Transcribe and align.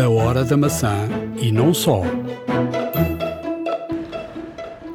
A 0.00 0.08
hora 0.08 0.46
da 0.46 0.56
maçã 0.56 1.10
e 1.36 1.52
não 1.52 1.74
só. 1.74 2.00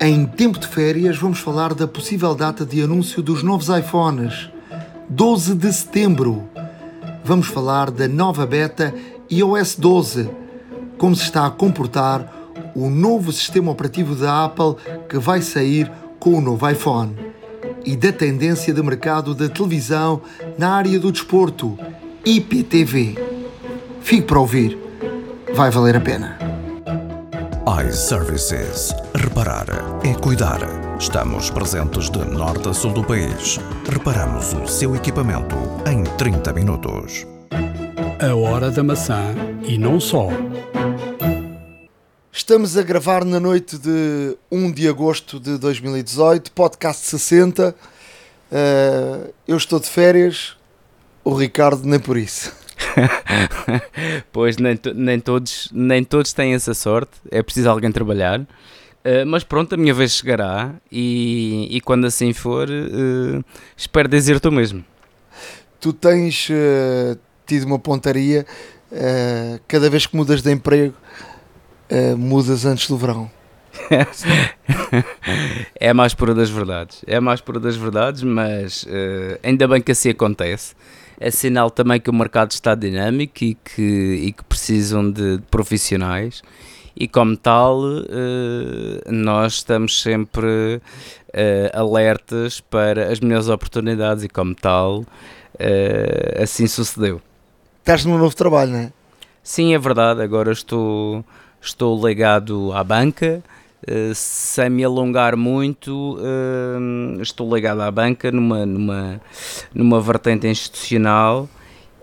Em 0.01 0.25
tempo 0.25 0.57
de 0.57 0.65
férias, 0.65 1.15
vamos 1.15 1.37
falar 1.37 1.75
da 1.75 1.87
possível 1.87 2.33
data 2.33 2.65
de 2.65 2.81
anúncio 2.81 3.21
dos 3.21 3.43
novos 3.43 3.69
iPhones. 3.69 4.49
12 5.07 5.53
de 5.53 5.71
setembro. 5.71 6.49
Vamos 7.23 7.45
falar 7.45 7.91
da 7.91 8.07
nova 8.07 8.47
beta 8.47 8.95
iOS 9.29 9.75
12. 9.75 10.27
Como 10.97 11.15
se 11.15 11.21
está 11.21 11.45
a 11.45 11.51
comportar 11.51 12.33
o 12.73 12.89
novo 12.89 13.31
sistema 13.31 13.71
operativo 13.71 14.15
da 14.15 14.45
Apple 14.45 14.75
que 15.07 15.19
vai 15.19 15.43
sair 15.43 15.91
com 16.19 16.33
o 16.33 16.41
novo 16.41 16.67
iPhone. 16.67 17.15
E 17.85 17.95
da 17.95 18.11
tendência 18.11 18.73
de 18.73 18.81
mercado 18.81 19.35
da 19.35 19.47
televisão 19.49 20.23
na 20.57 20.71
área 20.71 20.99
do 20.99 21.11
desporto, 21.11 21.77
IPTV. 22.25 23.15
Fique 24.01 24.23
para 24.23 24.39
ouvir. 24.39 24.84
Vai 25.55 25.71
valer 25.71 25.95
a 25.95 26.01
pena. 26.01 26.37
iServices. 27.87 28.93
Reparar 29.15 29.65
é 30.03 30.13
cuidar. 30.13 30.59
Estamos 30.99 31.49
presentes 31.49 32.09
de 32.09 32.19
norte 32.25 32.67
a 32.67 32.73
sul 32.73 32.91
do 32.91 33.01
país. 33.01 33.57
Reparamos 33.89 34.51
o 34.51 34.67
seu 34.67 34.93
equipamento 34.97 35.55
em 35.89 36.03
30 36.17 36.51
minutos. 36.51 37.25
A 38.21 38.35
hora 38.35 38.69
da 38.69 38.83
maçã 38.83 39.33
e 39.63 39.77
não 39.77 39.97
só. 39.97 40.27
Estamos 42.33 42.75
a 42.75 42.83
gravar 42.83 43.23
na 43.23 43.39
noite 43.39 43.77
de 43.77 44.37
1 44.51 44.73
de 44.73 44.89
agosto 44.89 45.39
de 45.39 45.57
2018, 45.57 46.51
podcast 46.51 47.05
60. 47.05 47.73
Uh, 48.51 49.33
eu 49.47 49.55
estou 49.55 49.79
de 49.79 49.87
férias, 49.87 50.57
o 51.23 51.33
Ricardo 51.33 51.87
nem 51.87 51.97
por 51.99 52.17
isso. 52.17 52.64
pois 54.31 54.57
nem, 54.57 54.79
nem, 54.95 55.19
todos, 55.19 55.69
nem 55.73 56.03
todos 56.03 56.33
têm 56.33 56.53
essa 56.53 56.73
sorte, 56.73 57.11
é 57.31 57.41
preciso 57.41 57.69
alguém 57.69 57.91
trabalhar. 57.91 58.41
Uh, 59.05 59.25
mas 59.27 59.43
pronto, 59.43 59.75
a 59.75 59.77
minha 59.77 59.93
vez 59.93 60.13
chegará 60.13 60.73
e, 60.91 61.67
e 61.69 61.79
quando 61.81 62.05
assim 62.05 62.33
for, 62.33 62.67
uh, 62.67 63.45
espero 63.77 64.09
dizer 64.09 64.39
tu 64.39 64.51
mesmo. 64.51 64.83
Tu 65.79 65.93
tens 65.93 66.49
uh, 66.49 67.15
tido 67.45 67.65
uma 67.65 67.77
pontaria 67.77 68.45
cada 69.67 69.89
vez 69.89 70.05
que 70.05 70.15
mudas 70.15 70.41
de 70.41 70.49
emprego, 70.49 70.93
mudas 72.17 72.65
antes 72.65 72.87
do 72.87 72.95
verão. 72.97 73.29
é 75.77 75.89
a 75.89 75.93
mais 75.93 76.13
pura 76.13 76.33
das 76.33 76.49
verdades, 76.49 77.03
é 77.05 77.17
a 77.17 77.21
mais 77.21 77.41
pura 77.41 77.59
das 77.59 77.75
verdades, 77.75 78.23
mas 78.23 78.87
ainda 79.43 79.67
bem 79.67 79.81
que 79.81 79.91
assim 79.91 80.11
acontece 80.11 80.75
é 81.19 81.31
sinal 81.31 81.69
também 81.69 81.99
que 81.99 82.09
o 82.09 82.13
mercado 82.13 82.51
está 82.51 82.75
dinâmico 82.75 83.43
e 83.43 83.55
que, 83.55 83.81
e 83.81 84.31
que 84.31 84.43
precisam 84.43 85.09
de, 85.09 85.37
de 85.37 85.43
profissionais 85.43 86.41
e 86.95 87.07
como 87.07 87.35
tal 87.35 87.81
eh, 87.83 89.01
nós 89.11 89.55
estamos 89.55 90.01
sempre 90.01 90.81
eh, 91.33 91.69
alertas 91.73 92.61
para 92.61 93.11
as 93.11 93.19
melhores 93.19 93.49
oportunidades 93.49 94.23
e 94.23 94.29
como 94.29 94.55
tal 94.55 95.03
eh, 95.59 96.39
assim 96.41 96.67
sucedeu. 96.67 97.21
Estás 97.79 98.05
num 98.05 98.17
novo 98.17 98.35
trabalho, 98.35 98.71
não 98.71 98.79
é? 98.79 98.93
Sim, 99.43 99.75
é 99.75 99.77
verdade, 99.77 100.21
agora 100.21 100.51
estou, 100.51 101.23
estou 101.61 102.07
ligado 102.07 102.71
à 102.73 102.83
banca, 102.83 103.43
sem 104.13 104.69
me 104.69 104.83
alongar 104.83 105.35
muito, 105.35 106.17
uh, 106.17 107.21
estou 107.21 107.53
ligado 107.53 107.81
à 107.81 107.91
banca 107.91 108.31
numa, 108.31 108.65
numa, 108.65 109.21
numa 109.73 110.01
vertente 110.01 110.47
institucional 110.47 111.47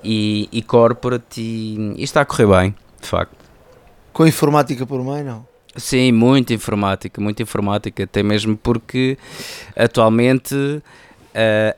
e, 0.02 0.48
e 0.52 0.62
corporate 0.62 1.40
e, 1.40 1.94
e, 1.96 2.04
está 2.04 2.20
a 2.20 2.24
correr 2.24 2.46
bem, 2.46 2.74
de 3.00 3.08
facto. 3.08 3.36
Com 4.12 4.26
informática 4.26 4.86
por 4.86 5.02
meio, 5.02 5.24
não? 5.24 5.46
Sim, 5.74 6.12
muita 6.12 6.52
informática, 6.52 7.20
muita 7.20 7.42
informática, 7.42 8.04
até 8.04 8.22
mesmo 8.22 8.56
porque 8.56 9.16
atualmente 9.74 10.54
uh, 10.54 10.82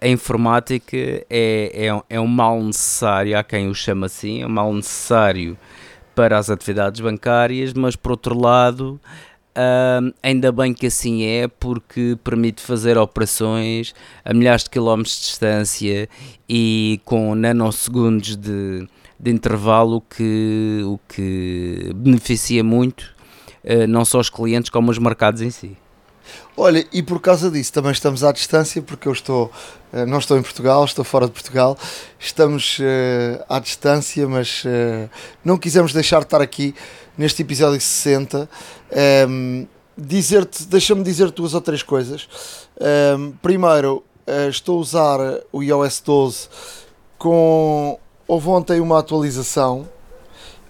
a 0.01 0.09
informática 0.09 0.97
é, 0.97 1.25
é, 1.31 2.03
é 2.11 2.21
um 2.21 2.27
mal 2.27 2.61
necessário, 2.61 3.39
há 3.39 3.45
quem 3.45 3.69
o 3.69 3.75
chama 3.75 4.07
assim, 4.07 4.43
é 4.43 4.47
um 4.47 4.51
mal 4.51 4.73
necessário 4.73 5.57
para 6.15 6.39
as 6.39 6.51
atividades 6.51 7.01
bancárias, 7.01 7.73
mas 7.73 7.97
por 7.97 8.13
outro 8.13 8.39
lado 8.39 9.01
Uh, 9.57 10.13
ainda 10.21 10.51
bem 10.51 10.75
que 10.75 10.89
assim 10.89 11.23
é, 11.23 11.47
porque 11.47 12.19
permite 12.25 12.61
fazer 12.61 12.99
operações 12.99 13.95
a 14.25 14.35
milhares 14.35 14.65
de 14.65 14.71
quilómetros 14.71 15.15
de 15.15 15.23
distância 15.23 16.09
e 16.49 17.01
com 17.05 17.37
nanosegundos 17.37 18.35
de, 18.35 18.89
de 19.19 19.31
intervalo, 19.31 20.01
que, 20.01 20.83
o 20.85 20.99
que 21.09 21.93
beneficia 21.95 22.65
muito 22.65 23.15
uh, 23.65 23.87
não 23.89 24.05
só 24.05 24.21
os 24.21 24.29
clientes, 24.29 24.71
como 24.71 24.91
os 24.91 24.99
mercados 24.99 25.41
em 25.41 25.51
si. 25.51 25.77
Olha, 26.57 26.87
e 26.93 27.03
por 27.03 27.21
causa 27.21 27.51
disso 27.51 27.73
também 27.73 27.93
estamos 27.93 28.23
à 28.25 28.33
distância, 28.33 28.81
porque 28.81 29.09
eu 29.09 29.13
estou, 29.13 29.53
uh, 29.93 30.07
não 30.07 30.19
estou 30.19 30.39
em 30.39 30.43
Portugal, 30.43 30.85
estou 30.85 31.05
fora 31.05 31.27
de 31.27 31.33
Portugal, 31.33 31.77
estamos 32.19 32.79
uh, 32.79 33.45
à 33.49 33.59
distância, 33.59 34.27
mas 34.29 34.65
não 35.45 35.57
quisemos 35.59 35.93
deixar 35.93 36.19
de 36.19 36.25
estar 36.25 36.41
aqui 36.41 36.75
neste 37.17 37.43
episódio 37.43 37.81
60. 37.81 38.49
Um, 39.29 39.67
dizer-te, 39.97 40.65
deixa-me 40.67 41.03
dizer 41.03 41.31
duas 41.31 41.55
ou 41.55 41.61
três 41.61 41.83
coisas. 41.83 42.29
Um, 43.19 43.33
primeiro, 43.43 44.05
uh, 44.27 44.49
estou 44.49 44.79
a 44.79 44.81
usar 44.81 45.19
o 45.53 45.63
iOS 45.63 46.01
12 46.01 46.49
com. 47.19 47.99
Houve 48.27 48.49
ontem 48.49 48.81
uma 48.81 48.99
atualização. 48.99 49.89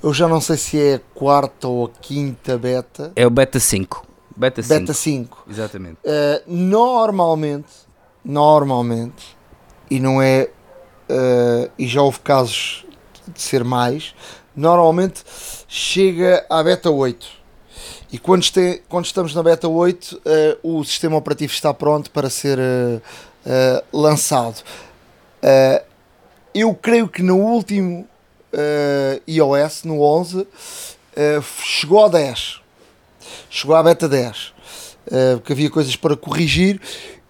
Eu 0.03 0.13
já 0.13 0.29
não 0.29 0.41
sei 0.41 0.57
se 0.57 0.81
é 0.81 0.95
a 0.97 1.01
quarta 1.15 1.67
ou 1.67 1.87
a 1.87 1.89
quinta 1.89 2.59
beta. 2.59 3.13
É 3.17 3.27
o 3.27 3.31
beta 3.31 3.59
5. 3.59 4.05
Beta 4.37 4.63
5. 4.63 4.81
Beta 4.81 4.93
5. 4.93 5.45
Exatamente. 5.49 5.99
Uh, 6.05 6.43
normalmente, 6.47 7.73
normalmente, 8.25 9.37
e 9.91 10.01
não 10.01 10.21
é. 10.21 10.51
Uh, 11.09 11.71
e 11.79 11.87
já 11.87 12.03
houve 12.03 12.19
casos 12.21 12.85
de 13.29 13.41
ser 13.41 13.63
mais, 13.63 14.15
normalmente 14.57 15.23
chega 15.75 16.47
à 16.49 16.63
beta 16.63 16.89
8. 16.89 17.27
E 18.13 18.17
quando, 18.17 18.43
este, 18.43 18.81
quando 18.89 19.07
estamos 19.07 19.35
na 19.35 19.43
beta 19.43 19.67
8, 19.67 20.13
uh, 20.13 20.21
eh, 20.25 20.57
o 20.63 20.85
sistema 20.85 21.17
operativo 21.17 21.53
está 21.53 21.75
pronto 21.75 22.13
para 22.13 22.31
ser 22.31 22.61
uh, 22.61 23.03
uh, 23.45 23.85
lançado. 23.93 24.63
eu 26.55 26.73
creio 26.77 27.09
que 27.09 27.25
no 27.25 27.39
último 27.39 28.09
iOS, 29.27 29.83
no 29.83 30.01
11, 30.01 30.47
chegou 31.61 32.05
a 32.05 32.09
10. 32.09 32.61
Chegou 33.51 33.75
à 33.75 33.83
beta 33.83 34.09
10. 34.09 34.55
porque 35.35 35.53
havia 35.55 35.71
coisas 35.71 35.97
para 35.97 36.17
corrigir. 36.17 36.81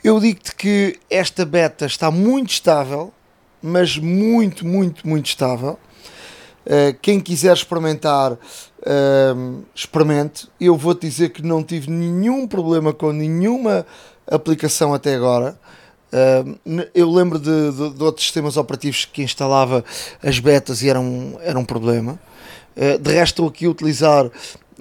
Eu 0.04 0.20
digo-te 0.20 0.54
que 0.54 1.00
esta 1.08 1.46
beta 1.46 1.86
está 1.86 2.10
muito 2.10 2.50
estável, 2.50 3.10
mas 3.62 3.96
muito, 3.96 4.66
muito, 4.66 5.08
muito 5.08 5.26
estável. 5.26 5.78
Uh, 6.64 6.96
quem 7.02 7.20
quiser 7.20 7.52
experimentar, 7.52 8.32
uh, 8.32 9.64
experimente. 9.74 10.48
Eu 10.58 10.76
vou-te 10.76 11.06
dizer 11.06 11.28
que 11.30 11.42
não 11.42 11.62
tive 11.62 11.90
nenhum 11.90 12.46
problema 12.48 12.92
com 12.92 13.12
nenhuma 13.12 13.86
aplicação 14.26 14.94
até 14.94 15.14
agora. 15.14 15.58
Uh, 16.10 16.88
eu 16.94 17.10
lembro 17.10 17.38
de, 17.38 17.72
de, 17.72 17.90
de, 17.90 18.02
outros 18.02 18.24
sistemas 18.24 18.56
operativos 18.56 19.04
que 19.04 19.22
instalava 19.22 19.84
as 20.22 20.38
betas 20.38 20.80
e 20.82 20.88
era 20.88 20.98
um, 20.98 21.36
era 21.40 21.58
um 21.58 21.64
problema. 21.64 22.18
de 23.00 23.12
resto, 23.12 23.34
estou 23.34 23.48
aqui 23.48 23.66
a 23.66 23.70
utilizar 23.70 24.30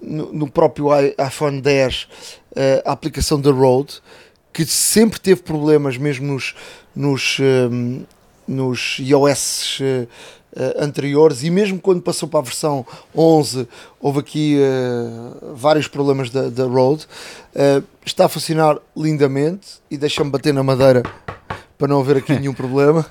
no, 0.02 0.32
no 0.32 0.50
próprio 0.50 0.88
iPhone 1.20 1.60
10 1.60 2.08
a 2.86 2.92
aplicação 2.92 3.42
da 3.42 3.52
Road, 3.52 4.02
que 4.54 4.66
sempre 4.66 5.20
teve 5.20 5.42
problemas, 5.42 5.98
mesmo 5.98 6.28
nos, 6.34 6.56
nos, 6.96 7.40
nos 8.48 8.98
iOS 9.00 9.80
uh, 10.56 10.84
anteriores 10.84 11.44
e 11.44 11.50
mesmo 11.50 11.80
quando 11.80 12.02
passou 12.02 12.28
para 12.30 12.40
a 12.40 12.44
versão 12.44 12.86
11 13.16 13.68
houve 14.00 14.20
aqui 14.20 14.58
uh, 14.60 15.54
vários 15.56 15.88
problemas 15.88 16.30
da, 16.30 16.50
da 16.50 16.66
Rode. 16.66 17.06
Uh, 17.56 17.84
está 18.06 18.26
a 18.26 18.30
funcionar 18.30 18.78
lindamente 18.96 19.80
e 19.90 19.98
deixa-me 19.98 20.30
bater 20.30 20.54
na 20.54 20.64
madeira 20.64 21.04
para 21.78 21.88
não 21.88 22.00
haver 22.00 22.18
aqui 22.18 22.34
nenhum 22.40 22.54
problema. 22.54 23.06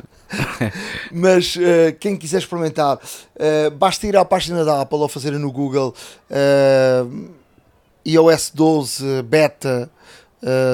Mas 1.12 1.56
uh, 1.56 1.94
quem 2.00 2.16
quiser 2.16 2.38
experimentar, 2.38 2.96
uh, 2.96 3.70
basta 3.72 4.06
ir 4.06 4.16
à 4.16 4.24
página 4.24 4.64
da 4.64 4.80
Apple 4.80 4.98
ou 4.98 5.08
fazer 5.08 5.32
no 5.32 5.52
Google 5.52 5.94
uh, 6.30 7.30
iOS 8.04 8.50
12 8.54 9.22
Beta 9.22 9.90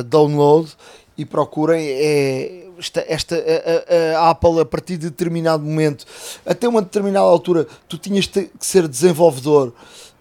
Download 0.06 0.70
e 1.16 1.26
procurem. 1.26 1.86
É, 1.90 2.67
esta, 2.78 3.04
esta 3.08 3.36
a, 3.36 4.18
a, 4.18 4.30
Apple 4.30 4.60
a 4.60 4.64
partir 4.64 4.96
de 4.96 5.10
determinado 5.10 5.62
momento, 5.62 6.04
até 6.46 6.68
uma 6.68 6.82
determinada 6.82 7.26
altura, 7.26 7.66
tu 7.88 7.98
tinhas 7.98 8.26
que 8.26 8.50
ser 8.60 8.86
desenvolvedor 8.86 9.72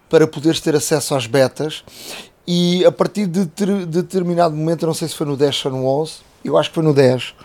para 0.10 0.28
poderes 0.28 0.60
ter 0.60 0.76
acesso 0.76 1.16
às 1.16 1.28
betas. 1.28 1.84
E 2.46 2.86
a 2.86 2.92
partir 2.92 3.28
de, 3.28 3.46
de 3.46 3.86
determinado 3.86 4.56
momento, 4.56 4.86
não 4.86 4.94
sei 4.94 5.08
se 5.08 5.16
foi 5.16 5.28
no 5.28 5.36
10 5.36 5.66
ou 5.66 5.72
no 5.72 5.86
11, 5.86 6.14
eu 6.46 6.58
acho 6.58 6.70
que 6.70 6.76
foi 6.76 6.84
no 6.84 6.94
10, 6.94 7.36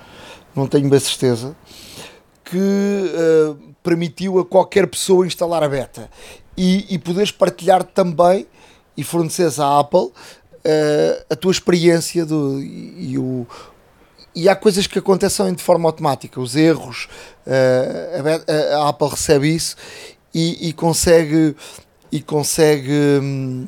não 0.55 0.69
tenho 0.69 0.89
bem 0.89 1.01
certeza, 1.01 1.57
que 2.45 2.57
uh, 2.57 3.57
permitiu 3.83 4.39
a 4.39 4.45
qualquer 4.45 4.87
pessoa 4.87 5.27
instalar 5.27 5.63
a 5.63 5.69
beta. 5.69 6.09
E, 6.57 6.87
e 6.95 6.99
poderes 6.99 7.33
partilhar 7.33 7.83
também 7.83 8.47
e 8.97 9.03
forneceres 9.03 9.59
à 9.59 9.81
Apple 9.81 10.01
uh, 10.01 10.13
a 11.31 11.35
tua 11.35 11.51
experiência 11.51 12.25
do, 12.25 12.61
e, 12.61 13.13
e, 13.13 13.19
o, 13.19 13.47
e 14.35 14.49
há 14.49 14.57
coisas 14.57 14.87
que 14.87 14.99
acontecem 14.99 15.53
de 15.55 15.63
forma 15.63 15.89
automática, 15.89 16.41
os 16.41 16.57
erros, 16.57 17.09
uh, 17.47 18.77
a, 18.77 18.77
a, 18.77 18.89
Apple 18.89 19.09
recebe 19.09 19.55
isso 19.55 19.77
e, 20.33 20.69
e 20.69 20.73
consegue, 20.73 21.55
e 22.11 22.21
consegue 22.21 23.21
um, 23.21 23.67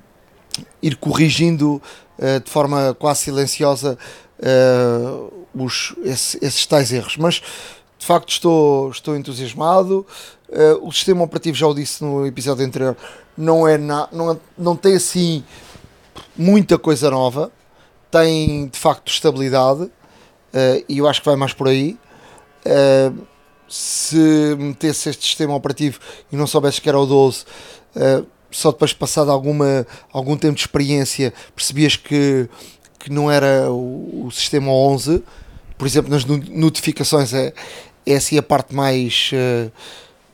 ir 0.82 0.96
corrigindo 0.96 1.82
uh, 2.18 2.40
de 2.42 2.50
forma 2.50 2.96
quase 2.98 3.20
silenciosa 3.20 3.98
os, 5.54 5.94
esse, 6.02 6.38
esses 6.42 6.66
tais 6.66 6.92
erros. 6.92 7.16
Mas 7.16 7.40
de 8.04 8.06
facto 8.06 8.30
estou, 8.30 8.90
estou 8.90 9.16
entusiasmado. 9.16 10.06
Uh, 10.48 10.86
o 10.86 10.92
sistema 10.92 11.24
operativo, 11.24 11.56
já 11.56 11.66
o 11.66 11.74
disse 11.74 12.04
no 12.04 12.26
episódio 12.26 12.64
anterior, 12.64 12.96
não, 13.36 13.66
é 13.66 13.78
na, 13.78 14.08
não, 14.12 14.38
não 14.58 14.76
tem 14.76 14.96
assim 14.96 15.42
muita 16.36 16.78
coisa 16.78 17.10
nova. 17.10 17.50
Tem 18.10 18.68
de 18.68 18.78
facto 18.78 19.10
estabilidade 19.10 19.84
uh, 19.84 19.90
e 20.88 20.98
eu 20.98 21.08
acho 21.08 21.20
que 21.20 21.26
vai 21.26 21.36
mais 21.36 21.52
por 21.52 21.68
aí. 21.68 21.98
Uh, 22.64 23.26
se 23.68 24.54
metesse 24.58 25.08
este 25.08 25.24
sistema 25.24 25.54
operativo 25.54 25.98
e 26.30 26.36
não 26.36 26.46
soubesse 26.46 26.80
que 26.80 26.88
era 26.88 26.98
o 26.98 27.06
12, 27.06 27.44
só 28.50 28.70
depois 28.70 28.92
passado 28.92 29.30
alguma, 29.30 29.86
algum 30.12 30.36
tempo 30.36 30.54
de 30.54 30.60
experiência 30.60 31.32
percebias 31.56 31.96
que, 31.96 32.48
que 32.98 33.10
não 33.10 33.30
era 33.30 33.70
o, 33.70 34.26
o 34.26 34.30
sistema 34.30 34.70
11 34.70 35.24
por 35.76 35.86
exemplo, 35.86 36.10
nas 36.10 36.24
notificações 36.24 37.32
é, 37.34 37.52
é 38.06 38.16
assim 38.16 38.38
a 38.38 38.42
parte 38.42 38.74
mais, 38.74 39.30
uh, 39.32 39.72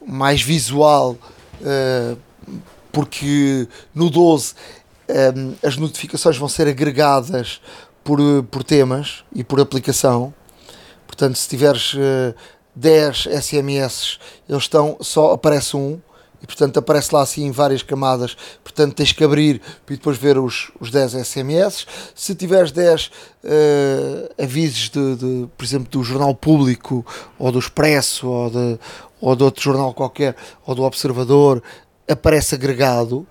mais 0.07 0.43
visual, 0.43 1.17
uh, 1.61 2.19
porque 2.93 3.67
no 3.95 4.11
12 4.11 4.55
um, 5.09 5.53
eh, 5.63 5.67
as 5.67 5.77
notificações 5.77 6.37
vão 6.37 6.49
ser 6.49 6.69
agregadas 6.69 7.61
por, 8.11 8.43
por 8.51 8.65
temas 8.65 9.23
e 9.33 9.45
por 9.45 9.61
aplicação. 9.61 10.35
Portanto, 11.07 11.37
se 11.37 11.49
tiveres 11.49 11.95
uh, 11.95 12.35
10 12.75 13.29
SMS, 13.41 14.19
eles 14.49 14.65
estão, 14.65 14.97
só 15.01 15.33
aparece 15.33 15.77
um 15.77 16.01
e 16.43 16.47
portanto 16.47 16.79
aparece 16.79 17.15
lá 17.15 17.23
assim 17.23 17.45
em 17.45 17.53
várias 17.53 17.85
camadas, 17.85 18.37
portanto 18.65 18.95
tens 18.95 19.13
que 19.13 19.23
abrir 19.23 19.61
e 19.89 19.95
depois 19.95 20.17
ver 20.17 20.39
os, 20.39 20.73
os 20.81 20.91
10 20.91 21.25
SMS. 21.25 21.87
Se 22.13 22.35
tiveres 22.35 22.73
10 22.73 23.07
uh, 23.07 24.43
avisos 24.43 24.91
de, 24.91 25.15
de, 25.15 25.49
por 25.57 25.65
exemplo, 25.65 25.89
do 25.89 26.03
Jornal 26.03 26.35
Público 26.35 27.07
ou 27.39 27.53
do 27.53 27.61
Expresso 27.61 28.27
ou 28.27 28.51
de, 28.51 28.79
ou 29.21 29.37
de 29.37 29.45
outro 29.45 29.63
jornal 29.63 29.95
qualquer 29.95 30.35
ou 30.67 30.75
do 30.75 30.83
Observador, 30.83 31.63
aparece 32.09 32.57
agregado 32.57 33.25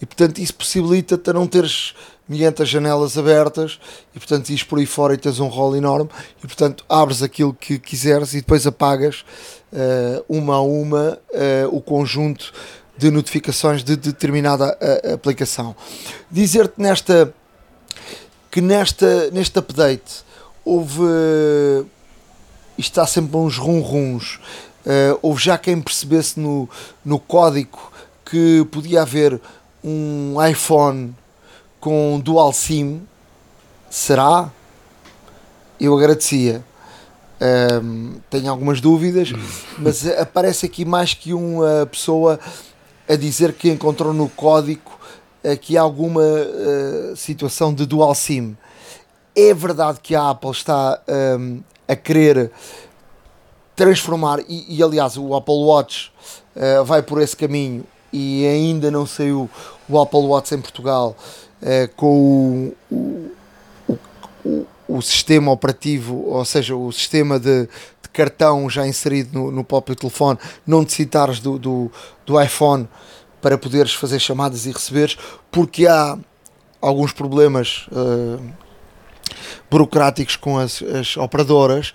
e 0.00 0.06
portanto 0.06 0.38
isso 0.38 0.54
possibilita-te 0.54 1.28
a 1.28 1.32
não 1.34 1.46
teres 1.46 1.94
500 2.32 2.68
janelas 2.68 3.18
abertas 3.18 3.78
e 4.14 4.18
portanto 4.18 4.48
ires 4.48 4.62
por 4.62 4.78
aí 4.78 4.86
fora 4.86 5.14
e 5.14 5.18
tens 5.18 5.38
um 5.38 5.48
rol 5.48 5.76
enorme 5.76 6.08
e 6.42 6.46
portanto 6.46 6.84
abres 6.88 7.22
aquilo 7.22 7.52
que 7.52 7.78
quiseres 7.78 8.32
e 8.32 8.38
depois 8.38 8.66
apagas 8.66 9.24
uh, 9.72 10.24
uma 10.28 10.56
a 10.56 10.62
uma 10.62 11.18
uh, 11.30 11.76
o 11.76 11.80
conjunto 11.80 12.52
de 12.96 13.10
notificações 13.10 13.84
de 13.84 13.96
determinada 13.96 14.76
uh, 14.80 15.14
aplicação. 15.14 15.76
Dizer-te 16.30 16.80
nesta 16.80 17.32
que 18.50 18.60
nesta, 18.60 19.30
neste 19.30 19.58
update 19.58 20.24
houve 20.64 21.02
isto 22.76 22.92
está 22.92 23.06
sempre 23.06 23.36
uns 23.36 23.56
rum-rums 23.56 24.38
houve 25.22 25.42
já 25.42 25.56
quem 25.56 25.80
percebesse 25.80 26.38
no, 26.38 26.68
no 27.02 27.18
código 27.18 27.90
que 28.26 28.66
podia 28.70 29.02
haver 29.02 29.40
um 29.82 30.34
iPhone 30.46 31.14
com 31.82 32.20
dual 32.20 32.52
SIM, 32.52 33.02
será? 33.90 34.52
Eu 35.80 35.98
agradecia. 35.98 36.64
Um, 37.82 38.20
tenho 38.30 38.48
algumas 38.48 38.80
dúvidas, 38.80 39.32
mas 39.78 40.06
aparece 40.06 40.64
aqui 40.64 40.84
mais 40.84 41.12
que 41.12 41.34
uma 41.34 41.84
pessoa 41.90 42.38
a 43.08 43.16
dizer 43.16 43.54
que 43.54 43.68
encontrou 43.68 44.14
no 44.14 44.28
código 44.28 44.92
aqui 45.44 45.76
alguma 45.76 46.22
uh, 46.22 47.16
situação 47.16 47.74
de 47.74 47.84
dual 47.84 48.14
SIM. 48.14 48.56
É 49.34 49.52
verdade 49.52 49.98
que 50.00 50.14
a 50.14 50.30
Apple 50.30 50.52
está 50.52 51.02
um, 51.36 51.62
a 51.88 51.96
querer 51.96 52.52
transformar, 53.74 54.38
e, 54.48 54.76
e, 54.76 54.80
aliás 54.84 55.16
o 55.16 55.34
Apple 55.34 55.64
Watch 55.64 56.12
uh, 56.54 56.84
vai 56.84 57.02
por 57.02 57.20
esse 57.20 57.36
caminho 57.36 57.84
e 58.12 58.46
ainda 58.46 58.88
não 58.88 59.04
saiu 59.04 59.50
o 59.88 60.00
Apple 60.00 60.20
Watch 60.20 60.54
em 60.54 60.60
Portugal 60.60 61.16
uh, 61.62 61.94
com 61.96 62.72
o, 62.90 63.30
o, 63.88 63.98
o, 64.44 64.66
o, 64.88 65.02
sistema 65.02 65.50
operativo, 65.50 66.24
ou 66.26 66.44
seja, 66.44 66.74
o 66.76 66.90
sistema 66.92 67.38
de, 67.38 67.62
de 67.62 68.08
cartão 68.12 68.68
já 68.68 68.86
inserido 68.86 69.38
no, 69.38 69.50
no 69.50 69.64
próprio 69.64 69.96
telefone, 69.96 70.38
não 70.66 70.82
necessitares 70.82 71.40
do, 71.40 71.58
do, 71.58 71.90
do 72.26 72.40
iPhone 72.40 72.88
para 73.40 73.56
poderes 73.56 73.94
fazer 73.94 74.20
chamadas 74.20 74.66
e 74.66 74.72
receberes, 74.72 75.16
porque 75.50 75.86
há 75.86 76.18
alguns 76.80 77.12
problemas 77.12 77.86
uh, 77.88 78.42
burocráticos 79.70 80.36
com 80.36 80.58
as, 80.58 80.82
as 80.82 81.16
operadoras, 81.16 81.92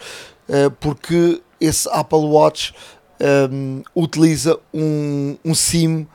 uh, 0.50 0.72
porque 0.80 1.42
esse 1.60 1.90
Apple 1.90 2.20
Watch 2.20 2.74
um, 3.52 3.84
utiliza 3.96 4.60
um, 4.74 5.38
um 5.44 5.56
SIM 5.56 6.02
uh, 6.02 6.08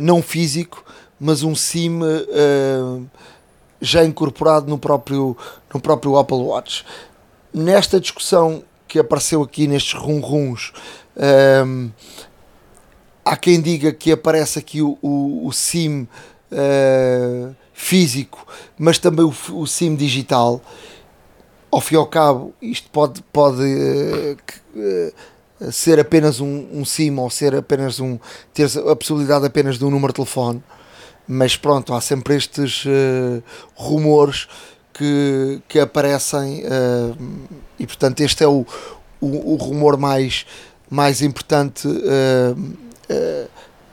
não 0.00 0.22
físico, 0.22 0.84
mas 1.20 1.42
um 1.42 1.54
SIM 1.54 2.00
uh, 2.00 3.06
já 3.80 4.04
incorporado 4.04 4.68
no 4.68 4.78
próprio, 4.78 5.36
no 5.72 5.80
próprio 5.80 6.16
Apple 6.16 6.38
Watch. 6.38 6.84
Nesta 7.52 8.00
discussão 8.00 8.62
que 8.86 8.98
apareceu 8.98 9.42
aqui 9.42 9.66
nestes 9.66 9.94
rum-rums, 9.94 10.72
um, 11.66 11.90
há 13.24 13.36
quem 13.36 13.60
diga 13.60 13.92
que 13.92 14.12
aparece 14.12 14.58
aqui 14.58 14.80
o, 14.80 14.98
o, 15.02 15.46
o 15.46 15.52
SIM 15.52 16.08
uh, 16.52 17.54
físico, 17.72 18.46
mas 18.78 18.98
também 18.98 19.24
o, 19.24 19.34
o, 19.52 19.66
SIM 19.66 19.94
digital. 19.94 20.60
Ao 21.70 21.80
fim 21.80 21.96
e 21.96 21.98
ao 21.98 22.06
cabo, 22.06 22.54
isto 22.62 22.88
pode, 22.90 23.22
pode 23.30 23.62
uh, 23.62 25.70
ser 25.70 26.00
apenas 26.00 26.40
um, 26.40 26.66
um 26.72 26.84
SIM 26.84 27.14
ou 27.18 27.28
ser 27.28 27.54
apenas 27.54 28.00
um 28.00 28.18
ter 28.54 28.66
a 28.88 28.96
possibilidade 28.96 29.44
apenas 29.44 29.78
de 29.78 29.84
um 29.84 29.90
número 29.90 30.12
de 30.12 30.16
telefone 30.16 30.62
mas 31.28 31.56
pronto, 31.56 31.92
há 31.92 32.00
sempre 32.00 32.34
estes 32.34 32.86
uh, 32.86 33.42
rumores 33.76 34.48
que, 34.94 35.60
que 35.68 35.78
aparecem 35.78 36.64
uh, 36.64 37.48
e 37.78 37.86
portanto 37.86 38.20
este 38.20 38.42
é 38.42 38.48
o, 38.48 38.66
o, 39.20 39.52
o 39.52 39.56
rumor 39.56 39.98
mais, 39.98 40.46
mais 40.88 41.20
importante 41.20 41.86
uh, 41.86 43.48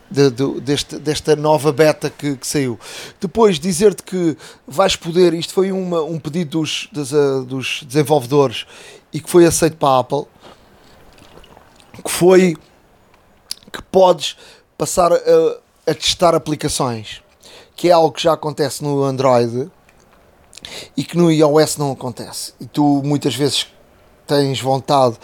de, 0.09 0.31
de, 0.31 0.61
deste, 0.61 0.97
desta 0.97 1.35
nova 1.35 1.73
beta 1.73 2.09
que, 2.09 2.37
que 2.37 2.47
saiu. 2.47 2.79
Depois 3.19 3.59
dizer-te 3.59 4.03
que 4.03 4.37
vais 4.65 4.95
poder, 4.95 5.33
isto 5.33 5.53
foi 5.53 5.71
uma, 5.71 6.01
um 6.03 6.17
pedido 6.17 6.59
dos, 6.59 6.87
dos, 6.91 7.11
dos 7.45 7.83
desenvolvedores 7.83 8.65
e 9.11 9.19
que 9.19 9.29
foi 9.29 9.45
aceito 9.45 9.75
para 9.75 9.89
a 9.89 9.99
Apple, 9.99 10.25
que 12.03 12.11
foi 12.11 12.55
que 13.71 13.81
podes 13.91 14.37
passar 14.77 15.11
a, 15.11 15.17
a 15.85 15.93
testar 15.93 16.33
aplicações 16.33 17.24
que 17.75 17.89
é 17.89 17.91
algo 17.91 18.11
que 18.11 18.23
já 18.23 18.33
acontece 18.33 18.83
no 18.83 19.03
Android 19.03 19.69
e 20.95 21.03
que 21.03 21.17
no 21.17 21.31
iOS 21.31 21.77
não 21.77 21.91
acontece. 21.91 22.53
E 22.59 22.65
tu 22.65 23.01
muitas 23.03 23.35
vezes 23.35 23.67
tens 24.25 24.59
vontade 24.59 25.17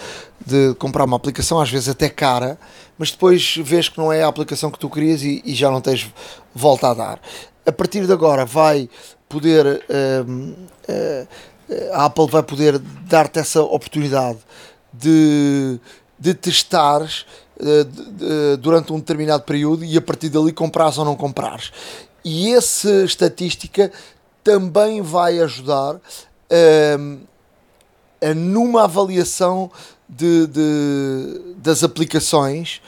de 0.45 0.75
comprar 0.75 1.05
uma 1.05 1.17
aplicação, 1.17 1.59
às 1.59 1.69
vezes 1.69 1.89
até 1.89 2.09
cara, 2.09 2.59
mas 2.97 3.11
depois 3.11 3.55
vês 3.57 3.89
que 3.89 3.97
não 3.97 4.11
é 4.11 4.23
a 4.23 4.27
aplicação 4.27 4.69
que 4.69 4.77
tu 4.77 4.89
querias 4.89 5.23
e, 5.23 5.41
e 5.45 5.55
já 5.55 5.71
não 5.71 5.81
tens 5.81 6.11
volta 6.53 6.89
a 6.89 6.93
dar. 6.93 7.21
A 7.65 7.71
partir 7.71 8.05
de 8.05 8.13
agora 8.13 8.45
vai 8.45 8.89
poder 9.27 9.83
uh, 9.89 11.27
a 11.93 12.05
Apple 12.05 12.27
vai 12.27 12.43
poder 12.43 12.79
dar-te 12.79 13.39
essa 13.39 13.61
oportunidade 13.61 14.39
de, 14.93 15.79
de 16.19 16.33
testares 16.33 17.25
uh, 17.59 18.57
durante 18.57 18.91
um 18.91 18.99
determinado 18.99 19.43
período 19.43 19.85
e 19.85 19.97
a 19.97 20.01
partir 20.01 20.29
dali 20.29 20.51
comprares 20.51 20.97
ou 20.97 21.05
não 21.05 21.15
comprares. 21.15 21.71
E 22.23 22.53
essa 22.53 23.03
estatística 23.03 23.91
também 24.43 25.01
vai 25.01 25.39
ajudar 25.39 25.99
um, 26.99 27.19
a, 28.21 28.33
numa 28.33 28.83
avaliação 28.83 29.71
de, 30.07 30.47
de 30.47 31.53
das 31.57 31.83
aplicações. 31.83 32.81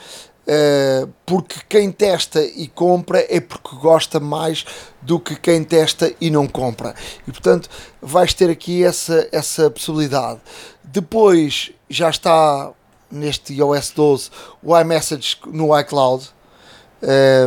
Uh, 0.45 1.07
porque 1.25 1.55
quem 1.69 1.89
testa 1.89 2.43
e 2.43 2.67
compra 2.67 3.25
é 3.29 3.39
porque 3.39 3.77
gosta 3.77 4.19
mais 4.19 4.65
do 5.01 5.17
que 5.17 5.37
quem 5.37 5.63
testa 5.63 6.13
e 6.19 6.29
não 6.29 6.47
compra. 6.47 6.93
E 7.25 7.31
portanto 7.31 7.69
vais 8.01 8.33
ter 8.33 8.49
aqui 8.49 8.83
essa, 8.83 9.25
essa 9.31 9.69
possibilidade. 9.69 10.41
Depois 10.83 11.71
já 11.89 12.09
está 12.09 12.73
neste 13.09 13.53
iOS 13.53 13.91
12 13.91 14.29
o 14.61 14.77
iMessage 14.77 15.37
no 15.45 15.79
iCloud, 15.79 16.29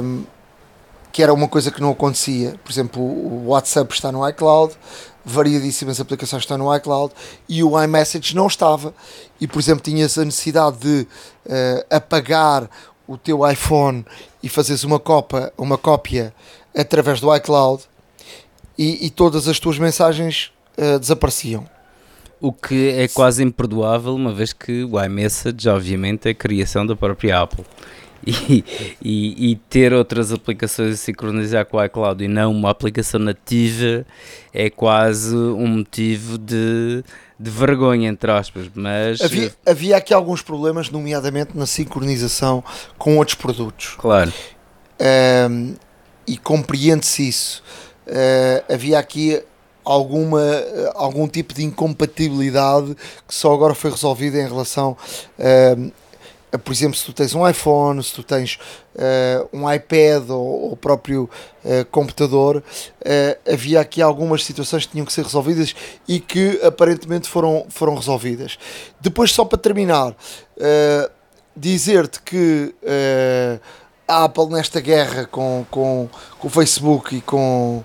um, 0.02 0.24
que 1.16 1.22
era 1.22 1.32
uma 1.32 1.48
coisa 1.48 1.70
que 1.70 1.80
não 1.80 1.92
acontecia. 1.92 2.60
Por 2.62 2.70
exemplo, 2.70 3.02
o 3.02 3.46
WhatsApp 3.46 3.90
está 3.90 4.12
no 4.12 4.28
iCloud, 4.28 4.74
variadíssimas 5.24 5.98
aplicações 5.98 6.42
estão 6.42 6.58
no 6.58 6.76
iCloud 6.76 7.14
e 7.48 7.64
o 7.64 7.82
iMessage 7.82 8.36
não 8.36 8.46
estava. 8.46 8.92
E, 9.40 9.46
por 9.46 9.58
exemplo, 9.58 9.82
tinhas 9.82 10.18
a 10.18 10.26
necessidade 10.26 10.76
de 10.76 11.08
uh, 11.46 11.86
apagar 11.88 12.68
o 13.08 13.16
teu 13.16 13.50
iPhone 13.50 14.04
e 14.42 14.48
fazeres 14.50 14.84
uma, 14.84 15.00
copa, 15.00 15.50
uma 15.56 15.78
cópia 15.78 16.34
através 16.76 17.18
do 17.18 17.34
iCloud 17.34 17.84
e, 18.76 19.06
e 19.06 19.08
todas 19.08 19.48
as 19.48 19.58
tuas 19.58 19.78
mensagens 19.78 20.52
uh, 20.76 20.98
desapareciam. 20.98 21.66
O 22.38 22.52
que 22.52 22.90
é 22.90 23.08
quase 23.08 23.42
imperdoável, 23.42 24.14
uma 24.14 24.34
vez 24.34 24.52
que 24.52 24.84
o 24.84 25.02
iMessage, 25.02 25.66
obviamente, 25.66 26.28
é 26.28 26.34
criação 26.34 26.86
da 26.86 26.94
própria 26.94 27.40
Apple. 27.40 27.64
E, 28.48 28.64
e, 29.00 29.52
e, 29.52 29.56
ter 29.70 29.92
outras 29.92 30.32
aplicações 30.32 30.94
a 30.94 30.96
sincronizar 30.96 31.64
com 31.64 31.76
o 31.76 31.84
iCloud 31.84 32.24
e 32.24 32.26
não 32.26 32.50
uma 32.50 32.70
aplicação 32.70 33.20
nativa 33.20 34.04
é 34.52 34.68
quase 34.68 35.34
um 35.34 35.68
motivo 35.68 36.36
de, 36.36 37.04
de 37.38 37.50
vergonha, 37.50 38.08
entre 38.08 38.30
aspas. 38.32 38.68
Mas 38.74 39.20
havia, 39.20 39.54
havia 39.64 39.96
aqui 39.96 40.12
alguns 40.12 40.42
problemas, 40.42 40.90
nomeadamente 40.90 41.56
na 41.56 41.66
sincronização 41.66 42.64
com 42.98 43.16
outros 43.16 43.36
produtos. 43.36 43.94
Claro. 43.96 44.32
Um, 45.48 45.74
e 46.26 46.36
compreende-se 46.36 47.28
isso. 47.28 47.62
Uh, 48.08 48.72
havia 48.72 48.98
aqui 48.98 49.40
alguma, 49.84 50.42
algum 50.96 51.28
tipo 51.28 51.54
de 51.54 51.64
incompatibilidade 51.64 52.96
que 53.26 53.34
só 53.34 53.54
agora 53.54 53.72
foi 53.72 53.90
resolvida 53.90 54.36
em 54.38 54.48
relação 54.48 54.96
uh, 55.38 55.92
por 56.64 56.72
exemplo, 56.72 56.96
se 56.96 57.04
tu 57.04 57.12
tens 57.12 57.34
um 57.34 57.46
iPhone, 57.48 58.02
se 58.02 58.12
tu 58.12 58.22
tens 58.22 58.58
uh, 58.94 59.48
um 59.52 59.70
iPad 59.70 60.30
ou 60.30 60.72
o 60.72 60.76
próprio 60.76 61.28
uh, 61.64 61.84
computador, 61.90 62.62
havia 63.52 63.80
aqui 63.80 64.00
algumas 64.00 64.44
situações 64.44 64.86
que 64.86 64.92
tinham 64.92 65.04
que 65.04 65.12
ser 65.12 65.24
resolvidas 65.24 65.74
e 66.08 66.20
que 66.20 66.60
aparentemente 66.62 67.28
foram, 67.28 67.66
foram 67.68 67.94
resolvidas. 67.94 68.58
Depois, 69.00 69.32
só 69.32 69.44
para 69.44 69.58
terminar, 69.58 70.16
dizer-te 71.56 72.20
que 72.22 72.74
a 74.08 74.24
Apple 74.24 74.46
nesta 74.46 74.80
guerra 74.80 75.26
com, 75.26 75.64
com, 75.70 76.08
com 76.38 76.46
o 76.46 76.50
Facebook 76.50 77.16
e 77.16 77.20
com 77.20 77.84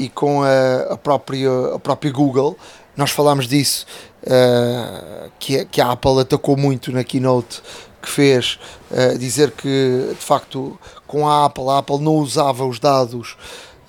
e 0.00 0.08
com 0.08 0.42
a, 0.42 0.94
a, 0.94 0.96
própria, 0.96 1.74
a 1.74 1.78
própria 1.78 2.10
Google. 2.10 2.56
Nós 2.96 3.10
falámos 3.10 3.46
disso, 3.46 3.86
uh, 4.24 5.30
que, 5.38 5.64
que 5.66 5.80
a 5.80 5.92
Apple 5.92 6.20
atacou 6.20 6.56
muito 6.56 6.90
na 6.90 7.04
keynote 7.04 7.62
que 8.00 8.08
fez, 8.08 8.58
uh, 8.90 9.18
dizer 9.18 9.50
que 9.52 10.08
de 10.10 10.24
facto 10.24 10.78
com 11.06 11.28
a 11.28 11.44
Apple, 11.44 11.68
a 11.68 11.78
Apple 11.78 11.98
não 11.98 12.16
usava 12.16 12.64
os 12.64 12.78
dados 12.78 13.36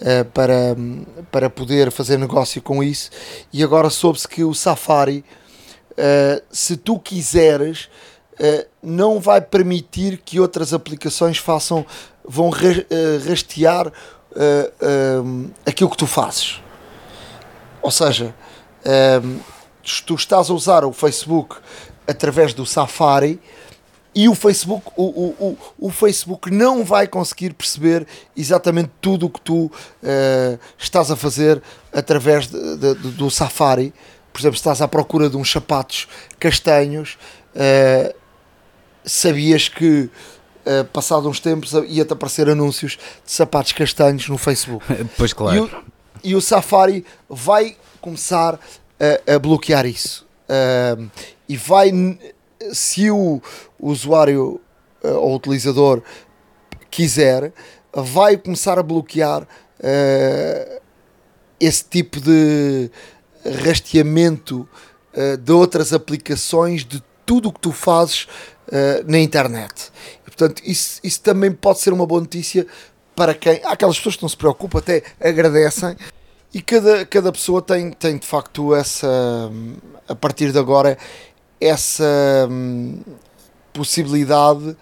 uh, 0.01 0.25
para, 0.33 0.75
para 1.31 1.49
poder 1.49 1.91
fazer 1.91 2.17
negócio 2.17 2.61
com 2.61 2.83
isso, 2.83 3.09
e 3.51 3.63
agora 3.63 3.89
soube-se 3.89 4.27
que 4.27 4.43
o 4.43 4.53
Safari, 4.53 5.23
se 6.49 6.77
tu 6.77 6.97
quiseres, 6.97 7.89
não 8.81 9.19
vai 9.19 9.39
permitir 9.39 10.17
que 10.17 10.39
outras 10.39 10.73
aplicações 10.73 11.37
façam, 11.37 11.85
vão 12.25 12.49
rastear 13.27 13.91
uh, 14.31 15.21
uh, 15.21 15.51
aquilo 15.65 15.89
que 15.89 15.97
tu 15.97 16.07
fazes. 16.07 16.61
Ou 17.81 17.91
seja, 17.91 18.33
uh, 18.85 19.39
tu 20.05 20.15
estás 20.15 20.49
a 20.49 20.53
usar 20.53 20.85
o 20.85 20.93
Facebook 20.93 21.57
através 22.07 22.53
do 22.53 22.65
Safari 22.65 23.39
e 24.13 24.27
o 24.27 24.35
Facebook, 24.35 24.91
o, 24.97 25.03
o, 25.03 25.57
o, 25.79 25.87
o 25.87 25.89
Facebook 25.89 26.51
não 26.51 26.83
vai 26.83 27.07
conseguir 27.07 27.53
perceber 27.53 28.05
exatamente 28.35 28.91
tudo 28.99 29.27
o 29.27 29.29
que 29.29 29.39
tu 29.39 29.65
uh, 29.65 30.59
estás 30.77 31.09
a 31.09 31.15
fazer 31.15 31.61
através 31.93 32.47
de, 32.47 32.77
de, 32.77 32.95
de, 32.95 33.11
do 33.11 33.31
Safari. 33.31 33.93
Por 34.33 34.41
exemplo, 34.41 34.57
se 34.57 34.61
estás 34.61 34.81
à 34.81 34.87
procura 34.87 35.29
de 35.29 35.37
uns 35.37 35.49
sapatos 35.49 36.09
castanhos, 36.37 37.17
uh, 37.55 38.13
sabias 39.05 39.69
que 39.69 40.09
uh, 40.65 40.83
passado 40.91 41.29
uns 41.29 41.39
tempos, 41.39 41.71
ia-te 41.87 42.11
aparecer 42.11 42.49
anúncios 42.49 42.97
de 43.25 43.31
sapatos 43.31 43.71
castanhos 43.71 44.27
no 44.27 44.37
Facebook. 44.37 44.85
Pois 45.17 45.31
claro. 45.31 45.85
E 46.21 46.35
o, 46.35 46.39
e 46.39 46.41
Safari 46.41 47.05
vai 47.29 47.77
começar 48.01 48.59
a, 48.99 49.35
a 49.35 49.39
bloquear 49.39 49.85
isso. 49.85 50.29
E 51.47 51.55
vai, 51.55 51.91
se 52.73 53.09
o 53.11 53.41
usuário 53.79 54.59
uh, 55.03 55.07
ou 55.07 55.35
utilizador 55.35 56.01
quiser, 56.89 57.53
vai 57.93 58.37
começar 58.37 58.77
a 58.77 58.83
bloquear 58.83 59.43
uh, 59.43 60.81
esse 61.59 61.83
tipo 61.83 62.19
de 62.19 62.89
rasteamento 63.63 64.67
uh, 65.13 65.37
de 65.37 65.51
outras 65.51 65.93
aplicações, 65.93 66.85
de 66.85 67.03
tudo 67.25 67.49
o 67.49 67.53
que 67.53 67.59
tu 67.59 67.71
fazes 67.71 68.27
na 69.05 69.19
internet. 69.19 69.91
Portanto, 70.23 70.61
isso, 70.65 71.01
isso 71.03 71.21
também 71.21 71.51
pode 71.51 71.79
ser 71.79 71.91
uma 71.91 72.05
boa 72.05 72.21
notícia 72.21 72.65
para 73.13 73.33
quem. 73.33 73.59
Há 73.63 73.73
aquelas 73.73 73.97
pessoas 73.97 74.15
que 74.15 74.21
não 74.21 74.29
se 74.29 74.37
preocupam, 74.37 74.79
até 74.79 75.03
agradecem. 75.19 75.95
E 76.53 76.61
cada, 76.61 77.05
cada 77.05 77.31
pessoa 77.31 77.61
tem, 77.61 77.91
tem 77.91 78.17
de 78.17 78.27
facto 78.27 78.75
essa. 78.75 79.07
A 80.07 80.15
partir 80.15 80.51
de 80.51 80.59
agora, 80.59 80.97
essa 81.61 82.47
hum, 82.49 82.99
possibilidade. 83.71 84.75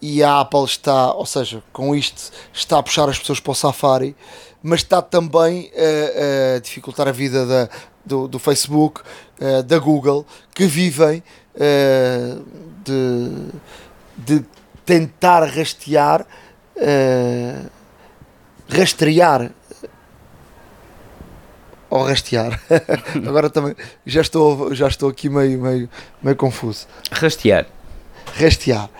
E 0.00 0.22
a 0.22 0.40
Apple 0.40 0.64
está, 0.64 1.14
ou 1.14 1.24
seja, 1.24 1.62
com 1.72 1.94
isto, 1.94 2.30
está 2.52 2.78
a 2.78 2.82
puxar 2.82 3.08
as 3.08 3.18
pessoas 3.18 3.40
para 3.40 3.52
o 3.52 3.54
Safari, 3.54 4.14
mas 4.62 4.80
está 4.80 5.00
também 5.00 5.70
a, 5.74 6.56
a 6.56 6.58
dificultar 6.58 7.08
a 7.08 7.12
vida 7.12 7.46
da, 7.46 7.68
do, 8.04 8.28
do 8.28 8.38
Facebook, 8.38 9.00
uh, 9.40 9.62
da 9.62 9.78
Google, 9.78 10.26
que 10.54 10.66
vivem 10.66 11.22
uh, 11.54 12.44
de, 12.84 13.48
de 14.18 14.44
tentar 14.84 15.44
rastear, 15.44 16.26
uh, 16.76 17.70
rastrear 18.68 19.50
ou 21.94 22.02
rastear. 22.02 22.60
Agora 23.24 23.48
também 23.48 23.76
já 24.04 24.20
estou, 24.20 24.74
já 24.74 24.88
estou 24.88 25.08
aqui 25.08 25.28
meio, 25.28 25.60
meio, 25.60 25.88
meio 26.20 26.36
confuso. 26.36 26.88
Rastear. 27.08 27.66
Rastear. 28.36 28.90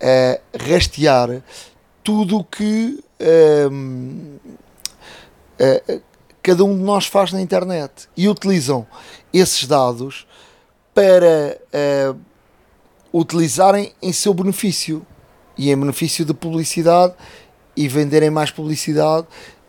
Uh, 0.00 0.38
rastear 0.70 1.42
tudo 2.04 2.36
o 2.36 2.44
que 2.44 3.02
uh, 3.18 4.40
cada 6.42 6.64
um 6.64 6.76
de 6.76 6.82
nós 6.82 7.06
faz 7.06 7.32
na 7.32 7.40
internet 7.40 8.10
e 8.14 8.28
utilizam 8.28 8.86
esses 9.32 9.66
dados 9.66 10.26
para 10.94 11.58
utilizarem 13.12 13.92
em 14.02 14.12
seu 14.12 14.34
benefício 14.34 15.04
e 15.56 15.70
em 15.70 15.76
benefício 15.76 16.24
de 16.24 16.34
publicidade 16.34 17.14
e 17.76 17.88
venderem 17.88 18.30
mais 18.30 18.50
publicidade. 18.50 19.26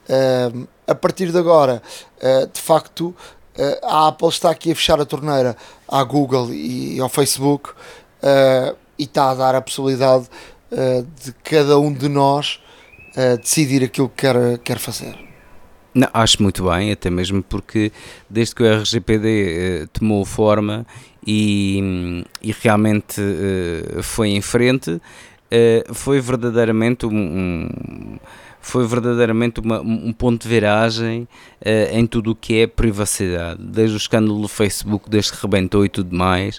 Uh, 0.10 0.68
a 0.88 0.96
partir 0.96 1.32
de 1.32 1.38
agora, 1.38 1.82
uh, 2.18 2.48
de 2.52 2.60
facto, 2.60 3.16
uh, 3.58 3.86
a 3.86 4.08
Apple 4.08 4.30
está 4.30 4.50
aqui 4.50 4.72
a 4.72 4.76
fechar 4.76 5.00
a 5.00 5.06
torneira 5.06 5.56
à 5.88 6.04
Google 6.04 6.54
e 6.54 7.00
ao 7.00 7.10
Facebook 7.10 7.72
e 8.98 9.04
está 9.04 9.30
a 9.30 9.36
dar 9.36 9.56
a 9.56 9.62
possibilidade 9.62 10.28
de 11.24 11.32
cada 11.42 11.80
um 11.80 11.92
de 11.92 12.10
nós 12.10 12.60
decidir 13.42 13.82
aquilo 13.82 14.10
que 14.10 14.28
quer, 14.28 14.58
quer 14.58 14.78
fazer. 14.78 15.18
Não, 15.96 16.10
acho 16.14 16.44
muito 16.44 16.70
bem, 16.70 16.92
até 16.92 17.10
mesmo 17.10 17.42
porque 17.42 17.94
desde 18.30 18.54
que 18.54 18.62
o 18.62 18.80
RGPD 18.82 19.88
tomou 19.94 20.26
forma 20.26 20.86
e, 21.26 22.24
e 22.42 22.52
realmente 22.52 23.22
uh, 23.22 24.02
foi 24.02 24.30
em 24.30 24.42
frente, 24.42 24.92
uh, 24.92 25.94
foi 25.94 26.20
verdadeiramente 26.20 27.06
um, 27.06 27.12
um 27.12 28.20
foi 28.62 28.86
verdadeiramente 28.86 29.60
uma, 29.60 29.82
um 29.82 30.12
ponto 30.12 30.44
de 30.44 30.48
viragem 30.48 31.28
uh, 31.62 31.96
em 31.96 32.06
tudo 32.06 32.32
o 32.32 32.36
que 32.36 32.62
é 32.62 32.68
privacidade. 32.68 33.62
Desde 33.62 33.96
o 33.96 33.98
escândalo 33.98 34.42
do 34.42 34.48
Facebook, 34.48 35.10
desde 35.10 35.32
que 35.32 35.42
rebentou 35.42 35.86
e 35.86 35.90
tudo 35.90 36.16
mais, 36.16 36.58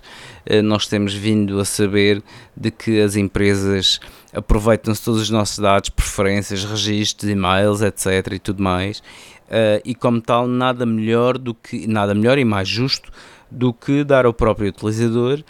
uh, 0.51 0.63
nós 0.63 0.87
temos 0.87 1.15
vindo 1.15 1.61
a 1.61 1.65
saber 1.65 2.23
de 2.57 2.71
que 2.71 3.01
as 3.01 3.17
empresas 3.17 4.01
aproveitam-se 4.33 5.03
todos 5.05 5.21
os 5.21 5.31
nossos 5.31 5.59
dados, 5.59 5.91
preferências, 5.91 6.65
registros, 6.65 7.31
e-mails, 7.31 7.83
etc. 7.83 8.33
e 8.33 8.39
tudo 8.39 8.63
mais. 8.63 9.01
Uh, 9.49 9.83
e 9.85 9.95
como 9.95 10.21
tal, 10.21 10.47
nada 10.47 10.87
melhor 10.87 11.37
do 11.37 11.55
que 11.55 11.87
nada 11.87 12.15
melhor 12.15 12.39
e 12.39 12.45
mais 12.45 12.69
justo 12.69 13.11
do 13.51 13.73
que 13.73 14.05
dar 14.05 14.25
ao 14.25 14.33
próprio 14.33 14.69
utilizador, 14.69 15.43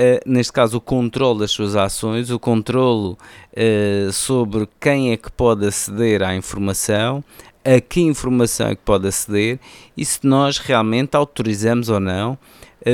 uh, 0.00 0.20
neste 0.24 0.52
caso, 0.52 0.78
o 0.78 0.80
controle 0.80 1.40
das 1.40 1.50
suas 1.50 1.76
ações, 1.76 2.30
o 2.30 2.38
controle 2.38 3.12
uh, 3.12 4.12
sobre 4.12 4.68
quem 4.80 5.12
é 5.12 5.16
que 5.16 5.30
pode 5.30 5.66
aceder 5.66 6.22
à 6.22 6.34
informação, 6.34 7.22
a 7.64 7.80
que 7.80 8.00
informação 8.00 8.68
é 8.68 8.74
que 8.74 8.82
pode 8.82 9.06
aceder 9.06 9.58
e 9.96 10.04
se 10.04 10.20
nós 10.22 10.58
realmente 10.58 11.14
autorizamos 11.14 11.88
ou 11.88 12.00
não 12.00 12.32
uh, 12.32 12.38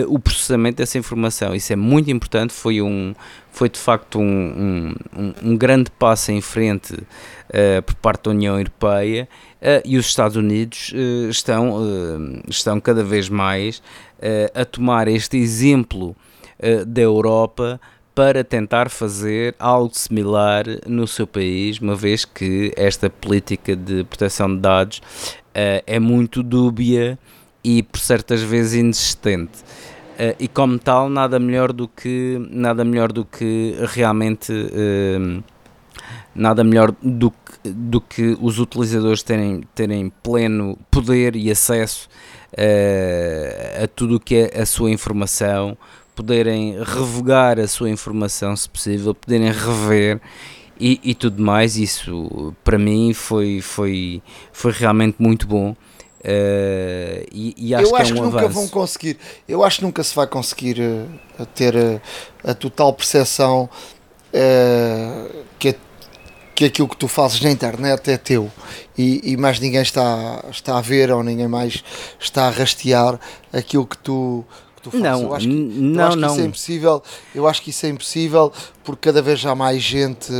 o 0.08 0.18
processamento 0.18 0.78
dessa 0.78 0.98
informação. 0.98 1.54
Isso 1.54 1.72
é 1.72 1.76
muito 1.76 2.10
importante, 2.10 2.52
foi, 2.52 2.82
um, 2.82 3.14
foi 3.50 3.68
de 3.68 3.78
facto 3.78 4.18
um, 4.18 4.94
um, 5.16 5.34
um 5.42 5.56
grande 5.56 5.90
passo 5.90 6.32
em 6.32 6.40
frente 6.40 6.94
uh, 6.94 7.82
por 7.84 7.94
parte 7.96 8.24
da 8.24 8.30
União 8.30 8.58
Europeia 8.58 9.28
uh, 9.62 9.82
e 9.84 9.96
os 9.96 10.06
Estados 10.06 10.36
Unidos 10.36 10.92
estão, 11.30 12.42
estão 12.48 12.80
cada 12.80 13.04
vez 13.04 13.28
mais 13.28 13.82
a 14.54 14.64
tomar 14.64 15.08
este 15.08 15.36
exemplo 15.36 16.16
da 16.86 17.02
Europa 17.02 17.80
para 18.16 18.42
tentar 18.42 18.88
fazer 18.88 19.54
algo 19.58 19.90
similar 19.92 20.64
no 20.86 21.06
seu 21.06 21.26
país, 21.26 21.78
uma 21.78 21.94
vez 21.94 22.24
que 22.24 22.72
esta 22.74 23.10
política 23.10 23.76
de 23.76 24.04
proteção 24.04 24.48
de 24.48 24.62
dados 24.62 24.98
uh, 24.98 25.84
é 25.86 26.00
muito 26.00 26.42
dúbia 26.42 27.18
e 27.62 27.82
por 27.82 28.00
certas 28.00 28.40
vezes 28.40 28.80
inexistente. 28.80 29.58
Uh, 30.18 30.34
e 30.40 30.48
como 30.48 30.78
tal, 30.78 31.10
nada 31.10 31.38
melhor 31.38 31.74
do 31.74 31.86
que 31.86 32.38
nada 32.50 32.86
melhor 32.86 33.12
do 33.12 33.22
que 33.22 33.76
realmente 33.88 34.50
uh, 34.50 35.44
nada 36.34 36.64
melhor 36.64 36.94
do 37.02 37.30
que, 37.30 37.68
do 37.70 38.00
que 38.00 38.38
os 38.40 38.58
utilizadores 38.58 39.22
terem, 39.22 39.60
terem 39.74 40.10
pleno 40.22 40.78
poder 40.90 41.36
e 41.36 41.50
acesso 41.50 42.08
a 43.82 43.86
tudo 43.88 44.16
o 44.16 44.20
que 44.20 44.36
é 44.36 44.62
a 44.62 44.64
sua 44.64 44.90
informação, 44.90 45.76
poderem 46.16 46.82
revogar 46.82 47.60
a 47.60 47.68
sua 47.68 47.90
informação 47.90 48.56
se 48.56 48.68
possível, 48.68 49.14
poderem 49.14 49.52
rever 49.52 50.18
e, 50.80 50.98
e 51.04 51.14
tudo 51.14 51.40
mais. 51.40 51.76
Isso 51.76 52.54
para 52.64 52.78
mim 52.78 53.12
foi, 53.12 53.60
foi, 53.60 54.22
foi 54.52 54.72
realmente 54.72 55.16
muito 55.18 55.46
bom. 55.46 55.76
Uh, 56.20 57.22
e, 57.30 57.54
e, 57.56 57.74
acho 57.74 57.84
eu 57.84 57.92
que 57.92 58.02
acho 58.02 58.10
é 58.10 58.14
um 58.14 58.16
que 58.16 58.22
nunca 58.24 58.38
avanço. 58.38 58.54
vão 58.54 58.68
conseguir. 58.68 59.18
Eu 59.46 59.62
acho 59.62 59.78
que 59.78 59.84
nunca 59.84 60.02
se 60.02 60.14
vai 60.14 60.26
conseguir 60.26 60.80
uh, 60.80 61.46
ter 61.54 61.76
uh, 61.76 62.00
a 62.42 62.54
total 62.54 62.92
percepção 62.92 63.68
que, 65.58 65.74
que 66.54 66.66
aquilo 66.66 66.88
que 66.88 66.96
tu 66.96 67.08
fazes 67.08 67.40
na 67.40 67.50
internet 67.50 68.10
é 68.10 68.18
teu 68.18 68.50
e, 68.98 69.32
e, 69.32 69.36
mais 69.36 69.58
ninguém 69.58 69.80
está, 69.80 70.44
está 70.50 70.76
a 70.76 70.80
ver 70.82 71.10
ou 71.10 71.22
ninguém 71.22 71.48
mais 71.48 71.82
está 72.20 72.46
a 72.46 72.50
rastear 72.50 73.18
aquilo 73.50 73.86
que 73.86 73.96
tu, 73.96 74.44
tu 74.90 74.90
fazes. 74.90 75.04
Não, 75.04 75.22
eu 75.22 75.34
acho 75.34 75.48
que, 75.48 75.54
não, 75.54 76.02
eu 76.02 76.08
acho 76.08 76.16
não. 76.16 76.28
Que 76.28 76.34
isso 76.34 76.40
é 76.40 76.44
impossível. 76.44 77.02
Eu 77.34 77.48
acho 77.48 77.62
que 77.62 77.70
isso 77.70 77.86
é 77.86 77.88
impossível 77.88 78.52
porque 78.84 79.08
cada 79.08 79.20
vez 79.20 79.44
há 79.44 79.54
mais 79.54 79.82
gente 79.82 80.32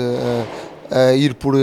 a, 0.90 1.08
a 1.08 1.14
ir 1.14 1.34
por, 1.34 1.54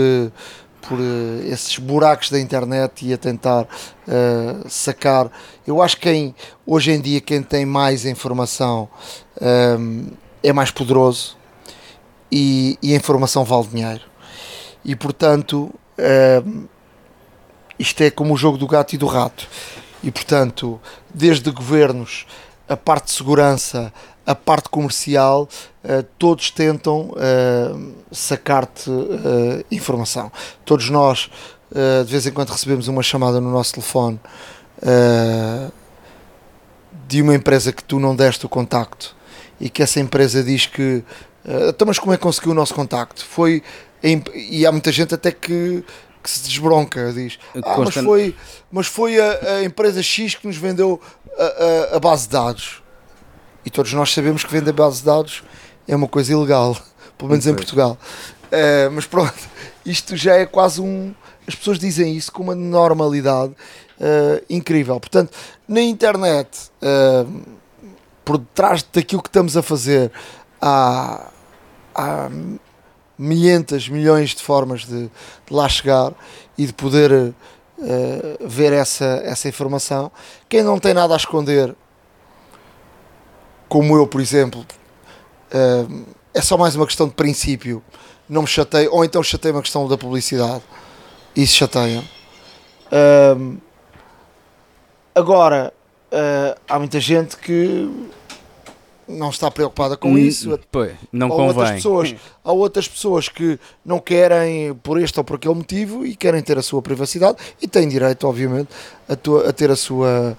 por 0.82 0.98
esses 1.46 1.78
buracos 1.78 2.30
da 2.30 2.38
internet 2.38 3.06
e 3.06 3.12
a 3.12 3.18
tentar 3.18 3.62
uh, 3.62 4.68
sacar. 4.68 5.30
Eu 5.66 5.80
acho 5.80 5.96
que 5.96 6.02
quem, 6.02 6.34
hoje 6.66 6.92
em 6.92 7.00
dia, 7.00 7.20
quem 7.20 7.42
tem 7.42 7.64
mais 7.64 8.04
informação 8.04 8.88
um, 9.40 10.06
é 10.42 10.52
mais 10.52 10.70
poderoso 10.70 11.36
e, 12.30 12.78
e, 12.82 12.92
a 12.92 12.96
informação 12.96 13.44
vale 13.44 13.66
dinheiro. 13.68 14.02
E 14.84 14.94
portanto, 14.94 15.72
um, 16.44 16.66
isto 17.78 18.02
é 18.02 18.10
como 18.10 18.34
o 18.34 18.36
jogo 18.36 18.58
do 18.58 18.66
gato 18.66 18.92
e 18.94 18.98
do 18.98 19.06
rato. 19.06 19.48
E 20.02 20.10
portanto, 20.10 20.78
desde 21.12 21.50
governos 21.50 22.26
a 22.68 22.76
parte 22.76 23.06
de 23.06 23.12
segurança, 23.12 23.92
a 24.26 24.34
parte 24.34 24.68
comercial, 24.68 25.48
uh, 25.84 26.02
todos 26.18 26.50
tentam 26.50 27.10
uh, 27.10 27.94
sacar-te 28.10 28.88
uh, 28.90 29.64
informação. 29.70 30.32
Todos 30.64 30.88
nós, 30.90 31.30
de 32.06 32.10
vez 32.10 32.24
em 32.24 32.30
quando, 32.30 32.50
recebemos 32.50 32.86
uma 32.86 33.02
chamada 33.02 33.40
no 33.40 33.50
nosso 33.50 33.72
telefone 33.72 34.20
de 37.08 37.20
uma 37.20 37.34
empresa 37.34 37.72
que 37.72 37.82
tu 37.82 37.98
não 37.98 38.14
deste 38.14 38.46
o 38.46 38.48
contacto 38.48 39.16
e 39.58 39.68
que 39.68 39.82
essa 39.82 39.98
empresa 39.98 40.44
diz 40.44 40.66
que. 40.66 41.02
então, 41.68 41.84
mas 41.84 41.98
como 41.98 42.12
é 42.12 42.16
que 42.16 42.22
conseguiu 42.22 42.52
o 42.52 42.54
nosso 42.54 42.72
contacto? 42.74 43.24
Foi. 43.24 43.60
E 44.34 44.64
há 44.64 44.70
muita 44.70 44.92
gente 44.92 45.16
até 45.16 45.32
que, 45.32 45.82
que 46.22 46.30
se 46.30 46.44
desbronca, 46.44 47.12
diz: 47.12 47.40
Ah, 47.64 47.76
mas 47.78 47.94
foi, 47.94 48.36
mas 48.70 48.86
foi 48.86 49.18
a, 49.18 49.56
a 49.56 49.64
empresa 49.64 50.00
X 50.00 50.36
que 50.36 50.46
nos 50.46 50.56
vendeu 50.56 51.00
a, 51.38 51.92
a, 51.92 51.96
a, 51.96 52.00
base 52.00 52.24
de 52.26 52.32
dados. 52.32 52.82
E 53.64 53.70
todos 53.70 53.92
nós 53.92 54.12
sabemos 54.12 54.44
que 54.44 54.52
vender 54.52 54.72
base 54.72 54.98
de 54.98 55.06
dados 55.06 55.42
é 55.88 55.96
uma 55.96 56.08
coisa 56.08 56.32
ilegal, 56.32 56.76
pelo 57.16 57.30
menos 57.30 57.46
em 57.46 57.54
Portugal. 57.54 57.98
Uh, 58.44 58.90
mas 58.92 59.06
pronto, 59.06 59.34
isto 59.84 60.16
já 60.16 60.34
é 60.36 60.46
quase 60.46 60.80
um. 60.80 61.14
As 61.46 61.54
pessoas 61.54 61.78
dizem 61.78 62.16
isso 62.16 62.32
com 62.32 62.42
uma 62.42 62.54
normalidade 62.54 63.52
uh, 63.52 64.44
incrível. 64.48 64.98
Portanto, 64.98 65.36
na 65.68 65.80
internet, 65.80 66.70
uh, 66.82 67.42
por 68.24 68.38
detrás 68.38 68.82
daquilo 68.82 69.22
que 69.22 69.28
estamos 69.28 69.56
a 69.56 69.62
fazer, 69.62 70.10
há, 70.60 71.30
há 71.94 72.30
milhentas, 73.18 73.88
milhões 73.88 74.30
de 74.30 74.42
formas 74.42 74.86
de, 74.86 75.04
de 75.04 75.10
lá 75.50 75.68
chegar 75.68 76.12
e 76.56 76.66
de 76.66 76.72
poder 76.72 77.34
Uh, 77.76 78.46
ver 78.46 78.72
essa, 78.72 79.20
essa 79.24 79.48
informação. 79.48 80.10
Quem 80.48 80.62
não 80.62 80.78
tem 80.78 80.94
nada 80.94 81.12
a 81.12 81.16
esconder, 81.16 81.74
como 83.68 83.96
eu, 83.96 84.06
por 84.06 84.20
exemplo, 84.20 84.64
uh, 85.52 86.04
é 86.32 86.40
só 86.40 86.56
mais 86.56 86.76
uma 86.76 86.86
questão 86.86 87.08
de 87.08 87.14
princípio. 87.14 87.82
Não 88.28 88.42
me 88.42 88.48
chatei, 88.48 88.86
ou 88.88 89.04
então 89.04 89.22
chatei 89.24 89.50
uma 89.50 89.60
questão 89.60 89.88
da 89.88 89.98
publicidade. 89.98 90.62
Isso 91.34 91.56
chateia. 91.56 92.04
Uh, 92.92 93.58
agora, 95.14 95.72
há 96.68 96.78
muita 96.78 97.00
gente 97.00 97.36
que 97.36 97.90
não 99.08 99.30
está 99.30 99.50
preocupada 99.50 99.96
com 99.96 100.18
isso. 100.18 100.58
Pois, 100.70 100.92
não 101.12 101.28
há 101.28 101.30
convém. 101.30 101.46
Outras 101.48 101.70
pessoas, 101.72 102.14
há 102.42 102.52
outras 102.52 102.88
pessoas 102.88 103.28
que 103.28 103.58
não 103.84 103.98
querem 103.98 104.74
por 104.74 105.00
este 105.00 105.18
ou 105.18 105.24
por 105.24 105.36
aquele 105.36 105.54
motivo 105.54 106.06
e 106.06 106.16
querem 106.16 106.42
ter 106.42 106.58
a 106.58 106.62
sua 106.62 106.82
privacidade 106.82 107.38
e 107.60 107.68
têm 107.68 107.88
direito, 107.88 108.26
obviamente, 108.26 108.68
a, 109.08 109.16
tua, 109.16 109.48
a 109.48 109.52
ter 109.52 109.70
a 109.70 109.76
sua, 109.76 110.36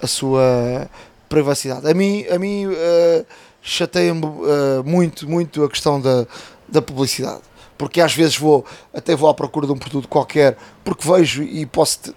a 0.00 0.06
sua 0.06 0.88
privacidade. 1.28 1.88
A 1.88 1.94
mim, 1.94 2.24
a 2.30 2.38
mim 2.38 2.66
uh, 2.66 3.26
chateia-me 3.62 4.24
uh, 4.24 4.84
muito, 4.84 5.28
muito 5.28 5.64
a 5.64 5.68
questão 5.68 6.00
da, 6.00 6.26
da 6.68 6.80
publicidade. 6.80 7.42
Porque 7.78 8.00
às 8.00 8.14
vezes 8.14 8.38
vou, 8.38 8.64
até 8.94 9.14
vou 9.14 9.28
à 9.28 9.34
procura 9.34 9.66
de 9.66 9.72
um 9.72 9.76
produto 9.76 10.08
qualquer, 10.08 10.56
porque 10.82 11.06
vejo 11.06 11.42
e 11.42 11.66
posso 11.66 12.14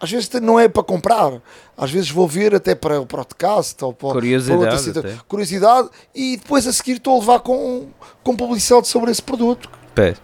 às 0.00 0.10
vezes 0.10 0.28
não 0.40 0.58
é 0.60 0.68
para 0.68 0.82
comprar, 0.82 1.40
às 1.76 1.90
vezes 1.90 2.10
vou 2.10 2.28
ver 2.28 2.54
até 2.54 2.74
para 2.74 3.00
o 3.00 3.06
podcast 3.06 3.82
ou 3.84 3.92
para, 3.92 4.12
curiosidade, 4.12 4.92
para 4.92 5.00
outra 5.00 5.24
curiosidade 5.26 5.88
e 6.14 6.36
depois 6.36 6.66
a 6.66 6.72
seguir 6.72 6.92
estou 6.92 7.16
a 7.16 7.20
levar 7.20 7.40
com, 7.40 7.88
com 8.22 8.36
publicidade 8.36 8.88
sobre 8.88 9.10
esse 9.10 9.22
produto. 9.22 9.70
Pé. 9.94 10.14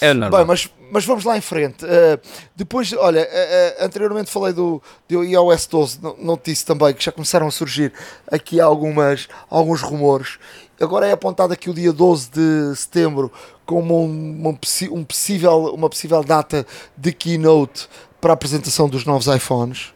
É 0.00 0.12
normal. 0.12 0.40
Bem, 0.40 0.46
mas, 0.46 0.70
mas 0.90 1.04
vamos 1.04 1.24
lá 1.24 1.36
em 1.36 1.40
frente. 1.40 1.84
Uh, 1.84 2.20
depois, 2.54 2.92
olha, 2.92 3.22
uh, 3.22 3.82
uh, 3.82 3.84
anteriormente 3.86 4.30
falei 4.30 4.52
do, 4.52 4.82
do 5.08 5.24
iOS 5.24 5.66
12, 5.66 5.98
não, 6.02 6.16
não 6.18 6.36
te 6.36 6.50
disse 6.50 6.64
também 6.64 6.92
que 6.92 7.02
já 7.02 7.10
começaram 7.10 7.46
a 7.46 7.50
surgir 7.50 7.92
aqui 8.30 8.60
algumas, 8.60 9.28
alguns 9.48 9.80
rumores. 9.80 10.38
Agora 10.80 11.06
é 11.06 11.12
apontado 11.12 11.52
aqui 11.52 11.70
o 11.70 11.74
dia 11.74 11.92
12 11.92 12.30
de 12.30 12.76
setembro 12.76 13.32
como 13.64 14.04
uma, 14.04 14.50
uma, 14.50 14.58
um 14.92 15.04
possível, 15.04 15.74
uma 15.74 15.88
possível 15.88 16.22
data 16.22 16.66
de 16.96 17.12
keynote 17.12 17.88
para 18.24 18.32
a 18.32 18.36
apresentação 18.36 18.88
dos 18.88 19.04
novos 19.04 19.26
iPhones. 19.26 19.92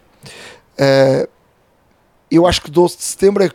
Uh, 0.74 1.26
eu 2.30 2.46
acho 2.46 2.60
que 2.60 2.70
12 2.70 2.98
de 2.98 3.02
setembro 3.02 3.42
é, 3.42 3.50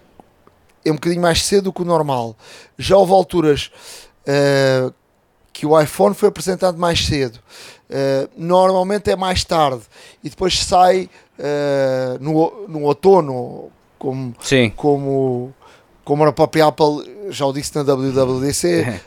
é 0.84 0.90
um 0.90 0.96
bocadinho 0.96 1.22
mais 1.22 1.46
cedo 1.46 1.66
do 1.66 1.74
que 1.74 1.84
o 1.84 1.86
normal. 1.86 2.36
Já 2.76 2.98
houve 2.98 3.12
alturas 3.12 3.70
uh, 4.28 4.92
que 5.54 5.68
o 5.68 5.80
iPhone 5.80 6.16
foi 6.16 6.30
apresentado 6.30 6.76
mais 6.80 7.06
cedo. 7.06 7.38
Uh, 7.88 8.28
normalmente 8.36 9.12
é 9.12 9.16
mais 9.16 9.44
tarde 9.44 9.84
e 10.24 10.30
depois 10.32 10.58
sai 10.58 11.08
no, 12.20 12.66
no 12.68 12.84
outono, 12.84 13.70
como, 14.00 14.34
Sim. 14.40 14.72
como, 14.76 15.54
como 16.04 16.26
a 16.26 16.34
própria 16.34 16.66
Apple 16.66 17.30
já 17.30 17.46
o 17.46 17.54
disse 17.54 17.76
na 17.76 17.84
WWDC. 17.84 19.02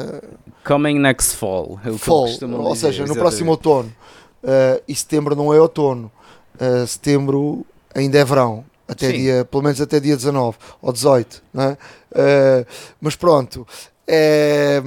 Coming 0.64 0.98
next 0.98 1.36
fall. 1.36 1.78
É 1.84 1.92
fall 1.92 2.26
ou 2.42 2.74
seja, 2.74 3.04
no 3.04 3.14
próximo 3.14 3.50
outono. 3.50 3.92
Uh, 4.42 4.82
e 4.88 4.94
setembro 4.94 5.36
não 5.36 5.52
é 5.52 5.60
outono. 5.60 6.10
Uh, 6.54 6.86
setembro 6.86 7.64
ainda 7.94 8.18
é 8.18 8.24
verão. 8.24 8.64
Até 8.88 9.12
dia, 9.12 9.44
pelo 9.44 9.62
menos 9.62 9.80
até 9.80 10.00
dia 10.00 10.16
19 10.16 10.58
ou 10.82 10.92
18. 10.92 11.42
Não 11.54 11.62
é? 11.62 11.72
Uh, 11.72 12.66
mas 13.00 13.14
pronto. 13.14 13.66
É, 14.12 14.82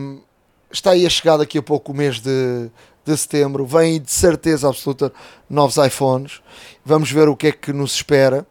está 0.69 0.91
aí 0.91 1.05
a 1.05 1.09
chegar 1.09 1.37
daqui 1.37 1.57
a 1.57 1.61
pouco 1.61 1.93
o 1.93 1.95
mês 1.95 2.19
de, 2.19 2.69
de 3.05 3.17
setembro. 3.17 3.65
Vem 3.65 4.01
de 4.01 4.11
certeza 4.11 4.67
absoluta 4.67 5.13
novos 5.49 5.77
iPhones. 5.77 6.41
Vamos 6.83 7.09
ver 7.09 7.29
o 7.29 7.35
que 7.35 7.47
é 7.47 7.51
que 7.53 7.71
nos 7.71 7.95
espera. 7.95 8.45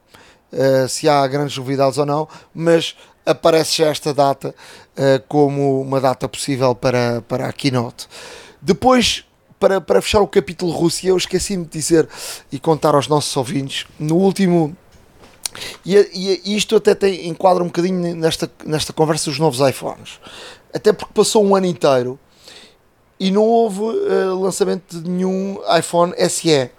se 0.88 1.06
há 1.06 1.26
grandes 1.26 1.58
novidades 1.58 1.98
ou 1.98 2.06
não. 2.06 2.26
Mas 2.54 2.96
aparece 3.26 3.76
já 3.82 3.88
esta 3.88 4.14
data 4.14 4.54
como 5.28 5.82
uma 5.82 6.00
data 6.00 6.26
possível 6.26 6.74
para, 6.74 7.20
para 7.28 7.46
a 7.46 7.52
keynote. 7.52 8.08
Depois 8.62 9.26
para, 9.62 9.80
para 9.80 10.02
fechar 10.02 10.20
o 10.20 10.26
capítulo 10.26 10.72
Rússia, 10.72 11.10
eu 11.10 11.16
esqueci-me 11.16 11.62
de 11.62 11.70
dizer 11.70 12.08
e 12.50 12.58
contar 12.58 12.96
aos 12.96 13.06
nossos 13.06 13.36
ouvintes, 13.36 13.86
no 13.96 14.16
último, 14.16 14.76
E, 15.86 15.96
e, 16.44 16.56
isto 16.56 16.74
até 16.74 16.96
tem, 16.96 17.28
enquadra 17.28 17.62
um 17.62 17.66
bocadinho 17.66 18.16
nesta, 18.16 18.50
nesta 18.66 18.92
conversa 18.92 19.30
dos 19.30 19.38
novos 19.38 19.60
iPhones. 19.60 20.18
Até 20.74 20.92
porque 20.92 21.12
passou 21.14 21.44
um 21.44 21.54
ano 21.54 21.66
inteiro 21.66 22.18
e 23.20 23.30
não 23.30 23.44
houve 23.44 23.82
uh, 23.82 24.40
lançamento 24.40 25.00
de 25.00 25.08
nenhum 25.08 25.60
iPhone 25.78 26.12
SE. 26.28 26.70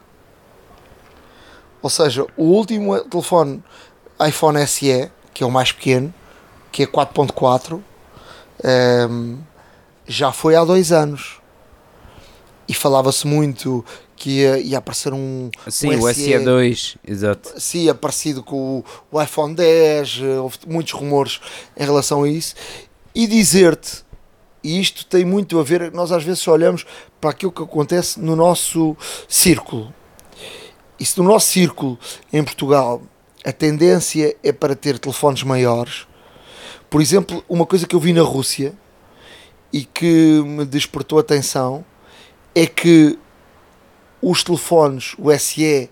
Ou 1.82 1.90
seja, 1.90 2.26
o 2.36 2.44
último 2.44 3.00
telefone 3.06 3.64
iPhone 4.28 4.68
SE, 4.68 5.10
que 5.34 5.42
é 5.42 5.48
o 5.48 5.52
mais 5.52 5.72
pequeno, 5.72 6.14
que 6.70 6.84
é 6.84 6.86
4.4, 6.86 7.76
um, 7.76 7.82
ehm, 8.62 9.38
já 10.06 10.34
foi 10.34 10.56
há 10.56 10.66
dois 10.66 10.92
anos. 10.92 11.43
E 12.68 12.74
falava-se 12.74 13.28
muito 13.28 13.84
que 14.16 14.40
ia, 14.40 14.60
ia 14.60 14.78
aparecer 14.78 15.14
um. 15.14 15.50
Sim, 15.68 15.96
um 15.96 16.00
o 16.00 16.04
SE2, 16.04 16.96
exato. 17.06 17.54
Sim, 17.60 17.90
é 17.90 17.94
parecido 17.94 18.42
com 18.42 18.80
o, 18.80 18.86
o 19.12 19.22
iPhone 19.22 19.54
10, 19.54 20.22
eh, 20.22 20.40
houve 20.40 20.58
muitos 20.68 20.94
rumores 20.94 21.42
em 21.76 21.84
relação 21.84 22.24
a 22.24 22.30
isso. 22.30 22.56
E 23.14 23.28
dizer-te, 23.28 24.04
e 24.64 24.80
isto 24.80 25.06
tem 25.06 25.26
muito 25.26 25.60
a 25.60 25.64
ver, 25.64 25.92
nós 25.92 26.12
às 26.12 26.24
vezes 26.24 26.40
só 26.40 26.54
olhamos 26.54 26.86
para 27.20 27.32
aquilo 27.32 27.52
que 27.52 27.62
acontece 27.62 28.20
no 28.20 28.36
nosso 28.36 28.96
círculo. 29.28 29.94
E 30.98 31.06
se 31.06 31.18
no 31.20 31.26
nosso 31.26 31.48
círculo 31.48 32.00
em 32.32 32.44
Portugal 32.44 33.02
a 33.44 33.52
tendência 33.52 34.38
é 34.42 34.54
para 34.54 34.74
ter 34.74 34.98
telefones 34.98 35.44
maiores, 35.44 36.08
por 36.90 37.02
exemplo, 37.02 37.44
uma 37.50 37.66
coisa 37.66 37.86
que 37.86 37.96
eu 37.96 38.00
vi 38.00 38.14
na 38.14 38.22
Rússia 38.22 38.74
e 39.72 39.84
que 39.84 40.42
me 40.46 40.64
despertou 40.64 41.20
atenção 41.20 41.84
é 42.56 42.66
que 42.66 43.18
os 44.22 44.44
telefones, 44.44 45.16
o 45.18 45.32
SE 45.38 45.90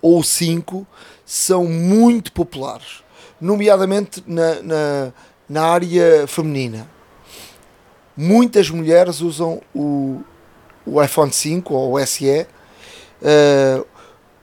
ou 0.00 0.20
o 0.20 0.24
5, 0.24 0.86
são 1.24 1.64
muito 1.64 2.32
populares, 2.32 3.02
nomeadamente 3.40 4.22
na, 4.26 4.62
na, 4.62 5.12
na 5.48 5.62
área 5.66 6.26
feminina. 6.26 6.88
Muitas 8.16 8.70
mulheres 8.70 9.20
usam 9.20 9.60
o, 9.74 10.22
o 10.86 11.02
iPhone 11.02 11.32
5 11.32 11.74
ou 11.74 11.94
o 11.94 12.06
SE. 12.06 12.46
Uh, 13.20 13.84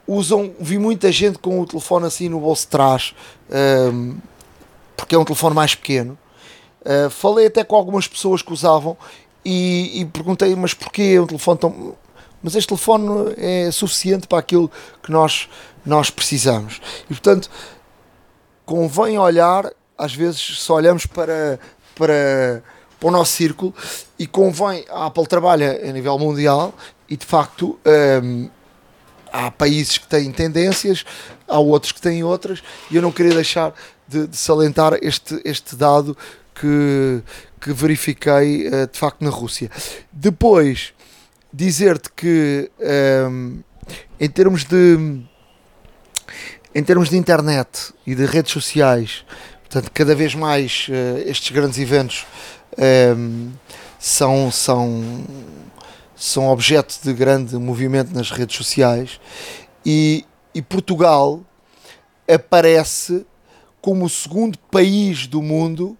usam, 0.05 0.53
vi 0.59 0.77
muita 0.77 1.11
gente 1.11 1.39
com 1.39 1.59
o 1.61 1.65
telefone 1.65 2.05
assim 2.05 2.27
no 2.27 2.39
bolso 2.39 2.63
de 2.63 2.69
trás, 2.69 3.15
uh, 3.49 4.17
porque 4.97 5.15
é 5.15 5.17
um 5.17 5.23
telefone 5.23 5.55
mais 5.55 5.73
pequeno. 5.73 6.17
Uh, 6.81 7.09
falei 7.09 7.47
até 7.47 7.63
com 7.63 7.75
algumas 7.75 8.07
pessoas 8.07 8.41
que 8.41 8.51
usavam 8.51 8.97
e, 9.43 10.01
e 10.01 10.05
perguntei, 10.05 10.55
mas 10.55 10.73
porquê 10.73 11.19
um 11.19 11.27
telefone 11.27 11.59
tão 11.59 11.95
mas 12.43 12.55
este 12.55 12.69
telefone 12.69 13.35
é 13.37 13.69
suficiente 13.71 14.27
para 14.27 14.39
aquilo 14.39 14.69
que 15.03 15.11
nós, 15.11 15.47
nós 15.85 16.09
precisamos. 16.09 16.81
E 17.05 17.13
portanto, 17.13 17.49
convém 18.65 19.17
olhar, 19.17 19.69
às 19.97 20.13
vezes 20.13 20.39
só 20.59 20.75
olhamos 20.75 21.05
para, 21.05 21.59
para, 21.95 22.63
para 22.99 23.07
o 23.07 23.11
nosso 23.11 23.33
círculo 23.33 23.73
e 24.17 24.25
convém, 24.25 24.85
a 24.89 25.05
Apple 25.05 25.27
trabalha 25.27 25.87
a 25.87 25.91
nível 25.91 26.17
mundial 26.17 26.73
e 27.07 27.15
de 27.15 27.25
facto 27.25 27.79
hum, 28.23 28.49
há 29.31 29.51
países 29.51 29.97
que 29.97 30.07
têm 30.07 30.31
tendências, 30.31 31.05
há 31.47 31.59
outros 31.59 31.91
que 31.91 32.01
têm 32.01 32.23
outras, 32.23 32.63
e 32.89 32.95
eu 32.95 33.01
não 33.01 33.11
queria 33.11 33.33
deixar 33.33 33.73
de, 34.07 34.27
de 34.27 34.37
salientar 34.37 34.97
este, 35.01 35.39
este 35.45 35.75
dado 35.75 36.17
que, 36.55 37.21
que 37.61 37.71
verifiquei 37.71 38.67
uh, 38.67 38.87
de 38.91 38.97
facto 38.97 39.23
na 39.23 39.29
Rússia. 39.29 39.69
Depois, 40.11 40.93
dizer-te 41.53 42.11
que 42.11 42.71
um, 42.79 42.83
ehm, 42.85 43.63
em 44.19 44.29
termos 44.29 44.63
de 44.63 45.21
em 46.73 46.83
termos 46.83 47.09
de 47.09 47.17
internet 47.17 47.93
e 48.07 48.15
de 48.15 48.25
redes 48.25 48.53
sociais, 48.53 49.25
portanto, 49.59 49.91
cada 49.93 50.15
vez 50.15 50.33
mais 50.33 50.87
uh, 50.89 51.29
estes 51.29 51.51
grandes 51.51 51.77
eventos 51.77 52.25
um, 52.77 52.81
ehm, 52.83 53.49
são, 53.99 54.49
são, 54.49 55.23
são 56.15 56.47
objeto 56.47 56.97
de 57.03 57.13
grande 57.13 57.55
movimento 57.57 58.13
nas 58.13 58.31
redes 58.31 58.55
sociais 58.55 59.19
e, 59.85 60.25
e 60.55 60.61
Portugal 60.61 61.41
aparece 62.27 63.25
como 63.81 64.05
o 64.05 64.09
segundo 64.09 64.57
país 64.57 65.27
do 65.27 65.41
mundo 65.41 65.97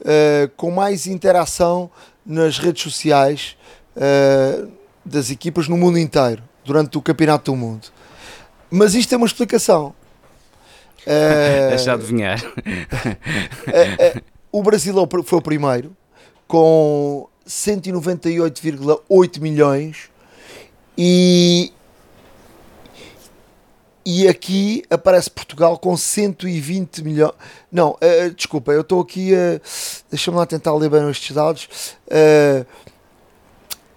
uh, 0.00 0.48
com 0.56 0.70
mais 0.70 1.06
interação 1.06 1.90
nas 2.24 2.58
redes 2.58 2.82
sociais 2.82 3.56
uh, 3.96 4.70
das 5.04 5.30
equipas 5.30 5.68
no 5.68 5.76
mundo 5.76 5.98
inteiro 5.98 6.42
durante 6.64 6.98
o 6.98 7.02
Campeonato 7.02 7.52
do 7.52 7.56
Mundo. 7.56 7.88
Mas 8.70 8.94
isto 8.94 9.14
é 9.14 9.16
uma 9.16 9.26
explicação. 9.26 9.94
Uh, 11.06 11.68
Deixa 11.70 11.92
adivinhar. 11.92 12.44
Uh, 12.44 12.50
uh, 14.18 14.22
o 14.50 14.62
Brasil 14.62 14.94
foi 15.24 15.38
o 15.38 15.42
primeiro, 15.42 15.96
com 16.48 17.28
198,8 17.46 19.40
milhões 19.40 20.10
e, 20.98 21.72
e 24.06 24.28
aqui 24.28 24.84
aparece 24.88 25.28
Portugal 25.28 25.76
com 25.76 25.96
120 25.96 27.02
milhões. 27.02 27.32
Não, 27.72 27.90
uh, 27.90 28.30
desculpa, 28.36 28.70
eu 28.70 28.82
estou 28.82 29.00
aqui 29.00 29.34
a. 29.34 29.60
Deixa-me 30.08 30.36
lá 30.36 30.46
tentar 30.46 30.72
ler 30.76 30.88
bem 30.88 31.10
estes 31.10 31.34
dados. 31.34 31.68
Uh, 32.06 32.64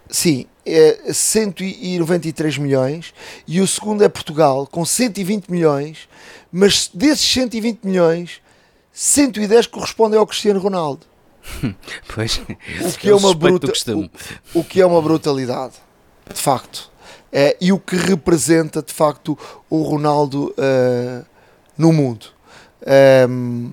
sim, 0.08 0.46
é 0.66 1.12
193 1.12 2.58
milhões 2.58 3.14
e 3.46 3.60
o 3.60 3.66
segundo 3.68 4.02
é 4.02 4.08
Portugal 4.08 4.66
com 4.66 4.84
120 4.84 5.48
milhões, 5.48 6.08
mas 6.50 6.90
desses 6.92 7.32
120 7.32 7.84
milhões, 7.84 8.42
110 8.92 9.68
correspondem 9.68 10.18
ao 10.18 10.26
Cristiano 10.26 10.58
Ronaldo. 10.58 11.06
pois, 12.12 12.42
o 12.80 12.98
que 12.98 13.08
é, 13.08 13.14
uma 13.14 13.32
bruta, 13.32 13.72
o, 13.94 14.58
o, 14.58 14.64
que 14.64 14.80
é 14.80 14.84
uma 14.84 15.00
brutalidade, 15.00 15.74
de 16.34 16.40
facto. 16.40 16.89
É, 17.32 17.56
e 17.60 17.72
o 17.72 17.78
que 17.78 17.96
representa 17.96 18.82
de 18.82 18.92
facto 18.92 19.38
o 19.68 19.82
Ronaldo 19.82 20.52
uh, 20.58 21.24
no 21.78 21.92
mundo. 21.92 22.26
Um, 23.28 23.72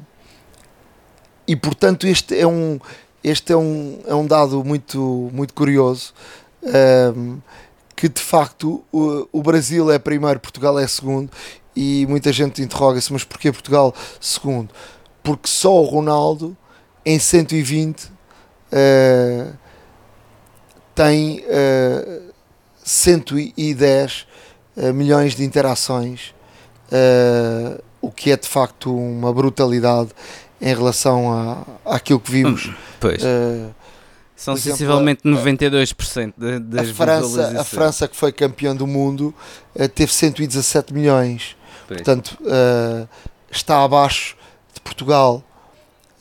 e 1.47 1.55
portanto 1.55 2.05
este 2.05 2.37
é 2.37 2.45
um 2.45 2.77
este 3.23 3.51
é 3.51 3.57
um, 3.57 3.99
é 4.05 4.13
um 4.13 4.25
dado 4.25 4.63
muito, 4.63 5.29
muito 5.33 5.53
curioso 5.53 6.13
um, 7.15 7.39
que 7.95 8.07
de 8.07 8.21
facto 8.21 8.83
o, 8.91 9.27
o, 9.31 9.41
Brasil 9.41 9.91
é 9.91 9.97
primeiro, 9.97 10.39
Portugal 10.39 10.77
é 10.77 10.87
segundo, 10.87 11.31
e 11.75 12.05
muita 12.07 12.31
gente 12.31 12.61
interroga-se, 12.61 13.11
mas 13.11 13.23
porquê 13.23 13.51
Portugal 13.51 13.93
segundo? 14.21 14.69
Porque 15.23 15.47
só 15.47 15.73
o 15.81 15.83
Ronaldo 15.83 16.55
em 17.05 17.17
120 17.17 18.05
uh, 18.05 19.53
tem 20.93 21.39
uh, 21.39 22.26
110 22.87 24.27
uh, 24.77 24.93
milhões 24.93 25.35
de 25.35 25.43
interações, 25.43 26.33
uh, 26.91 27.83
o 28.01 28.09
que 28.09 28.31
é 28.31 28.37
de 28.37 28.47
facto 28.47 28.95
uma 28.95 29.33
brutalidade 29.33 30.11
em 30.61 30.73
relação 30.73 31.31
a, 31.31 31.95
àquilo 31.95 32.19
que 32.19 32.31
vimos. 32.31 32.71
Pois. 32.99 33.21
Uh, 33.21 33.75
são 34.35 34.53
Por 34.53 34.61
sensivelmente 34.61 35.27
exemplo, 35.27 35.43
92% 35.43 36.33
de, 36.37 36.59
das 36.59 36.89
a 36.89 36.93
França, 36.93 37.59
a 37.59 37.63
França, 37.63 38.07
que 38.07 38.15
foi 38.15 38.31
campeã 38.31 38.75
do 38.75 38.87
mundo, 38.87 39.33
uh, 39.75 39.89
teve 39.89 40.13
117 40.13 40.93
milhões. 40.93 41.57
Pois. 41.87 42.01
Portanto, 42.01 42.37
uh, 42.41 43.07
está 43.51 43.83
abaixo 43.83 44.37
de 44.73 44.79
Portugal. 44.79 45.43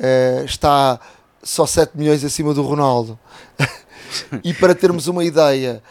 Uh, 0.00 0.44
está 0.44 0.98
só 1.42 1.64
7 1.64 1.96
milhões 1.96 2.24
acima 2.24 2.52
do 2.52 2.62
Ronaldo. 2.62 3.18
e 4.42 4.52
para 4.55 4.74
termos 4.74 5.07
uma 5.07 5.24
ideia, 5.24 5.83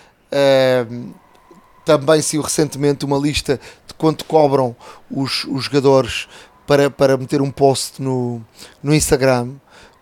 também 1.85 2.21
saiu 2.21 2.41
recentemente 2.41 3.05
uma 3.05 3.17
lista 3.17 3.59
de 3.87 3.93
quanto 3.93 4.25
cobram 4.25 4.75
os, 5.09 5.45
os 5.45 5.65
jogadores 5.65 6.27
para, 6.65 6.89
para 6.89 7.15
meter 7.15 7.41
um 7.41 7.51
post 7.51 8.01
no, 8.01 8.41
no 8.81 8.93
Instagram. 8.93 9.51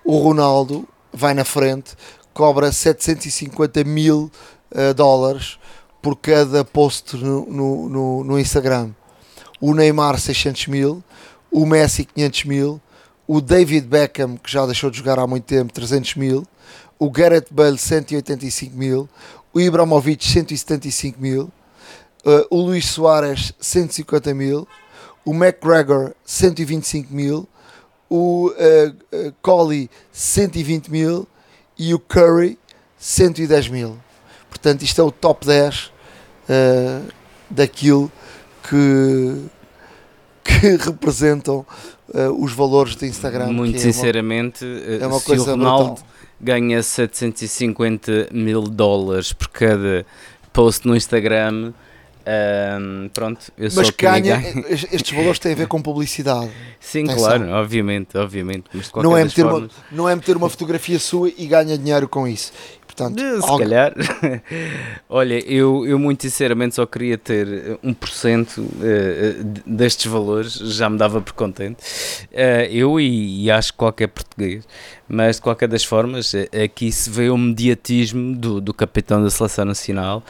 O 0.05 0.17
Ronaldo 0.17 0.87
vai 1.11 1.33
na 1.33 1.43
frente, 1.43 1.95
cobra 2.33 2.71
750 2.71 3.83
mil 3.83 4.31
uh, 4.71 4.93
dólares 4.93 5.59
por 6.01 6.15
cada 6.15 6.65
post 6.65 7.15
no, 7.17 7.45
no, 7.45 7.89
no, 7.89 8.23
no, 8.23 8.39
Instagram. 8.39 8.91
O 9.61 9.73
Neymar 9.73 10.19
600 10.19 10.67
mil, 10.67 11.03
o 11.51 11.65
Messi 11.65 12.05
500 12.05 12.43
mil, 12.45 12.81
o 13.27 13.39
David 13.39 13.87
Beckham, 13.87 14.35
que 14.37 14.51
já 14.51 14.65
deixou 14.65 14.89
de 14.89 14.97
jogar 14.97 15.19
há 15.19 15.25
muito 15.25 15.45
tempo, 15.45 15.71
300 15.71 16.15
mil, 16.15 16.45
o 16.99 17.09
Gareth 17.09 17.47
Bale 17.51 17.77
185 17.77 18.75
mil, 18.75 19.09
o 19.53 19.61
Ibrahimovic 19.61 20.25
175 20.25 21.21
mil, 21.21 21.51
uh, 22.25 22.45
o 22.49 22.61
Luís 22.61 22.85
Soares 22.87 23.53
150 23.59 24.33
mil, 24.33 24.67
o 25.23 25.33
McGregor 25.33 26.13
125 26.25 27.13
mil, 27.13 27.47
o 28.09 28.47
uh, 28.47 29.27
uh, 29.27 29.33
Collie 29.41 29.89
120 30.11 30.89
mil 30.89 31.27
e 31.77 31.93
o 31.93 31.99
Curry 31.99 32.57
110 32.97 33.69
mil. 33.69 33.97
Portanto, 34.49 34.83
isto 34.83 35.01
é 35.01 35.03
o 35.03 35.11
top 35.11 35.45
10 35.45 35.85
uh, 35.85 37.11
daquilo 37.49 38.11
que, 38.63 39.45
que 40.43 40.75
representam 40.83 41.65
uh, 42.09 42.43
os 42.43 42.53
valores 42.53 42.95
de 42.95 43.07
Instagram. 43.07 43.51
Muito 43.51 43.77
é 43.77 43.79
sinceramente, 43.79 44.63
uma, 44.63 45.03
é 45.03 45.07
uma 45.07 45.19
se 45.19 45.25
coisa 45.25 45.43
o 45.43 45.55
Ronaldo 45.57 45.93
brutal. 45.93 46.12
Ganha 46.43 46.83
750 46.83 48.29
mil 48.31 48.63
dólares 48.63 49.31
por 49.33 49.47
cada 49.47 50.05
post 50.51 50.87
no 50.87 50.95
Instagram, 50.95 51.73
um, 52.25 53.09
pronto, 53.09 53.51
eu 53.57 53.69
mas 53.75 53.89
ganha, 53.89 54.41
estes 54.69 55.11
valores 55.11 55.39
têm 55.39 55.51
a 55.51 55.55
ver 55.55 55.67
com 55.67 55.81
publicidade. 55.81 56.49
Sim, 56.79 57.03
Atenção. 57.03 57.25
claro, 57.25 57.49
obviamente, 57.49 58.17
obviamente. 58.17 58.65
Não, 58.95 59.17
é 59.17 59.23
meter 59.25 59.41
formas... 59.41 59.61
uma, 59.61 59.69
não 59.91 60.09
é 60.09 60.15
meter 60.15 60.37
uma 60.37 60.49
fotografia 60.49 60.97
sua 60.99 61.29
e 61.37 61.45
ganha 61.47 61.77
dinheiro 61.77 62.07
com 62.07 62.25
isso. 62.25 62.53
Portanto, 62.95 63.19
se 63.19 63.49
algo... 63.49 63.57
calhar, 63.57 63.91
olha, 65.09 65.43
eu, 65.51 65.85
eu 65.85 65.97
muito 65.97 66.21
sinceramente 66.21 66.75
só 66.75 66.85
queria 66.85 67.17
ter 67.17 67.79
1% 67.83 68.63
eh, 68.81 69.43
destes 69.65 70.05
valores, 70.05 70.53
já 70.53 70.87
me 70.87 70.97
dava 70.97 71.19
por 71.19 71.33
contente. 71.33 71.83
Eh, 72.31 72.69
eu 72.71 72.99
e, 72.99 73.45
e 73.45 73.51
acho 73.51 73.71
que 73.71 73.79
qualquer 73.79 74.07
português, 74.09 74.63
mas 75.07 75.37
de 75.37 75.41
qualquer 75.41 75.67
das 75.67 75.83
formas, 75.83 76.35
eh, 76.35 76.47
aqui 76.65 76.91
se 76.91 77.09
vê 77.09 77.31
o 77.31 77.37
mediatismo 77.37 78.35
do, 78.35 78.61
do 78.61 78.73
capitão 78.73 79.23
da 79.23 79.29
seleção 79.31 79.65
nacional 79.65 80.23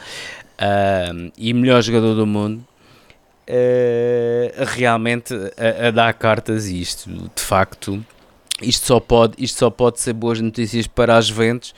e 1.36 1.52
melhor 1.52 1.82
jogador 1.82 2.14
do 2.14 2.26
mundo. 2.26 2.64
Realmente 4.68 5.34
a, 5.34 5.88
a, 5.88 5.90
dar 5.90 6.14
cartas 6.14 6.68
e 6.68 6.80
isto 6.80 7.10
de 7.10 7.42
facto 7.42 8.02
isto 8.62 8.86
só 8.86 8.98
pode 9.00 9.34
isto 9.36 9.58
só 9.58 9.68
pode 9.68 10.00
ser 10.00 10.14
boas 10.14 10.40
notícias 10.40 10.86
para 10.86 11.18
as 11.18 11.26
Juventus 11.26 11.74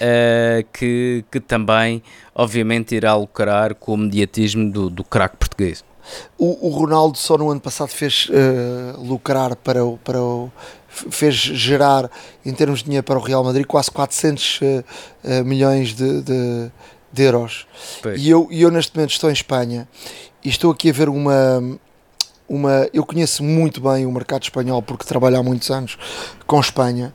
uh, 0.00 0.66
que, 0.72 1.24
que 1.30 1.40
também, 1.40 2.02
obviamente, 2.34 2.94
irá 2.94 3.14
lucrar 3.14 3.74
com 3.74 3.94
o 3.94 3.96
mediatismo 3.96 4.70
do, 4.70 4.90
do 4.90 5.04
craque 5.04 5.36
português. 5.36 5.84
O, 6.38 6.68
o, 6.68 6.70
Ronaldo 6.70 7.16
só 7.16 7.38
no 7.38 7.50
ano 7.50 7.60
passado 7.60 7.88
fez 7.88 8.28
uh, 8.28 9.00
lucrar 9.00 9.56
para 9.56 9.84
o, 9.84 9.96
para 9.98 10.20
o 10.20 10.52
fez 10.88 11.34
gerar 11.34 12.10
em 12.44 12.52
termos 12.52 12.80
de 12.80 12.84
dinheiro 12.86 13.04
para 13.04 13.18
o 13.18 13.22
Real 13.22 13.42
Madrid 13.42 13.66
quase 13.66 13.90
400 13.90 14.60
uh, 14.60 14.64
uh, 15.24 15.44
milhões 15.44 15.94
de, 15.94 16.22
de, 16.22 16.70
de 17.12 17.22
euros 17.22 17.66
e 18.16 18.30
eu, 18.30 18.48
eu 18.50 18.70
neste 18.70 18.94
momento 18.94 19.10
estou 19.10 19.28
em 19.28 19.32
Espanha 19.32 19.88
e 20.44 20.48
estou 20.48 20.70
aqui 20.70 20.90
a 20.90 20.92
ver 20.92 21.08
uma 21.08 21.78
uma 22.48 22.88
eu 22.92 23.04
conheço 23.04 23.42
muito 23.42 23.80
bem 23.80 24.06
o 24.06 24.12
mercado 24.12 24.42
espanhol 24.42 24.82
porque 24.82 25.04
trabalho 25.04 25.38
há 25.38 25.42
muitos 25.42 25.70
anos 25.70 25.98
com 26.46 26.60
Espanha 26.60 27.12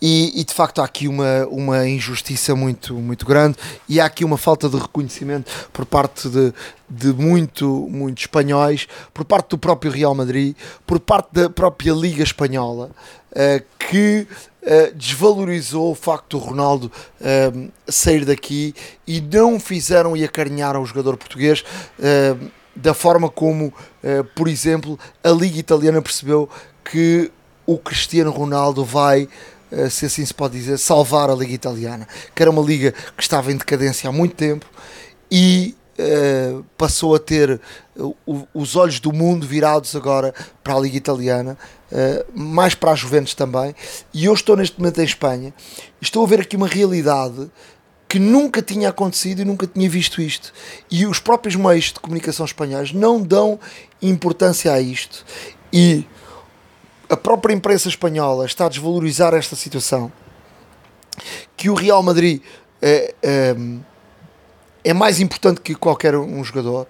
e, 0.00 0.40
e, 0.40 0.44
de 0.44 0.54
facto 0.54 0.80
há 0.80 0.84
aqui 0.84 1.08
uma, 1.08 1.46
uma 1.46 1.88
injustiça 1.88 2.54
muito, 2.54 2.94
muito 2.94 3.26
grande 3.26 3.56
e 3.88 4.00
há 4.00 4.06
aqui 4.06 4.24
uma 4.24 4.38
falta 4.38 4.68
de 4.68 4.76
reconhecimento 4.76 5.50
por 5.72 5.84
parte 5.84 6.28
de, 6.28 6.52
de 6.88 7.12
muito, 7.12 7.88
muito 7.90 8.20
espanhóis, 8.20 8.86
por 9.12 9.24
parte 9.24 9.50
do 9.50 9.58
próprio 9.58 9.90
Real 9.90 10.14
Madrid, 10.14 10.54
por 10.86 11.00
parte 11.00 11.28
da 11.32 11.50
própria 11.50 11.92
Liga 11.92 12.22
Espanhola, 12.22 12.90
uh, 13.32 13.64
que 13.78 14.26
uh, 14.62 14.94
desvalorizou 14.94 15.90
o 15.90 15.94
facto 15.94 16.38
do 16.38 16.44
Ronaldo 16.44 16.92
uh, 17.20 17.70
sair 17.88 18.24
daqui 18.24 18.74
e 19.06 19.20
não 19.20 19.58
fizeram 19.58 20.16
e 20.16 20.24
acarinharam 20.24 20.82
o 20.82 20.86
jogador 20.86 21.16
português 21.16 21.64
da 22.76 22.94
forma 22.94 23.28
como, 23.28 23.74
por 24.36 24.46
exemplo, 24.46 24.96
a 25.24 25.30
Liga 25.30 25.58
Italiana 25.58 26.00
percebeu 26.00 26.48
que 26.84 27.28
o 27.66 27.76
Cristiano 27.76 28.30
Ronaldo 28.30 28.84
vai 28.84 29.28
se 29.90 30.06
assim 30.06 30.24
se 30.24 30.34
pode 30.34 30.58
dizer, 30.58 30.78
salvar 30.78 31.30
a 31.30 31.34
Liga 31.34 31.52
Italiana, 31.52 32.06
que 32.34 32.42
era 32.42 32.50
uma 32.50 32.62
liga 32.62 32.92
que 33.16 33.22
estava 33.22 33.52
em 33.52 33.56
decadência 33.56 34.08
há 34.08 34.12
muito 34.12 34.34
tempo 34.34 34.66
e 35.30 35.74
uh, 35.98 36.64
passou 36.76 37.14
a 37.14 37.18
ter 37.18 37.60
uh, 37.96 38.16
os 38.54 38.76
olhos 38.76 39.00
do 39.00 39.12
mundo 39.12 39.46
virados 39.46 39.94
agora 39.94 40.34
para 40.62 40.74
a 40.74 40.80
Liga 40.80 40.96
Italiana, 40.96 41.58
uh, 41.92 42.38
mais 42.38 42.74
para 42.74 42.92
as 42.92 43.00
Juventus 43.00 43.34
também. 43.34 43.74
E 44.14 44.24
eu 44.24 44.34
estou 44.34 44.56
neste 44.56 44.78
momento 44.78 45.00
em 45.00 45.04
Espanha 45.04 45.52
estou 46.00 46.24
a 46.24 46.28
ver 46.28 46.40
aqui 46.40 46.56
uma 46.56 46.68
realidade 46.68 47.50
que 48.08 48.18
nunca 48.18 48.62
tinha 48.62 48.88
acontecido 48.88 49.42
e 49.42 49.44
nunca 49.44 49.66
tinha 49.66 49.88
visto 49.88 50.22
isto. 50.22 50.52
E 50.90 51.06
os 51.06 51.20
próprios 51.20 51.56
meios 51.56 51.86
de 51.86 52.00
comunicação 52.00 52.46
espanhóis 52.46 52.92
não 52.92 53.20
dão 53.20 53.60
importância 54.00 54.72
a 54.72 54.80
isto. 54.80 55.26
E 55.70 56.06
a 57.08 57.16
própria 57.16 57.54
imprensa 57.54 57.88
espanhola 57.88 58.44
está 58.44 58.66
a 58.66 58.68
desvalorizar 58.68 59.34
esta 59.34 59.56
situação, 59.56 60.12
que 61.56 61.70
o 61.70 61.74
Real 61.74 62.02
Madrid 62.02 62.42
é, 62.80 63.14
é, 63.22 63.56
é 64.84 64.94
mais 64.94 65.20
importante 65.20 65.60
que 65.60 65.74
qualquer 65.74 66.14
um 66.16 66.44
jogador, 66.44 66.86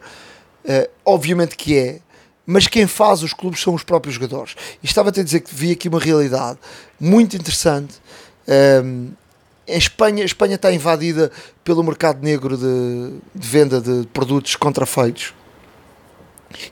é, 0.64 0.90
obviamente 1.04 1.57
que 1.57 1.76
é, 1.76 2.00
mas 2.44 2.66
quem 2.66 2.87
faz 2.87 3.22
os 3.22 3.33
clubes 3.33 3.61
são 3.61 3.74
os 3.74 3.83
próprios 3.83 4.14
jogadores. 4.14 4.57
E 4.83 4.87
estava 4.87 5.11
a 5.11 5.12
dizer 5.12 5.40
que 5.40 5.54
vi 5.54 5.70
aqui 5.70 5.88
uma 5.88 6.00
realidade 6.00 6.59
muito 6.98 7.37
interessante. 7.37 8.00
Um, 8.83 9.11
em 9.66 9.76
Espanha, 9.76 10.22
a 10.22 10.26
Espanha 10.26 10.54
está 10.54 10.72
invadida 10.72 11.31
pelo 11.62 11.83
mercado 11.83 12.22
negro 12.22 12.57
de, 12.57 13.18
de 13.35 13.46
venda 13.46 13.83
de 13.83 14.07
produtos 14.14 14.57
contrafeitos 14.57 15.35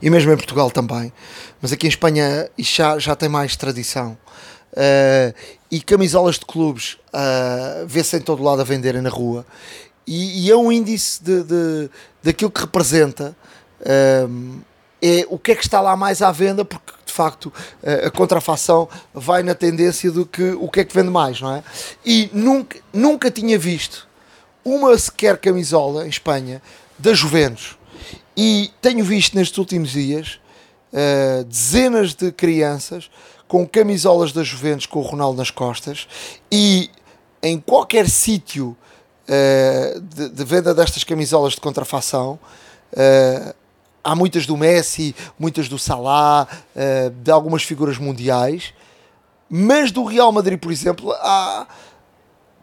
e 0.01 0.09
mesmo 0.09 0.31
em 0.31 0.37
Portugal 0.37 0.71
também, 0.71 1.11
mas 1.61 1.71
aqui 1.71 1.87
em 1.87 1.89
Espanha 1.89 2.49
já, 2.57 2.97
já 2.99 3.15
tem 3.15 3.29
mais 3.29 3.55
tradição. 3.55 4.17
Uh, 4.73 5.33
e 5.71 5.81
camisolas 5.81 6.35
de 6.35 6.45
clubes 6.45 6.97
uh, 7.13 7.87
vê-se 7.87 8.15
em 8.15 8.21
todo 8.21 8.43
lado 8.43 8.61
a 8.61 8.63
venderem 8.63 9.01
na 9.01 9.09
rua, 9.09 9.45
e, 10.05 10.45
e 10.45 10.51
é 10.51 10.55
um 10.55 10.71
índice 10.71 11.21
de, 11.23 11.43
de, 11.43 11.89
daquilo 12.23 12.51
que 12.51 12.61
representa. 12.61 13.35
Uh, 13.81 14.61
é 14.99 15.27
o 15.29 15.37
que 15.37 15.51
é 15.51 15.55
que 15.55 15.63
está 15.63 15.79
lá 15.79 15.95
mais 15.95 16.23
à 16.23 16.31
venda, 16.31 16.65
porque 16.65 16.91
de 17.05 17.13
facto 17.13 17.53
a 18.03 18.09
contrafação 18.09 18.89
vai 19.13 19.43
na 19.43 19.53
tendência 19.53 20.11
do 20.11 20.25
que 20.25 20.53
o 20.53 20.67
que 20.69 20.79
é 20.79 20.83
que 20.83 20.93
vende 20.93 21.11
mais, 21.11 21.39
não 21.39 21.53
é? 21.53 21.63
E 22.03 22.31
nunca, 22.33 22.79
nunca 22.91 23.29
tinha 23.29 23.59
visto 23.59 24.07
uma 24.65 24.97
sequer 24.97 25.37
camisola 25.37 26.03
em 26.07 26.09
Espanha 26.09 26.63
da 26.97 27.13
Juventus 27.13 27.76
e 28.37 28.71
tenho 28.79 29.03
visto 29.03 29.35
nestes 29.35 29.57
últimos 29.57 29.89
dias 29.89 30.39
uh, 30.93 31.43
dezenas 31.45 32.13
de 32.13 32.31
crianças 32.31 33.09
com 33.47 33.67
camisolas 33.67 34.31
da 34.31 34.43
Juventus 34.43 34.85
com 34.85 34.99
o 34.99 35.01
Ronaldo 35.01 35.39
nas 35.39 35.49
costas 35.49 36.07
e 36.51 36.91
em 37.41 37.59
qualquer 37.59 38.07
sítio 38.07 38.77
uh, 39.27 39.99
de, 39.99 40.29
de, 40.29 40.45
venda 40.45 40.75
destas 40.75 41.03
camisolas 41.03 41.53
de 41.53 41.61
contrafação 41.61 42.39
uh, 42.93 43.55
há 44.03 44.15
muitas 44.15 44.45
do 44.45 44.55
Messi, 44.55 45.15
muitas 45.39 45.67
do 45.67 45.77
Salah, 45.77 46.47
de 47.21 47.29
algumas 47.29 47.63
figuras 47.63 47.97
mundiais, 47.97 48.73
mas 49.49 49.91
do 49.91 50.05
Real 50.05 50.31
Madrid, 50.31 50.57
por 50.57 50.71
exemplo, 50.71 51.11
há 51.11 51.67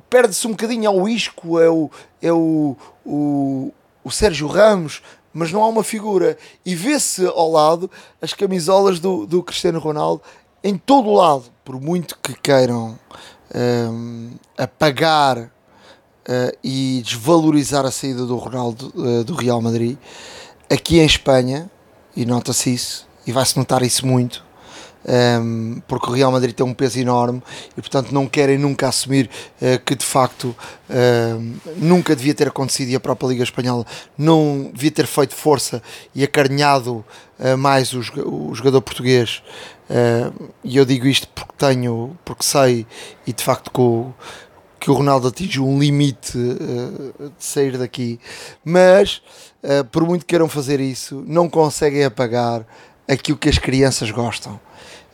perde-se 0.08 0.46
um 0.46 0.52
bocadinho 0.52 0.88
ao 0.88 1.06
isco, 1.06 1.60
é 1.60 1.68
o, 1.68 1.90
é 2.22 2.32
o, 2.32 2.74
o, 3.04 3.74
o 4.02 4.10
Sérgio 4.10 4.46
Ramos, 4.46 5.02
mas 5.34 5.50
não 5.50 5.62
há 5.62 5.68
uma 5.68 5.82
figura. 5.82 6.38
E 6.64 6.74
vê-se 6.74 7.26
ao 7.26 7.50
lado 7.50 7.90
as 8.22 8.32
camisolas 8.32 9.00
do, 9.00 9.26
do 9.26 9.42
Cristiano 9.42 9.80
Ronaldo 9.80 10.22
em 10.62 10.78
todo 10.78 11.10
o 11.10 11.14
lado, 11.14 11.44
por 11.62 11.78
muito 11.78 12.16
que 12.22 12.32
queiram 12.32 12.98
um, 13.54 14.30
apagar 14.56 15.38
uh, 15.38 15.50
e 16.62 17.02
desvalorizar 17.04 17.84
a 17.84 17.90
saída 17.90 18.24
do 18.24 18.36
Ronaldo 18.36 18.90
uh, 18.94 19.24
do 19.24 19.34
Real 19.34 19.60
Madrid, 19.60 19.98
aqui 20.70 21.00
em 21.00 21.04
Espanha, 21.04 21.70
e 22.16 22.24
nota-se 22.24 22.72
isso, 22.72 23.06
e 23.26 23.32
vai-se 23.32 23.58
notar 23.58 23.82
isso 23.82 24.06
muito, 24.06 24.42
um, 25.04 25.82
porque 25.86 26.08
o 26.08 26.12
Real 26.12 26.32
Madrid 26.32 26.54
tem 26.54 26.64
um 26.64 26.74
peso 26.74 26.98
enorme 26.98 27.42
e, 27.76 27.80
portanto, 27.80 28.12
não 28.12 28.26
querem 28.26 28.58
nunca 28.58 28.88
assumir 28.88 29.28
uh, 29.60 29.78
que 29.84 29.94
de 29.94 30.04
facto 30.04 30.56
uh, 30.88 31.74
nunca 31.76 32.16
devia 32.16 32.34
ter 32.34 32.48
acontecido 32.48 32.88
e 32.88 32.96
a 32.96 33.00
própria 33.00 33.28
Liga 33.28 33.42
Espanhola 33.42 33.84
não 34.16 34.70
devia 34.72 34.90
ter 34.90 35.06
feito 35.06 35.34
força 35.34 35.82
e 36.14 36.24
acarinhado 36.24 37.04
uh, 37.38 37.56
mais 37.58 37.92
o, 37.92 38.00
o, 38.00 38.54
jogador 38.54 38.80
português. 38.80 39.42
e 40.62 40.76
eu 40.76 40.84
digo 40.84 41.06
isto 41.06 41.28
porque 41.28 41.52
tenho, 41.58 42.16
porque 42.24 42.42
sei 42.42 42.86
e 43.26 43.32
de 43.32 43.42
facto 43.42 43.70
o, 43.78 44.14
que 44.80 44.90
o 44.90 44.94
Ronaldo 44.94 45.28
atingiu 45.28 45.66
um 45.66 45.78
limite 45.78 46.32
de 46.38 47.30
sair 47.38 47.76
daqui, 47.76 48.18
mas 48.64 49.22
por 49.90 50.04
muito 50.04 50.22
que 50.22 50.28
queiram 50.28 50.48
fazer 50.48 50.78
isso, 50.78 51.24
não 51.26 51.48
conseguem 51.48 52.04
apagar 52.04 52.66
aquilo 53.08 53.38
que 53.38 53.48
as 53.48 53.58
crianças 53.58 54.10
gostam. 54.10 54.60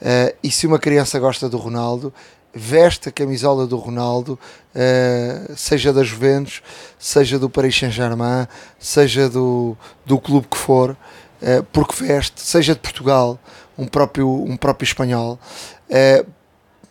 Uh, 0.01 0.35
e 0.43 0.51
se 0.51 0.67
uma 0.67 0.79
criança 0.79 1.19
gosta 1.19 1.49
do 1.49 1.59
Ronaldo, 1.59 2.13
veste 2.55 3.09
a 3.09 3.13
camisola 3.13 3.67
do 3.67 3.77
Ronaldo, 3.77 4.39
uh, 4.75 5.57
seja 5.57 5.93
da 5.93 6.03
Juventus, 6.03 6.63
seja 6.99 7.39
do 7.39 7.51
Paris 7.51 7.79
Saint-Germain, 7.79 8.47
seja 8.79 9.29
do, 9.29 9.77
do 10.07 10.19
clube 10.19 10.49
que 10.49 10.57
for, 10.57 10.91
uh, 10.91 11.63
porque 11.73 12.05
veste, 12.05 12.41
seja 12.41 12.75
de 12.75 12.81
Portugal, 12.81 13.39
um 13.77 13.87
próprio, 13.87 14.29
um 14.29 14.57
próprio 14.57 14.87
espanhol. 14.87 15.39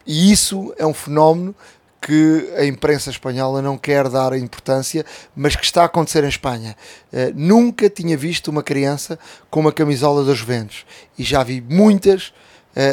e 0.05 0.31
isso 0.31 0.73
é 0.77 0.85
um 0.85 0.93
fenómeno 0.93 1.55
que 2.01 2.49
a 2.57 2.65
imprensa 2.65 3.09
espanhola 3.09 3.61
não 3.61 3.77
quer 3.77 4.07
dar 4.07 4.33
importância, 4.37 5.05
mas 5.35 5.55
que 5.55 5.65
está 5.65 5.81
a 5.81 5.85
acontecer 5.85 6.23
em 6.23 6.29
Espanha. 6.29 6.75
Uh, 7.11 7.31
nunca 7.35 7.89
tinha 7.89 8.17
visto 8.17 8.47
uma 8.47 8.63
criança 8.63 9.19
com 9.49 9.59
uma 9.59 9.71
camisola 9.71 10.23
dos 10.23 10.37
Juventus 10.37 10.85
e 11.17 11.23
já 11.23 11.43
vi 11.43 11.61
muitas 11.61 12.33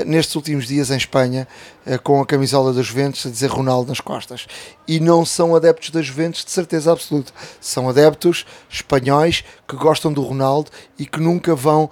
nestes 0.04 0.34
últimos 0.34 0.66
dias 0.66 0.90
em 0.90 0.96
Espanha 0.96 1.46
uh, 1.86 2.00
com 2.02 2.20
a 2.20 2.26
camisola 2.26 2.72
dos 2.72 2.86
Juventus 2.86 3.26
a 3.26 3.30
dizer 3.30 3.50
Ronaldo 3.50 3.88
nas 3.88 4.00
costas. 4.00 4.46
E 4.86 5.00
não 5.00 5.24
são 5.24 5.54
adeptos 5.54 5.90
das 5.90 6.06
Juventus 6.06 6.44
de 6.44 6.50
certeza 6.50 6.92
absoluta, 6.92 7.32
são 7.60 7.88
adeptos 7.88 8.46
espanhóis 8.70 9.44
que 9.66 9.76
gostam 9.76 10.12
do 10.12 10.22
Ronaldo 10.22 10.70
e 10.98 11.06
que 11.06 11.20
nunca 11.20 11.54
vão 11.54 11.90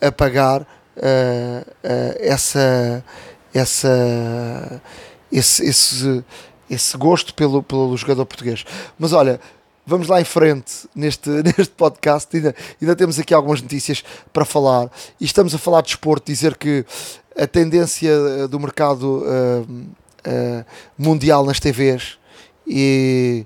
apagar 0.00 0.66
essa 2.20 3.04
essa 3.52 4.82
esse, 5.30 5.64
esse, 5.64 6.24
esse 6.70 6.96
gosto 6.96 7.34
pelo, 7.34 7.62
pelo 7.62 7.96
jogador 7.96 8.26
português. 8.26 8.64
Mas 8.98 9.12
olha, 9.12 9.40
vamos 9.86 10.08
lá 10.08 10.20
em 10.20 10.24
frente 10.24 10.88
neste, 10.94 11.28
neste 11.42 11.70
podcast. 11.76 12.34
Ainda, 12.36 12.54
ainda 12.80 12.96
temos 12.96 13.18
aqui 13.18 13.34
algumas 13.34 13.62
notícias 13.62 14.04
para 14.32 14.44
falar. 14.44 14.90
E 15.20 15.24
estamos 15.24 15.54
a 15.54 15.58
falar 15.58 15.82
de 15.82 15.90
esporte, 15.90 16.26
dizer 16.26 16.56
que 16.56 16.84
a 17.36 17.46
tendência 17.46 18.10
eh, 18.10 18.48
do 18.48 18.58
mercado 18.58 19.22
uh, 19.22 19.62
uh, 19.62 20.64
mundial 20.96 21.44
nas 21.44 21.60
TVs 21.60 22.18
e 22.66 23.44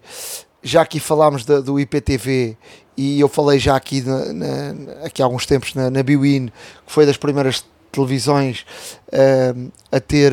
já 0.63 0.83
aqui 0.83 1.01
falámos 1.01 1.45
da, 1.45 1.61
do 1.61 1.79
IPTV 1.79 2.57
e 2.97 3.21
eu 3.21 3.29
falei 3.29 3.59
já 3.59 3.77
aqui, 3.77 4.03
na, 4.03 4.33
na, 4.33 5.07
aqui 5.07 5.23
há 5.23 5.25
alguns 5.25 5.47
tempos 5.47 5.75
na, 5.75 5.91
na 5.91 6.03
Biwin, 6.03 6.47
que 6.87 6.93
foi 6.93 7.07
das 7.07 7.17
primeiras 7.17 7.65
televisões 7.91 8.65
uh, 9.09 9.73
a 9.91 9.99
ter 9.99 10.33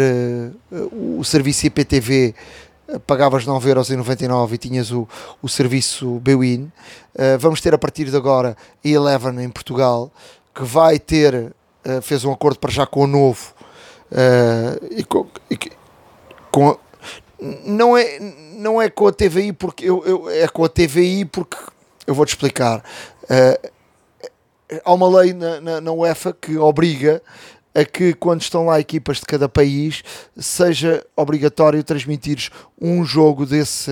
o 0.92 1.24
serviço 1.24 1.66
IPTV 1.66 2.36
pagavas 3.06 3.46
9,99€ 3.46 4.54
e 4.54 4.58
tinhas 4.58 4.92
o, 4.92 5.08
o 5.42 5.50
serviço 5.50 6.20
Bwin. 6.20 6.72
Uh, 7.14 7.38
vamos 7.40 7.60
ter 7.60 7.74
a 7.74 7.78
partir 7.78 8.06
de 8.10 8.16
agora 8.16 8.56
a 8.84 8.88
Eleven 8.88 9.44
em 9.44 9.50
Portugal, 9.50 10.12
que 10.56 10.64
vai 10.64 10.98
ter, 10.98 11.54
uh, 11.88 12.02
fez 12.02 12.26
um 12.26 12.32
acordo 12.32 12.60
para 12.60 12.72
já 12.72 12.86
com 12.86 13.04
o 13.04 13.08
Novo, 13.08 13.54
uh, 14.12 14.86
e 14.92 15.04
com, 15.04 15.28
e, 15.50 15.58
com 16.52 16.70
a, 16.70 16.78
não, 17.66 17.98
é, 17.98 18.20
não 18.56 18.82
é 18.82 18.90
com 18.90 19.08
a 19.08 19.12
TVI, 19.12 19.54
porque 19.54 19.86
eu, 19.86 20.04
eu, 20.06 20.30
é 20.30 20.48
com 20.48 20.64
a 20.64 20.70
TVI 20.70 21.26
porque 21.26 21.58
eu 22.06 22.14
vou-te 22.14 22.30
explicar. 22.30 22.84
há 24.84 24.94
uma 24.94 25.20
lei 25.20 25.34
na, 25.34 25.62
na, 25.62 25.82
na 25.82 25.92
UEFA 25.92 26.34
que 26.34 26.58
obriga 26.58 27.22
a 27.78 27.86
que 27.86 28.14
quando 28.16 28.42
estão 28.42 28.66
lá 28.66 28.80
equipas 28.80 29.18
de 29.18 29.26
cada 29.26 29.48
país 29.48 30.04
seja 30.36 31.06
obrigatório 31.16 31.84
transmitir 31.84 32.50
um 32.82 33.06
jogo 33.06 33.46
desse, 33.46 33.92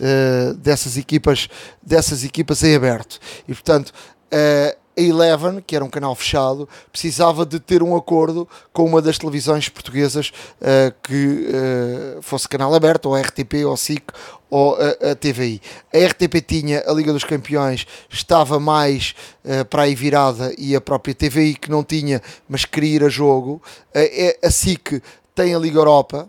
uh, 0.00 0.54
dessas 0.54 0.96
equipas 0.96 1.48
dessas 1.80 2.24
equipas 2.24 2.64
em 2.64 2.74
aberto 2.74 3.20
e 3.46 3.54
portanto 3.54 3.90
uh, 4.32 4.79
a 4.96 5.00
Eleven, 5.00 5.62
que 5.66 5.76
era 5.76 5.84
um 5.84 5.90
canal 5.90 6.14
fechado, 6.14 6.68
precisava 6.90 7.46
de 7.46 7.60
ter 7.60 7.82
um 7.82 7.96
acordo 7.96 8.48
com 8.72 8.84
uma 8.84 9.00
das 9.00 9.18
televisões 9.18 9.68
portuguesas 9.68 10.32
uh, 10.60 10.94
que 11.02 11.48
uh, 11.48 12.22
fosse 12.22 12.48
canal 12.48 12.74
aberto, 12.74 13.06
ou 13.06 13.14
a 13.14 13.20
RTP, 13.20 13.64
ou 13.64 13.72
a 13.72 13.76
SIC, 13.76 14.04
ou 14.48 14.76
a, 14.76 15.10
a, 15.10 15.14
TVI. 15.14 15.60
A 15.94 16.06
RTP 16.06 16.40
tinha 16.46 16.82
a 16.86 16.92
Liga 16.92 17.12
dos 17.12 17.24
Campeões, 17.24 17.86
estava 18.10 18.58
mais 18.58 19.14
uh, 19.44 19.64
para 19.64 19.82
aí 19.82 19.94
virada, 19.94 20.52
e 20.58 20.74
a 20.74 20.80
própria 20.80 21.14
TVI 21.14 21.54
que 21.54 21.70
não 21.70 21.84
tinha, 21.84 22.20
mas 22.48 22.64
queria 22.64 22.96
ir 22.96 23.04
a 23.04 23.08
jogo. 23.08 23.62
Uh, 23.94 24.46
a 24.46 24.50
SIC 24.50 25.02
tem 25.34 25.54
a 25.54 25.58
Liga 25.58 25.78
Europa, 25.78 26.28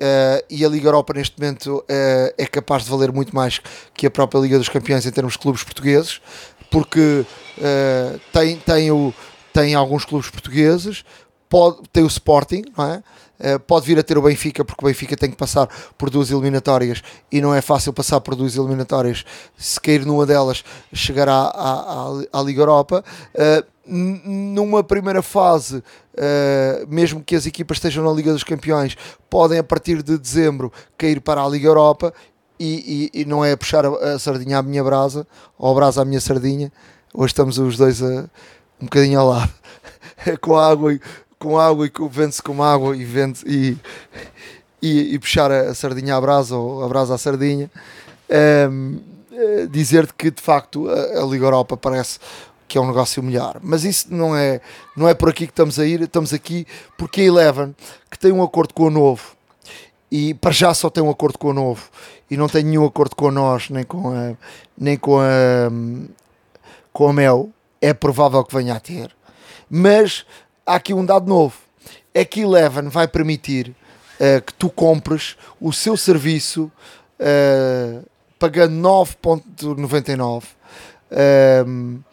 Uh, 0.00 0.40
e 0.48 0.64
a 0.64 0.68
Liga 0.70 0.88
Europa 0.88 1.12
neste 1.12 1.38
momento 1.38 1.76
uh, 1.76 1.84
é 2.38 2.46
capaz 2.46 2.84
de 2.84 2.90
valer 2.90 3.12
muito 3.12 3.36
mais 3.36 3.60
que 3.92 4.06
a 4.06 4.10
própria 4.10 4.40
Liga 4.40 4.56
dos 4.56 4.70
Campeões 4.70 5.04
em 5.04 5.10
termos 5.10 5.34
de 5.34 5.40
clubes 5.40 5.62
portugueses 5.62 6.22
porque 6.70 7.24
uh, 7.58 8.20
tem, 8.32 8.56
tem, 8.58 8.90
o, 8.90 9.12
tem 9.52 9.74
alguns 9.74 10.04
clubes 10.04 10.30
portugueses, 10.30 11.04
pode, 11.48 11.78
tem 11.92 12.02
o 12.02 12.06
Sporting, 12.06 12.62
não 12.76 12.84
é? 12.84 13.02
Uh, 13.40 13.58
pode 13.58 13.86
vir 13.86 13.98
a 13.98 14.02
ter 14.02 14.18
o 14.18 14.22
Benfica, 14.22 14.62
porque 14.64 14.84
o 14.84 14.88
Benfica 14.88 15.16
tem 15.16 15.30
que 15.30 15.36
passar 15.36 15.66
por 15.96 16.10
duas 16.10 16.30
eliminatórias 16.30 17.02
e 17.32 17.40
não 17.40 17.54
é 17.54 17.62
fácil 17.62 17.90
passar 17.92 18.20
por 18.20 18.34
duas 18.34 18.54
eliminatórias. 18.54 19.24
Se 19.56 19.80
cair 19.80 20.04
numa 20.04 20.26
delas, 20.26 20.62
chegará 20.92 21.34
à, 21.34 22.20
à, 22.32 22.40
à 22.40 22.42
Liga 22.42 22.60
Europa. 22.60 23.02
Uh, 23.34 23.80
numa 23.90 24.84
primeira 24.84 25.22
fase, 25.22 25.78
uh, 25.78 26.86
mesmo 26.88 27.22
que 27.24 27.34
as 27.34 27.46
equipas 27.46 27.78
estejam 27.78 28.04
na 28.04 28.12
Liga 28.12 28.32
dos 28.32 28.44
Campeões, 28.44 28.96
podem 29.28 29.58
a 29.58 29.64
partir 29.64 30.02
de 30.02 30.16
dezembro 30.16 30.72
cair 30.96 31.20
para 31.20 31.42
a 31.42 31.48
Liga 31.48 31.66
Europa 31.66 32.12
e, 32.60 33.10
e, 33.14 33.22
e, 33.22 33.24
não 33.24 33.42
é 33.42 33.56
puxar 33.56 33.86
a, 33.86 33.88
a, 33.88 34.18
sardinha 34.18 34.58
à 34.58 34.62
minha 34.62 34.84
brasa 34.84 35.26
ou 35.58 35.72
a 35.72 35.74
brasa 35.74 36.02
à 36.02 36.04
minha 36.04 36.20
sardinha. 36.20 36.70
Hoje 37.14 37.32
estamos 37.32 37.58
os 37.58 37.78
dois 37.78 38.02
a, 38.02 38.28
um 38.78 38.84
bocadinho 38.84 39.18
ao 39.18 39.28
lado, 39.28 39.52
com 40.42 40.58
água 40.58 40.92
e 40.92 41.00
com 41.38 41.58
água 41.58 41.86
e 41.86 41.92
vende-se 42.10 42.42
com 42.42 42.62
água 42.62 42.94
e 42.94 43.02
vende 43.02 43.40
e, 43.46 43.78
e, 44.82 45.14
e, 45.14 45.18
puxar 45.18 45.50
a, 45.50 45.74
sardinha 45.74 46.14
à 46.14 46.20
brasa 46.20 46.54
ou 46.54 46.84
a 46.84 46.88
brasa 46.88 47.14
à 47.14 47.18
sardinha. 47.18 47.70
Um, 48.70 49.00
eh, 49.32 49.66
dizer-te 49.70 50.12
que 50.12 50.30
de 50.30 50.42
facto 50.42 50.86
a, 50.88 51.22
a 51.22 51.24
Liga 51.24 51.46
Europa 51.46 51.76
parece 51.78 52.18
que 52.68 52.76
é 52.76 52.80
um 52.80 52.86
negócio 52.86 53.22
melhor. 53.22 53.58
Mas 53.62 53.84
isso 53.84 54.08
não 54.10 54.36
é, 54.36 54.60
não 54.94 55.08
é 55.08 55.14
por 55.14 55.30
aqui 55.30 55.46
que 55.46 55.52
estamos 55.52 55.78
a 55.78 55.86
ir, 55.86 56.02
estamos 56.02 56.34
aqui 56.34 56.66
porque 56.98 57.22
a 57.22 57.24
Eleven, 57.24 57.74
que 58.10 58.18
tem 58.18 58.30
um 58.30 58.42
acordo 58.42 58.74
com 58.74 58.84
o 58.84 58.90
novo, 58.90 59.32
e 60.10 60.34
para 60.34 60.50
já 60.50 60.74
só 60.74 60.90
tem 60.90 61.02
um 61.02 61.10
acordo 61.10 61.38
com 61.38 61.48
o 61.48 61.54
novo 61.54 61.88
e 62.30 62.36
não 62.36 62.48
tem 62.48 62.62
nenhum 62.62 62.84
acordo 62.84 63.16
com 63.16 63.30
nós 63.30 63.68
nem 63.70 63.82
com 63.82 64.12
a, 64.12 64.36
nem 64.78 64.96
com 64.96 65.18
a, 65.18 65.70
com 66.92 67.08
a 67.08 67.12
Mel. 67.12 67.50
É 67.80 67.92
provável 67.92 68.44
que 68.44 68.54
venha 68.54 68.74
a 68.74 68.80
ter. 68.80 69.10
Mas 69.68 70.24
há 70.64 70.76
aqui 70.76 70.94
um 70.94 71.04
dado 71.04 71.26
novo. 71.26 71.56
É 72.14 72.24
que 72.24 72.40
Eleven 72.40 72.88
vai 72.88 73.08
permitir 73.08 73.68
uh, 73.68 74.42
que 74.42 74.52
tu 74.54 74.68
compres 74.68 75.36
o 75.60 75.72
seu 75.72 75.96
serviço 75.96 76.70
uh, 77.18 78.06
pagando 78.38 78.74
9.99 78.74 80.44
uh, 81.10 82.04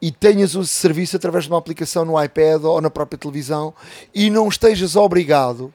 e 0.00 0.12
tenhas 0.12 0.54
o 0.54 0.64
serviço 0.64 1.16
através 1.16 1.44
de 1.44 1.50
uma 1.50 1.58
aplicação 1.58 2.04
no 2.04 2.22
iPad 2.22 2.64
ou 2.64 2.80
na 2.80 2.90
própria 2.90 3.18
televisão 3.18 3.74
e 4.14 4.30
não 4.30 4.48
estejas 4.48 4.94
obrigado 4.94 5.72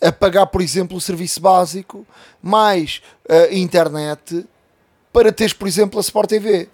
a 0.00 0.10
pagar, 0.10 0.46
por 0.46 0.62
exemplo, 0.62 0.96
o 0.96 1.00
serviço 1.00 1.40
básico, 1.40 2.06
mais 2.42 3.02
a 3.28 3.54
internet, 3.54 4.46
para 5.12 5.32
teres, 5.32 5.52
por 5.52 5.68
exemplo, 5.68 5.98
a 5.98 6.00
Sport 6.00 6.28
TV. 6.28 6.68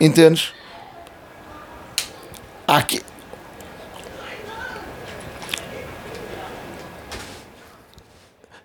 Entendes? 0.00 0.52
Há 2.66 2.76
aqui. 2.76 3.02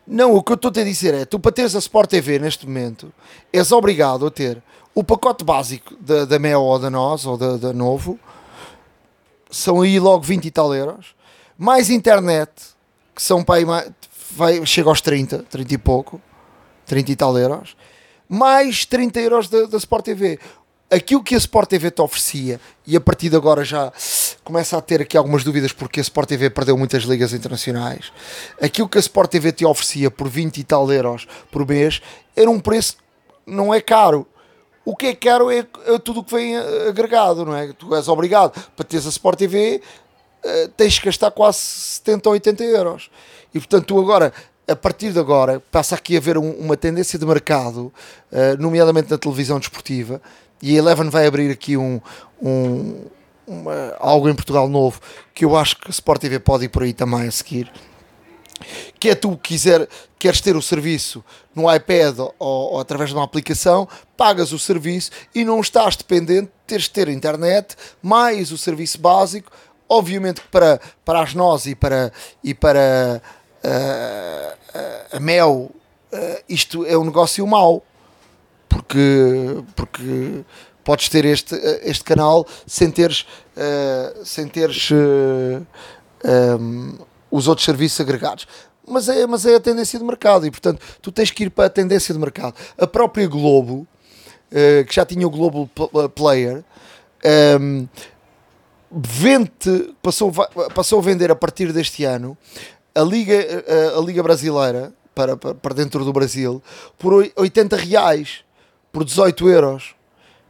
Não, 0.06 0.36
o 0.36 0.44
que 0.44 0.52
eu 0.52 0.56
estou 0.56 0.70
a 0.70 0.84
dizer 0.84 1.14
é, 1.14 1.26
tu 1.26 1.40
para 1.40 1.52
teres 1.52 1.76
a 1.76 1.80
Sport 1.80 2.10
TV 2.10 2.38
neste 2.38 2.68
momento, 2.68 3.12
és 3.52 3.72
obrigado 3.72 4.28
a 4.28 4.32
ter 4.32 4.62
o 4.94 5.04
pacote 5.04 5.44
básico 5.44 5.96
da, 6.00 6.26
da 6.26 6.60
ou 6.60 6.78
da 6.78 6.90
Nós, 6.90 7.26
ou 7.26 7.38
da, 7.38 7.58
da 7.58 7.74
Novo, 7.74 8.20
são 9.50 9.82
aí 9.82 10.00
logo 10.00 10.24
20 10.24 10.46
e 10.46 10.52
tal 10.52 10.76
euros, 10.76 11.16
mais 11.58 11.90
internet, 11.90 12.52
que 13.16 13.22
são 13.22 13.44
para 13.44 13.56
aí, 13.56 13.66
vai, 14.32 14.66
chega 14.66 14.90
aos 14.90 15.02
30, 15.02 15.44
30 15.50 15.74
e 15.74 15.78
pouco, 15.78 16.22
30 16.86 17.12
e 17.12 17.16
tal 17.16 17.38
euros, 17.38 17.76
mais 18.28 18.86
30 18.86 19.20
euros 19.20 19.50
da, 19.50 19.66
da 19.66 19.78
Sport 19.78 20.06
TV. 20.06 20.40
Aquilo 20.90 21.24
que 21.24 21.34
a 21.34 21.38
Sport 21.38 21.70
TV 21.70 21.90
te 21.90 22.02
oferecia, 22.02 22.60
e 22.86 22.96
a 22.96 23.02
partir 23.02 23.30
de 23.30 23.36
agora 23.36 23.64
já 23.64 23.92
começa 24.44 24.78
a 24.78 24.82
ter 24.82 25.02
aqui 25.02 25.18
algumas 25.18 25.44
dúvidas 25.44 25.72
porque 25.72 26.00
a 26.00 26.04
Sport 26.04 26.30
TV 26.30 26.50
perdeu 26.50 26.78
muitas 26.78 27.04
ligas 27.04 27.34
internacionais. 27.34 28.12
Aquilo 28.62 28.90
que 28.90 28.98
a 28.98 29.02
Sport 29.02 29.32
TV 29.32 29.52
te 29.52 29.66
oferecia 29.66 30.12
por 30.12 30.30
20 30.30 30.58
e 30.58 30.64
tal 30.64 30.92
euros 30.92 31.28
por 31.52 31.68
mês 31.68 32.02
era 32.36 32.50
um 32.50 32.60
preço 32.60 32.98
não 33.46 33.74
é 33.74 33.82
caro. 33.82 34.28
O 34.86 34.96
que 34.96 35.08
é 35.08 35.16
caro 35.16 35.50
é, 35.50 35.60
é 35.60 35.98
tudo 35.98 36.20
o 36.20 36.24
que 36.24 36.36
vem 36.36 36.58
agregado, 36.58 37.46
não 37.46 37.56
é? 37.56 37.72
Tu 37.72 37.96
és 37.96 38.08
obrigado 38.10 38.52
para 38.76 38.86
teres 38.86 39.06
a 39.06 39.10
Sport 39.10 39.40
TV 39.40 39.82
uh, 40.46 40.68
tens 40.78 41.00
que 41.00 41.06
gastar 41.06 41.32
quase 41.32 41.58
70 41.58 42.30
ou 42.30 42.34
80 42.34 42.64
euros. 42.64 43.10
E 43.54 43.60
portanto, 43.60 43.86
tu 43.86 44.00
agora, 44.00 44.34
a 44.68 44.76
partir 44.76 45.12
de 45.12 45.20
agora, 45.20 45.62
passa 45.72 45.96
aqui 45.96 46.16
a 46.16 46.20
haver 46.20 46.38
um, 46.38 46.52
uma 46.52 46.78
tendência 46.78 47.18
de 47.20 47.26
mercado, 47.26 47.94
uh, 48.32 48.60
nomeadamente 48.60 49.10
na 49.10 49.18
televisão 49.18 49.60
desportiva, 49.60 50.22
e 50.62 50.76
a 50.76 50.80
Eleven 50.80 51.10
vai 51.10 51.28
abrir 51.28 51.52
aqui 51.52 51.76
um, 51.76 52.00
um 52.42 53.06
uma, 53.48 53.96
algo 54.00 54.30
em 54.30 54.36
Portugal 54.36 54.68
novo 54.68 55.00
que 55.34 55.46
eu 55.46 55.56
acho 55.56 55.78
que 55.78 55.90
Sport 55.92 56.22
TV 56.22 56.40
pode 56.40 56.66
ir 56.66 56.70
por 56.70 56.84
aí 56.84 56.94
também 56.94 57.28
a 57.28 57.32
seguir. 57.32 57.72
Que 59.00 59.10
é 59.10 59.16
tu 59.16 59.36
quiser, 59.36 59.88
queres 60.18 60.40
ter 60.40 60.56
o 60.56 60.62
serviço 60.62 61.24
no 61.54 61.74
iPad 61.74 62.20
ou, 62.20 62.34
ou, 62.40 62.80
através 62.80 63.10
de 63.10 63.16
uma 63.16 63.26
aplicação, 63.26 63.88
pagas 64.16 64.54
o 64.54 64.60
serviço 64.60 65.12
e 65.36 65.44
não 65.44 65.60
estás 65.60 65.96
dependente 65.96 66.46
de 66.46 66.52
teres 66.66 66.86
de 66.86 66.92
ter 66.92 67.10
internet 67.10 67.76
mais 68.02 68.52
o 68.52 68.58
serviço 68.58 69.00
básico 69.00 69.52
Obviamente 69.94 70.42
que 70.42 70.48
para, 70.48 70.80
para 71.06 71.22
as 71.22 71.34
nós 71.34 71.66
e 71.66 71.76
para, 71.76 72.12
e 72.44 72.54
para 72.54 73.22
uh, 73.64 75.16
a 75.16 75.20
Mel, 75.20 75.72
isto 76.48 76.86
é 76.86 76.98
um 76.98 77.04
negócio 77.04 77.46
mau, 77.48 77.84
porque, 78.70 79.64
porque 79.76 80.44
podes 80.84 81.10
ter 81.10 81.26
este, 81.26 81.56
este 81.84 82.04
canal 82.04 82.46
sem 82.68 82.92
teres, 82.92 83.26
sem 84.24 84.48
teres 84.48 84.90
um, 86.24 86.98
os 87.30 87.48
outros 87.48 87.66
serviços 87.66 88.00
agregados. 88.00 88.48
Mas 88.88 89.08
é, 89.08 89.26
mas 89.26 89.46
é 89.46 89.56
a 89.56 89.60
tendência 89.60 89.98
de 89.98 90.06
mercado 90.06 90.46
e, 90.46 90.52
portanto, 90.52 90.82
tu 91.02 91.12
tens 91.12 91.32
que 91.32 91.44
ir 91.44 91.50
para 91.50 91.66
a 91.66 91.70
tendência 91.70 92.14
de 92.14 92.20
mercado. 92.20 92.54
A 92.78 92.86
própria 92.86 93.28
Globo, 93.28 93.88
uh, 94.52 94.86
que 94.86 94.94
já 94.94 95.06
tinha 95.06 95.26
o 95.26 95.30
Global 95.30 95.70
Player, 96.10 96.64
um, 97.60 97.88
vende, 98.94 99.96
passou, 100.02 100.32
passou 100.74 101.00
a 101.00 101.02
vender 101.02 101.32
a 101.32 101.36
partir 101.36 101.74
deste 101.74 102.04
ano 102.04 102.38
a 102.94 103.02
Liga, 103.02 103.36
a, 103.96 103.98
a 103.98 104.02
Liga 104.02 104.22
Brasileira 104.22 104.94
para, 105.16 105.36
para, 105.36 105.56
para, 105.56 105.74
dentro 105.74 106.06
do 106.06 106.14
Brasil 106.14 106.62
por 106.98 107.14
80 107.36 107.76
reais, 107.76 108.42
por 108.92 109.04
18 109.04 109.50
euros. 109.50 109.96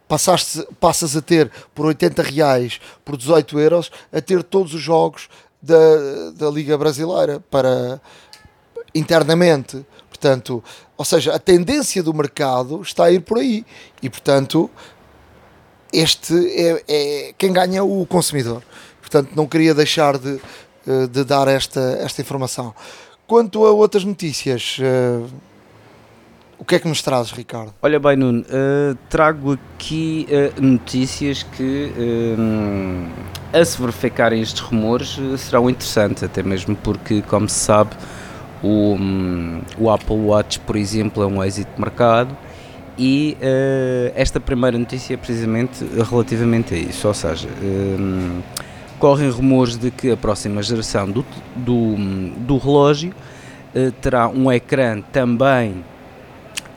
Passaste, 0.07 0.67
passas 0.79 1.15
a 1.15 1.21
ter 1.21 1.49
por 1.73 1.85
80 1.85 2.21
reais, 2.21 2.79
por 3.05 3.15
18 3.15 3.59
euros, 3.59 3.91
a 4.11 4.21
ter 4.21 4.43
todos 4.43 4.73
os 4.73 4.81
jogos 4.81 5.29
da, 5.61 6.31
da 6.35 6.49
Liga 6.49 6.77
Brasileira 6.77 7.39
para 7.49 8.01
internamente. 8.93 9.85
Portanto, 10.09 10.63
ou 10.97 11.05
seja, 11.05 11.33
a 11.33 11.39
tendência 11.39 12.03
do 12.03 12.13
mercado 12.13 12.81
está 12.81 13.05
a 13.05 13.11
ir 13.11 13.21
por 13.21 13.39
aí 13.39 13.65
e, 14.01 14.09
portanto, 14.09 14.69
este 15.93 16.33
é, 16.33 16.83
é 16.87 17.33
quem 17.37 17.53
ganha 17.53 17.83
o 17.83 18.05
consumidor. 18.05 18.63
Portanto, 18.99 19.29
não 19.35 19.45
queria 19.45 19.75
deixar 19.75 20.17
de, 20.17 20.39
eh, 20.87 21.07
de 21.07 21.23
dar 21.23 21.47
esta, 21.47 21.79
esta 22.01 22.21
informação. 22.21 22.73
Quanto 23.27 23.63
a 23.65 23.71
outras 23.71 24.03
notícias, 24.03 24.77
uh, 24.79 25.25
o 26.57 26.65
que 26.65 26.75
é 26.75 26.79
que 26.79 26.87
nos 26.87 27.01
trazes, 27.01 27.31
Ricardo? 27.31 27.73
Olha 27.81 27.99
bem, 27.99 28.17
Nuno, 28.17 28.41
uh, 28.41 28.97
trago 29.09 29.53
aqui 29.53 30.27
uh, 30.29 30.61
notícias 30.61 31.43
que, 31.43 31.93
a 33.53 33.63
se 33.63 33.79
verificarem 33.79 34.41
estes 34.41 34.61
rumores, 34.61 35.17
serão 35.37 35.69
interessantes, 35.69 36.21
até 36.23 36.43
mesmo 36.43 36.75
porque, 36.75 37.21
como 37.21 37.47
se 37.47 37.59
sabe, 37.59 37.95
o, 38.61 38.95
um, 38.95 39.61
o 39.77 39.89
Apple 39.89 40.17
Watch, 40.17 40.59
por 40.59 40.75
exemplo, 40.75 41.23
é 41.23 41.27
um 41.27 41.43
êxito 41.43 41.73
de 41.75 41.79
mercado 41.79 42.35
e 42.97 43.37
esta 44.15 44.39
primeira 44.39 44.77
notícia 44.77 45.15
é 45.15 45.17
precisamente 45.17 45.83
relativamente 46.09 46.73
a 46.73 46.77
isso, 46.77 47.07
ou 47.07 47.13
seja, 47.13 47.49
correm 48.99 49.29
rumores 49.29 49.77
de 49.77 49.89
que 49.89 50.11
a 50.11 50.17
próxima 50.17 50.61
geração 50.61 51.09
do, 51.09 51.25
do, 51.55 51.95
do 52.37 52.57
relógio 52.57 53.13
terá 54.01 54.27
um 54.27 54.51
ecrã 54.51 55.01
também 55.11 55.83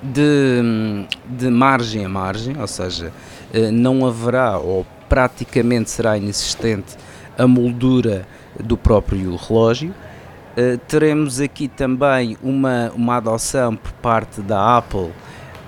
de, 0.02 1.06
de 1.28 1.50
margem 1.50 2.04
a 2.04 2.08
margem, 2.08 2.56
ou 2.58 2.66
seja, 2.66 3.12
eh, 3.52 3.70
não 3.70 4.06
haverá 4.06 4.58
ou 4.58 4.86
praticamente 5.08 5.90
será 5.90 6.16
inexistente 6.16 6.96
a 7.38 7.46
moldura 7.46 8.26
do 8.58 8.76
próprio 8.76 9.36
relógio. 9.36 9.94
Uh, 10.56 10.78
teremos 10.88 11.38
aqui 11.38 11.68
também 11.68 12.38
uma, 12.42 12.90
uma 12.94 13.16
adoção 13.16 13.76
por 13.76 13.92
parte 13.92 14.40
da 14.40 14.78
Apple 14.78 15.12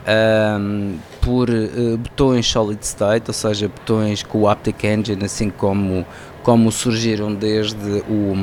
um, 0.09 0.99
por 1.21 1.51
uh, 1.51 1.99
botões 1.99 2.47
solid 2.47 2.83
state, 2.83 3.29
ou 3.29 3.35
seja, 3.35 3.69
botões 3.69 4.23
com 4.23 4.43
o 4.43 4.49
Aptic 4.49 4.85
Engine, 4.85 5.25
assim 5.25 5.51
como, 5.51 6.07
como 6.43 6.73
surgiram 6.73 7.35
desde 7.35 8.03
o, 8.09 8.35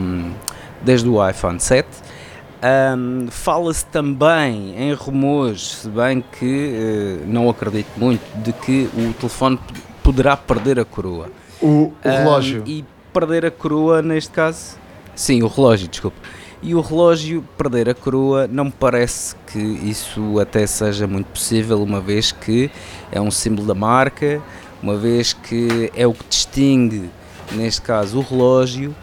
desde 0.82 1.10
o 1.10 1.28
iPhone 1.28 1.60
7. 1.60 1.88
Um, 2.98 3.28
Fala-se 3.30 3.86
também 3.88 4.76
em 4.78 4.94
rumores, 4.94 5.78
se 5.82 5.90
bem 5.90 6.24
que 6.40 7.22
uh, 7.24 7.28
não 7.28 7.50
acredito 7.50 7.90
muito, 7.98 8.24
de 8.42 8.54
que 8.54 8.90
o 8.96 9.14
telefone 9.14 9.60
poderá 10.04 10.38
perder 10.38 10.80
a 10.80 10.86
coroa. 10.86 11.30
O, 11.62 11.68
o 11.68 11.94
relógio. 12.04 12.62
Um, 12.62 12.68
e 12.68 12.86
perder 13.12 13.46
a 13.46 13.52
coroa, 13.52 14.02
neste 14.02 14.32
caso. 14.32 14.78
Sim, 15.16 15.42
o 15.42 15.48
relógio, 15.48 15.88
desculpe. 15.88 16.18
E 16.62 16.74
o 16.74 16.82
relógio 16.82 17.44
perder 17.58 17.90
a 17.90 17.94
coroa 17.94 18.48
não 18.48 18.66
me 18.66 18.72
parece 18.72 19.36
que 19.48 19.60
isso 19.60 20.40
até 20.40 20.66
seja 20.66 21.06
muito 21.06 21.28
possível, 21.28 21.82
uma 21.82 22.02
vez 22.02 22.32
que 22.32 22.72
é 23.12 23.22
um 23.22 23.30
símbolo 23.30 23.68
da 23.68 23.76
marca, 23.76 24.42
uma 24.82 24.98
vez 24.98 25.34
que 25.34 25.92
é 25.96 26.08
o 26.08 26.14
que 26.14 26.24
distingue, 26.28 27.10
neste 27.52 27.82
caso, 27.82 28.20
o 28.20 28.22
relógio. 28.22 28.96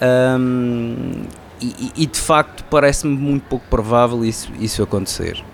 Um, 0.00 1.24
e, 1.60 1.92
e, 1.94 2.06
de 2.06 2.18
facto 2.18 2.64
parece-me 2.70 3.14
muito 3.14 3.42
pouco 3.42 3.66
provável 3.68 4.24
isso, 4.24 4.50
isso 4.58 4.82
acontecer. 4.82 5.44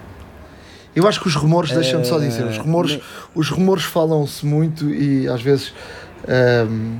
Eu 0.94 1.06
acho 1.06 1.20
que 1.20 1.26
os 1.26 1.34
rumores, 1.34 1.72
deixa-me 1.72 2.04
só 2.04 2.18
dizer, 2.18 2.44
os 2.44 2.58
rumores, 2.58 2.94
uh, 2.94 3.02
os 3.34 3.50
rumores 3.50 3.84
falam-se 3.84 4.46
muito 4.46 4.88
e 4.88 5.28
às 5.28 5.42
vezes, 5.42 5.74
uh, 6.22 6.98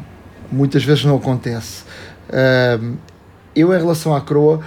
muitas 0.51 0.85
vezes 0.85 1.05
não 1.05 1.17
acontece. 1.17 1.85
Uh, 2.29 2.97
eu, 3.57 3.75
em 3.75 3.79
relação 3.79 4.15
à 4.15 4.21
Croa, 4.21 4.61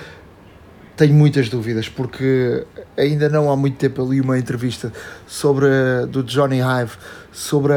tenho 0.98 1.14
muitas 1.14 1.48
dúvidas 1.48 1.88
porque 1.88 2.66
ainda 2.98 3.30
não 3.30 3.50
há 3.50 3.56
muito 3.56 3.78
tempo 3.78 4.02
ali 4.02 4.20
uma 4.20 4.38
entrevista 4.38 4.92
sobre 5.26 5.68
do 6.10 6.22
Johnny 6.24 6.58
Hive 6.58 6.92
sobre 7.32 7.74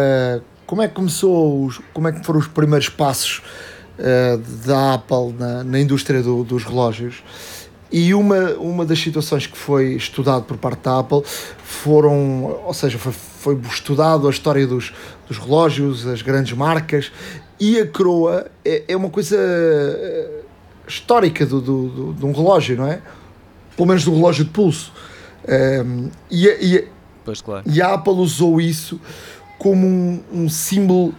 como 0.67 0.83
é 0.83 0.89
que 0.89 0.95
começou, 0.95 1.67
os, 1.67 1.81
como 1.93 2.09
é 2.09 2.13
que 2.13 2.25
foram 2.25 2.41
os 2.41 2.49
primeiros 2.49 2.89
passos 2.89 3.43
uh, 3.99 4.39
da 4.67 4.95
Apple 4.95 5.35
na, 5.39 5.63
na 5.63 5.79
indústria 5.79 6.23
do, 6.23 6.43
dos 6.43 6.65
relógios. 6.65 7.23
E 7.93 8.15
uma, 8.15 8.53
uma 8.55 8.87
das 8.87 8.99
situações 8.99 9.47
que 9.47 9.57
foi 9.57 9.93
estudado 9.93 10.45
por 10.45 10.57
parte 10.57 10.83
da 10.83 10.99
Apple 10.99 11.23
foram, 11.63 12.45
ou 12.65 12.73
seja, 12.73 12.99
foi, 12.99 13.13
foi 13.13 13.61
estudado 13.71 14.27
a 14.27 14.31
história 14.31 14.67
dos, 14.67 14.95
dos 15.29 15.37
relógios, 15.37 16.07
as 16.07 16.23
grandes 16.23 16.57
marcas, 16.57 17.13
e 17.61 17.79
a 17.79 17.87
coroa 17.87 18.47
é, 18.65 18.85
é 18.89 18.97
uma 18.97 19.11
coisa 19.11 19.37
eh, 19.39 20.42
histórica 20.87 21.47
do, 21.47 21.61
do, 21.61 21.89
do, 21.89 22.13
de 22.15 22.27
um 22.27 22.33
relógio, 22.33 22.77
não 22.77 22.87
é? 22.87 23.01
Pelo 23.77 23.89
menos 23.89 24.05
do 24.05 24.15
relógio 24.15 24.45
de 24.45 24.51
pulso. 24.51 24.93
Um, 25.47 25.53
ehm, 25.53 26.11
e, 26.31 26.47
e, 26.47 26.89
pois 27.25 27.41
claro. 27.41 27.65
e 27.67 27.83
a 27.83 27.95
Apple 27.95 28.15
usou 28.15 28.61
isso 28.61 29.01
como 29.59 29.87
um, 29.87 30.23
um 30.33 30.49
símbolo 30.49 31.15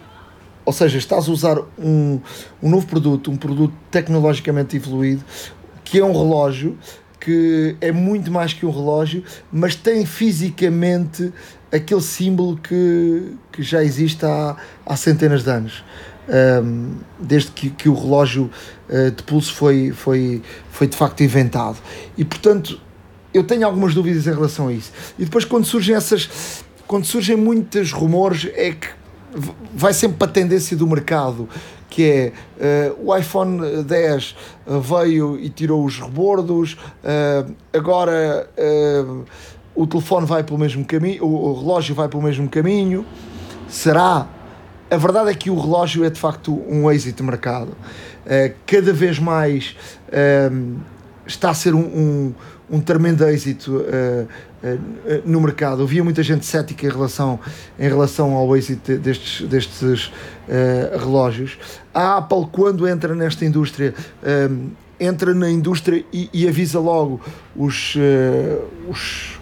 ou 0.64 0.72
seja, 0.72 0.96
estás 0.96 1.28
a 1.28 1.32
usar 1.32 1.58
um, 1.78 2.20
um 2.62 2.70
novo 2.70 2.86
produto, 2.86 3.30
um 3.30 3.36
produto 3.36 3.74
tecnologicamente 3.90 4.76
evoluído, 4.76 5.22
que 5.84 5.98
é 5.98 6.04
um 6.04 6.12
relógio, 6.12 6.78
que 7.20 7.76
é 7.80 7.92
muito 7.92 8.30
mais 8.30 8.52
que 8.52 8.64
um 8.64 8.70
relógio, 8.70 9.22
mas 9.52 9.74
tem 9.74 10.06
fisicamente 10.06 11.32
aquele 11.70 12.00
símbolo 12.00 12.56
que, 12.56 13.34
que 13.52 13.62
já 13.62 13.82
existe 13.82 14.24
há, 14.24 14.56
há 14.86 14.96
centenas 14.96 15.42
de 15.42 15.50
anos. 15.50 15.84
Um, 16.26 16.96
desde 17.20 17.50
que, 17.50 17.68
que 17.68 17.86
o 17.86 17.94
relógio 17.94 18.50
uh, 18.88 19.10
de 19.10 19.22
pulso 19.24 19.52
foi, 19.52 19.92
foi, 19.92 20.42
foi 20.70 20.86
de 20.86 20.96
facto 20.96 21.22
inventado. 21.22 21.76
E 22.16 22.24
portanto, 22.24 22.80
eu 23.34 23.44
tenho 23.44 23.66
algumas 23.66 23.94
dúvidas 23.94 24.26
em 24.26 24.32
relação 24.32 24.68
a 24.68 24.72
isso. 24.72 24.92
E 25.18 25.24
depois, 25.24 25.44
quando 25.44 25.64
surgem 25.64 25.94
essas. 25.94 26.64
Quando 26.86 27.06
surgem 27.06 27.34
muitos 27.34 27.92
rumores, 27.92 28.48
é 28.54 28.72
que 28.72 28.88
vai 29.74 29.92
sempre 29.92 30.18
para 30.18 30.28
a 30.28 30.30
tendência 30.30 30.76
do 30.76 30.86
mercado, 30.86 31.48
que 31.90 32.04
é 32.04 32.32
uh, 32.96 33.10
o 33.10 33.16
iPhone 33.16 33.82
10 33.84 34.36
uh, 34.66 34.80
veio 34.80 35.38
e 35.38 35.48
tirou 35.48 35.84
os 35.84 35.98
rebordos, 35.98 36.74
uh, 36.74 37.54
agora 37.72 38.48
o 39.74 39.86
telefone 39.86 40.26
vai 40.26 40.44
pelo 40.44 40.58
mesmo 40.58 40.84
caminho, 40.84 41.24
o, 41.24 41.58
relógio 41.58 41.94
vai 41.94 42.08
pelo 42.08 42.22
mesmo 42.22 42.48
caminho. 42.48 43.04
Será? 43.68 44.28
A 44.94 44.96
verdade 44.96 45.30
é 45.30 45.34
que 45.34 45.50
o 45.50 45.58
relógio 45.58 46.04
é 46.04 46.10
de 46.10 46.20
facto 46.20 46.62
um 46.68 46.90
êxito 46.90 47.16
de 47.16 47.22
mercado. 47.22 47.76
cada 48.66 48.92
vez 48.92 49.18
mais 49.18 49.76
está 51.26 51.50
a 51.50 51.54
ser 51.54 51.74
um, 51.74 51.80
um, 51.80 52.34
um 52.70 52.80
tremendo 52.80 53.24
êxito 53.24 53.84
eh, 54.64 55.20
no 55.26 55.42
mercado. 55.42 55.82
Havia 55.82 56.02
muita 56.02 56.22
gente 56.22 56.46
cética 56.46 56.86
em 56.86 56.88
relação, 56.88 57.38
em 57.78 57.86
relação 57.86 58.32
ao 58.32 58.56
êxito 58.56 58.96
destes, 58.96 59.46
destes 59.46 60.06
uh, 60.06 60.98
relógios. 60.98 61.58
A 61.92 62.16
Apple, 62.16 62.48
quando 62.50 62.88
entra 62.88 63.14
nesta 63.14 63.44
indústria, 63.44 63.94
um, 64.50 64.70
eh, 64.98 65.06
entra 65.06 65.34
na 65.34 65.50
indústria 65.50 66.02
e, 66.10 66.30
e 66.32 66.48
avisa 66.48 66.80
logo 66.80 67.20
os, 67.54 67.94
uh, 67.96 68.88
os, 68.88 69.38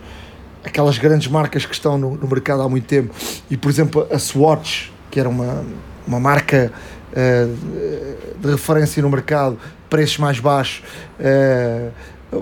aquelas 0.64 0.98
grandes 0.98 1.28
marcas 1.28 1.64
que 1.64 1.74
estão 1.74 1.96
no, 1.96 2.16
no, 2.16 2.26
mercado 2.26 2.62
há 2.62 2.68
muito 2.68 2.88
tempo. 2.88 3.14
E, 3.48 3.56
por 3.56 3.70
exemplo, 3.70 4.08
a 4.10 4.18
Swatch, 4.18 4.91
que 5.12 5.20
era 5.20 5.28
uma, 5.28 5.64
uma 6.04 6.18
marca 6.18 6.72
uh, 7.12 8.40
de 8.40 8.50
referência 8.50 9.00
no 9.00 9.08
mercado, 9.08 9.56
preços 9.88 10.18
mais 10.18 10.40
baixos 10.40 10.82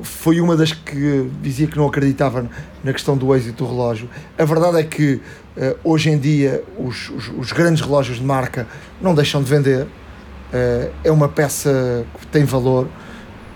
foi 0.02 0.40
uma 0.40 0.56
das 0.56 0.72
que 0.72 1.28
dizia 1.42 1.66
que 1.66 1.76
não 1.76 1.86
acreditava 1.86 2.48
na 2.84 2.92
questão 2.92 3.16
do 3.16 3.34
êxito 3.34 3.64
do 3.64 3.70
relógio. 3.70 4.08
A 4.38 4.44
verdade 4.44 4.78
é 4.78 4.84
que 4.84 5.14
uh, 5.14 5.76
hoje 5.82 6.10
em 6.10 6.18
dia 6.18 6.62
os, 6.78 7.10
os, 7.10 7.28
os, 7.36 7.52
grandes 7.52 7.82
relógios 7.82 8.18
de 8.18 8.24
marca 8.24 8.66
não 9.00 9.14
deixam 9.14 9.42
de 9.42 9.50
vender. 9.50 9.82
Uh, 9.82 10.90
é 11.02 11.10
uma 11.10 11.28
peça 11.28 12.04
que 12.20 12.26
tem 12.28 12.44
valor 12.44 12.86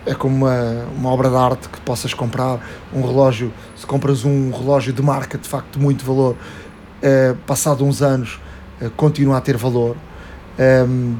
é 0.07 0.15
como 0.15 0.37
uma, 0.37 0.87
uma 0.95 1.11
obra 1.11 1.31
de 1.31 1.37
arte 1.37 1.69
que 1.69 1.81
possas 1.81 2.13
comprar 2.13 2.61
um 2.93 3.01
relógio, 3.01 3.53
se 3.75 3.87
compras 3.87 4.25
um 4.25 4.51
relógio 4.51 4.93
de 4.93 5.01
marca 5.01 5.39
de 5.39 5.49
facto 5.49 5.79
de 5.79 5.83
muito 5.83 6.05
valor, 6.05 6.37
uh, 6.37 7.35
passado 7.47 7.85
uns 7.85 8.03
anos 8.03 8.35
uh, 8.35 8.41
continua 8.97 9.39
a 9.39 9.41
ter 9.41 9.57
valor. 9.57 9.97
Um, 10.89 11.17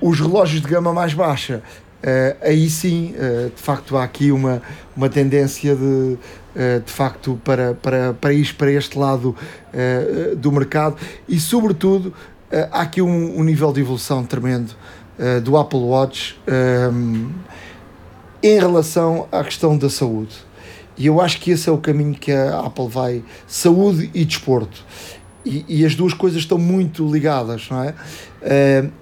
os 0.00 0.20
relógios 0.20 0.62
de 0.62 0.68
gama 0.68 0.92
mais 0.92 1.12
baixa, 1.14 1.62
uh, 2.02 2.36
aí 2.40 2.68
sim, 2.70 3.14
de 3.54 3.60
facto 3.60 3.96
há 3.96 4.04
aqui 4.04 4.30
uma, 4.30 4.62
uma 4.96 5.08
tendência 5.08 5.74
de, 5.74 6.16
de 6.84 6.92
facto 6.92 7.40
para, 7.44 7.74
para, 7.74 8.14
para 8.14 8.32
ir 8.32 8.54
para 8.54 8.70
este 8.70 8.96
lado 8.96 9.34
do 10.36 10.52
mercado 10.52 10.96
e 11.28 11.40
sobretudo 11.40 12.14
há 12.70 12.82
aqui 12.82 13.02
um, 13.02 13.40
um 13.40 13.42
nível 13.42 13.72
de 13.72 13.80
evolução 13.80 14.24
tremendo 14.24 14.72
do 15.42 15.56
Apple 15.56 15.80
Watch. 15.80 16.40
Um, 16.48 17.28
em 18.42 18.58
relação 18.58 19.26
à 19.32 19.42
questão 19.42 19.76
da 19.76 19.90
saúde. 19.90 20.34
E 20.96 21.06
eu 21.06 21.20
acho 21.20 21.40
que 21.40 21.50
esse 21.50 21.68
é 21.68 21.72
o 21.72 21.78
caminho 21.78 22.14
que 22.14 22.32
a 22.32 22.60
Apple 22.60 22.88
vai: 22.88 23.22
saúde 23.46 24.10
e 24.14 24.24
desporto. 24.24 24.84
E, 25.48 25.64
e 25.68 25.86
as 25.86 25.94
duas 25.94 26.12
coisas 26.12 26.40
estão 26.40 26.58
muito 26.58 27.10
ligadas, 27.10 27.68
não 27.70 27.82
é? 27.82 27.94
Uh, 28.42 28.92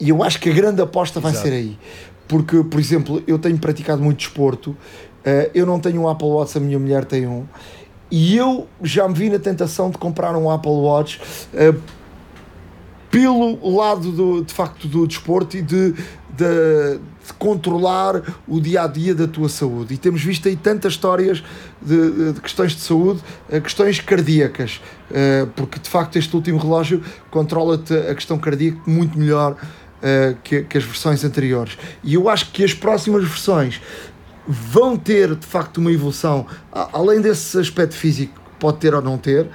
e 0.00 0.08
eu 0.08 0.22
acho 0.24 0.40
que 0.40 0.50
a 0.50 0.52
grande 0.52 0.82
aposta 0.82 1.20
vai 1.20 1.32
Exato. 1.32 1.46
ser 1.46 1.54
aí. 1.54 1.78
Porque, 2.26 2.64
por 2.64 2.80
exemplo, 2.80 3.22
eu 3.26 3.38
tenho 3.38 3.56
praticado 3.58 4.02
muito 4.02 4.18
desporto, 4.18 4.70
uh, 4.70 5.50
eu 5.54 5.64
não 5.64 5.78
tenho 5.78 6.02
um 6.02 6.08
Apple 6.08 6.26
Watch, 6.26 6.58
a 6.58 6.60
minha 6.60 6.78
mulher 6.78 7.04
tem 7.04 7.26
um, 7.26 7.44
e 8.10 8.36
eu 8.36 8.66
já 8.82 9.06
me 9.08 9.14
vi 9.14 9.30
na 9.30 9.38
tentação 9.38 9.90
de 9.90 9.98
comprar 9.98 10.36
um 10.36 10.50
Apple 10.50 10.70
Watch. 10.70 11.20
Uh, 11.52 11.80
pelo 13.10 13.76
lado 13.76 14.10
do, 14.10 14.44
de 14.44 14.52
facto 14.52 14.88
do 14.88 15.06
desporto 15.06 15.56
e 15.56 15.62
de, 15.62 15.92
de, 15.92 16.98
de, 17.26 17.32
controlar 17.34 18.22
o 18.46 18.60
dia 18.60 18.82
a 18.82 18.86
dia 18.86 19.14
da 19.14 19.26
tua 19.26 19.48
saúde. 19.48 19.94
E 19.94 19.96
temos 19.96 20.22
visto 20.22 20.48
aí 20.48 20.56
tantas 20.56 20.92
histórias 20.92 21.42
de, 21.80 22.32
de 22.32 22.40
questões 22.40 22.72
de 22.72 22.80
saúde, 22.80 23.20
eh, 23.50 23.60
questões 23.60 24.00
cardíacas, 24.00 24.80
eh, 25.10 25.46
porque 25.56 25.78
de 25.78 25.88
facto 25.88 26.16
este 26.16 26.34
último 26.34 26.58
relógio 26.58 27.02
controla-te 27.30 27.94
a 27.94 28.14
questão 28.14 28.38
cardíaca 28.38 28.78
muito 28.86 29.18
melhor 29.18 29.56
eh, 30.02 30.34
que, 30.42 30.66
as 30.76 30.84
versões 30.84 31.24
anteriores. 31.24 31.78
E 32.02 32.14
eu 32.14 32.28
acho 32.28 32.50
que 32.50 32.64
as 32.64 32.74
próximas 32.74 33.24
versões 33.24 33.80
vão 34.46 34.96
ter 34.96 35.34
de 35.34 35.46
facto 35.46 35.78
uma 35.78 35.90
evolução, 35.90 36.46
além 36.92 37.20
desse 37.20 37.58
aspecto 37.58 37.94
físico 37.94 38.34
que 38.34 38.60
pode 38.60 38.78
ter 38.78 38.94
ou 38.94 39.00
não 39.00 39.16
ter, 39.16 39.48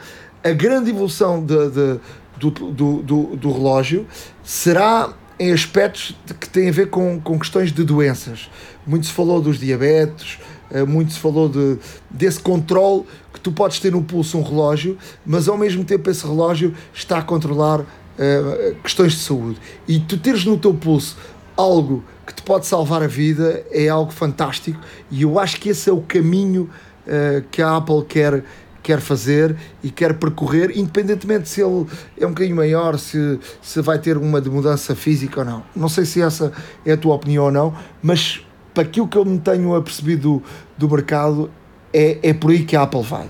a 0.44 0.52
grande 0.52 0.90
evolução 0.90 1.46
de, 1.46 1.70
de 1.70 2.00
do, 2.40 2.50
do, 2.50 3.04
do, 3.04 3.24
do 3.36 3.52
relógio 3.52 4.08
será 4.44 5.14
em 5.40 5.54
aspectos 5.54 6.16
que 6.40 6.50
têm 6.50 6.70
a 6.70 6.72
ver 6.72 6.90
com, 6.90 7.20
com 7.22 7.40
questões 7.40 7.72
de 7.72 7.84
doenças. 7.84 8.50
Muito 8.86 9.06
se 9.06 9.14
falou 9.14 9.42
dos 9.42 9.58
diabetes, 9.58 10.38
eh, 10.70 10.84
muito 10.84 11.14
se 11.14 11.20
falou 11.20 11.48
de, 11.48 11.78
desse 12.10 12.40
controle 12.40 13.06
que 13.34 13.40
tu 13.40 13.52
podes 13.52 13.80
ter 13.80 13.92
no 13.92 14.04
pulso 14.04 14.38
um 14.38 14.44
relógio, 14.44 14.98
mas 15.26 15.48
ao 15.48 15.58
mesmo 15.58 15.84
tempo 15.84 16.10
esse 16.10 16.26
relógio 16.26 16.76
está 16.94 17.20
a 17.20 17.22
controlar 17.22 17.82
uh, 17.82 18.76
questões 18.84 19.14
de 19.14 19.20
saúde. 19.20 19.58
E 19.88 20.00
tu 20.00 20.18
teres 20.18 20.44
no 20.44 20.58
teu 20.58 20.74
pulso 20.74 21.18
algo 21.56 22.04
que 22.26 22.34
te 22.34 22.42
pode 22.42 22.68
salvar 22.68 23.02
a 23.02 23.08
vida 23.08 23.66
é 23.72 23.88
algo 23.88 24.12
fantástico 24.12 24.80
e 25.10 25.24
eu 25.24 25.40
acho 25.40 25.60
que 25.60 25.70
esse 25.70 25.90
é 25.90 25.94
o 25.94 26.02
caminho 26.02 26.70
uh, 27.08 27.44
que 27.50 27.62
a 27.62 27.78
Apple 27.78 28.04
quer 28.08 28.44
quer 28.82 29.00
fazer 29.00 29.56
e 29.84 29.90
quer 29.90 30.14
percorrer, 30.16 30.72
independentemente 30.78 31.50
se 31.50 31.62
ele 31.62 31.86
é 32.20 32.26
um 32.26 32.30
bocadinho 32.30 32.56
maior, 32.56 32.98
se, 32.98 33.40
se 33.62 33.82
vai 33.82 34.00
ter 34.00 34.18
uma 34.18 34.42
de 34.42 34.50
mudança 34.50 34.96
física 34.96 35.42
ou 35.42 35.46
não. 35.46 35.64
Não 35.76 35.90
sei 35.90 36.06
se 36.06 36.22
essa 36.22 36.52
é 36.86 36.94
a 36.94 36.98
tua 36.98 37.16
opinião 37.16 37.46
ou 37.46 37.52
não, 37.52 37.74
mas 38.02 38.46
para 38.74 38.84
aquilo 38.84 39.08
que 39.08 39.18
eu 39.18 39.26
me 39.26 39.40
tenho 39.40 39.76
apercebido 39.76 40.42
do, 40.78 40.88
do 40.88 40.96
mercado, 40.96 41.50
é, 41.94 42.18
é 42.22 42.34
por 42.34 42.52
aí 42.52 42.64
que 42.64 42.76
a 42.76 42.84
Apple 42.84 43.04
vai. 43.04 43.30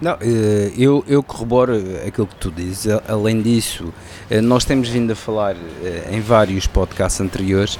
Não, 0.00 0.18
eh, 0.20 0.72
eu, 0.76 1.04
eu 1.06 1.22
corroboro 1.22 1.74
aquilo 2.06 2.26
que 2.26 2.36
tu 2.36 2.50
dizes. 2.50 2.92
Além 3.08 3.40
disso, 3.40 3.92
eh, 4.28 4.40
nós 4.40 4.64
temos 4.64 4.88
vindo 4.88 5.12
a 5.12 5.16
falar 5.16 5.56
eh, 5.82 6.08
em 6.10 6.20
vários 6.20 6.66
podcasts 6.66 7.20
anteriores 7.20 7.78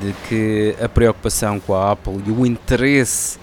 de 0.00 0.14
que 0.28 0.74
a 0.82 0.88
preocupação 0.88 1.60
com 1.60 1.74
a 1.74 1.92
Apple 1.92 2.22
e 2.26 2.30
o 2.30 2.46
interesse 2.46 3.38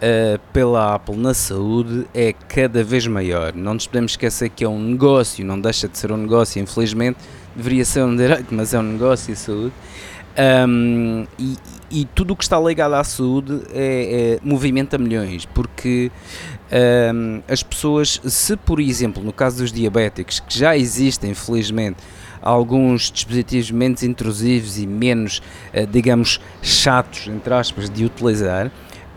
uh, 0.00 0.40
pela 0.52 0.94
Apple 0.94 1.16
na 1.16 1.34
saúde 1.34 2.06
é 2.14 2.32
cada 2.32 2.82
vez 2.82 3.06
maior. 3.06 3.54
Não 3.54 3.74
nos 3.74 3.86
podemos 3.86 4.12
esquecer 4.12 4.48
que 4.50 4.64
é 4.64 4.68
um 4.68 4.80
negócio, 4.80 5.44
não 5.44 5.60
deixa 5.60 5.88
de 5.88 5.98
ser 5.98 6.10
um 6.10 6.16
negócio, 6.16 6.60
infelizmente, 6.60 7.18
deveria 7.54 7.84
ser 7.84 8.02
um 8.02 8.16
direito, 8.16 8.54
mas 8.54 8.74
é 8.74 8.78
um 8.78 8.82
negócio 8.82 9.32
e 9.32 9.36
saúde. 9.36 9.72
Um, 10.68 11.26
e, 11.38 11.56
e, 11.90 12.04
tudo 12.14 12.32
o 12.32 12.36
que 12.36 12.44
está 12.44 12.58
ligado 12.58 12.94
à 12.94 13.02
saúde 13.02 13.62
é, 13.72 14.38
é 14.38 14.40
movimenta 14.42 14.96
milhões, 14.96 15.44
porque 15.44 16.10
um, 17.12 17.42
as 17.48 17.64
pessoas, 17.64 18.20
se 18.24 18.56
por 18.56 18.78
exemplo, 18.78 19.22
no 19.24 19.32
caso 19.32 19.58
dos 19.58 19.72
diabéticos, 19.72 20.38
que 20.38 20.56
já 20.56 20.76
existem, 20.76 21.32
infelizmente, 21.32 21.98
alguns 22.40 23.10
dispositivos 23.10 23.72
menos 23.72 24.04
intrusivos 24.04 24.78
e 24.78 24.86
menos, 24.86 25.42
uh, 25.74 25.86
digamos, 25.86 26.40
chatos, 26.62 27.26
entre 27.26 27.52
aspas, 27.52 27.90
de 27.90 28.04
utilizar, 28.04 28.70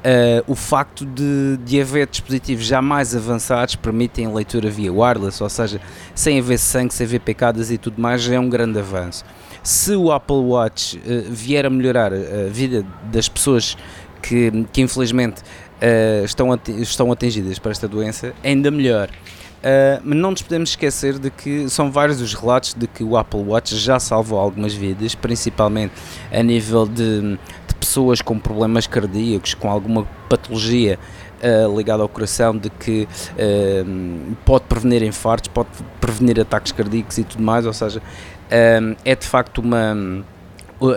Uh, 0.03 0.43
o 0.51 0.53
facto 0.53 1.05
de, 1.05 1.57
de 1.63 1.79
haver 1.79 2.05
dispositivos 2.07 2.65
já 2.65 2.81
mais 2.81 3.15
avançados 3.15 3.77
permitem 3.77 4.33
leitura 4.33 4.69
via 4.69 4.91
wireless, 4.91 5.41
ou 5.41 5.47
seja, 5.47 5.79
sem 6.13 6.39
haver 6.39 6.59
sangue, 6.59 6.93
sem 6.93 7.05
haver 7.05 7.21
pecadas 7.21 7.71
e 7.71 7.77
tudo 7.77 8.01
mais, 8.01 8.27
é 8.29 8.37
um 8.37 8.49
grande 8.49 8.77
avanço. 8.79 9.23
Se 9.63 9.95
o 9.95 10.11
Apple 10.11 10.35
Watch 10.35 10.97
uh, 10.97 11.31
vier 11.31 11.65
a 11.65 11.69
melhorar 11.69 12.11
a 12.11 12.49
vida 12.49 12.85
das 13.05 13.29
pessoas 13.29 13.77
que, 14.21 14.51
que 14.73 14.81
infelizmente 14.81 15.41
uh, 15.41 16.25
estão, 16.25 16.49
estão 16.79 17.09
atingidas 17.09 17.57
por 17.57 17.71
esta 17.71 17.87
doença, 17.87 18.33
ainda 18.43 18.69
melhor. 18.69 19.09
Mas 20.03 20.17
não 20.17 20.31
nos 20.31 20.41
podemos 20.41 20.71
esquecer 20.71 21.17
de 21.17 21.29
que 21.29 21.69
são 21.69 21.89
vários 21.89 22.19
os 22.19 22.33
relatos 22.33 22.73
de 22.73 22.85
que 22.85 23.01
o 23.01 23.15
Apple 23.15 23.39
Watch 23.39 23.77
já 23.77 23.97
salvou 23.97 24.37
algumas 24.37 24.73
vidas, 24.73 25.15
principalmente 25.15 25.93
a 26.33 26.43
nível 26.43 26.85
de 26.85 27.39
pessoas 27.83 28.21
com 28.21 28.39
problemas 28.39 28.87
cardíacos, 28.87 29.53
com 29.53 29.69
alguma 29.69 30.07
patologia 30.29 30.97
uh, 31.41 31.77
ligada 31.77 32.01
ao 32.01 32.07
coração, 32.07 32.57
de 32.57 32.69
que 32.69 33.05
uh, 33.33 34.35
pode 34.45 34.63
prevenir 34.63 35.03
infartos, 35.03 35.49
pode 35.49 35.67
prevenir 35.99 36.39
ataques 36.39 36.71
cardíacos 36.71 37.17
e 37.17 37.25
tudo 37.25 37.43
mais, 37.43 37.65
ou 37.65 37.73
seja, 37.73 37.99
uh, 37.99 38.97
é 39.03 39.15
de 39.15 39.27
facto 39.27 39.59
uma. 39.59 40.23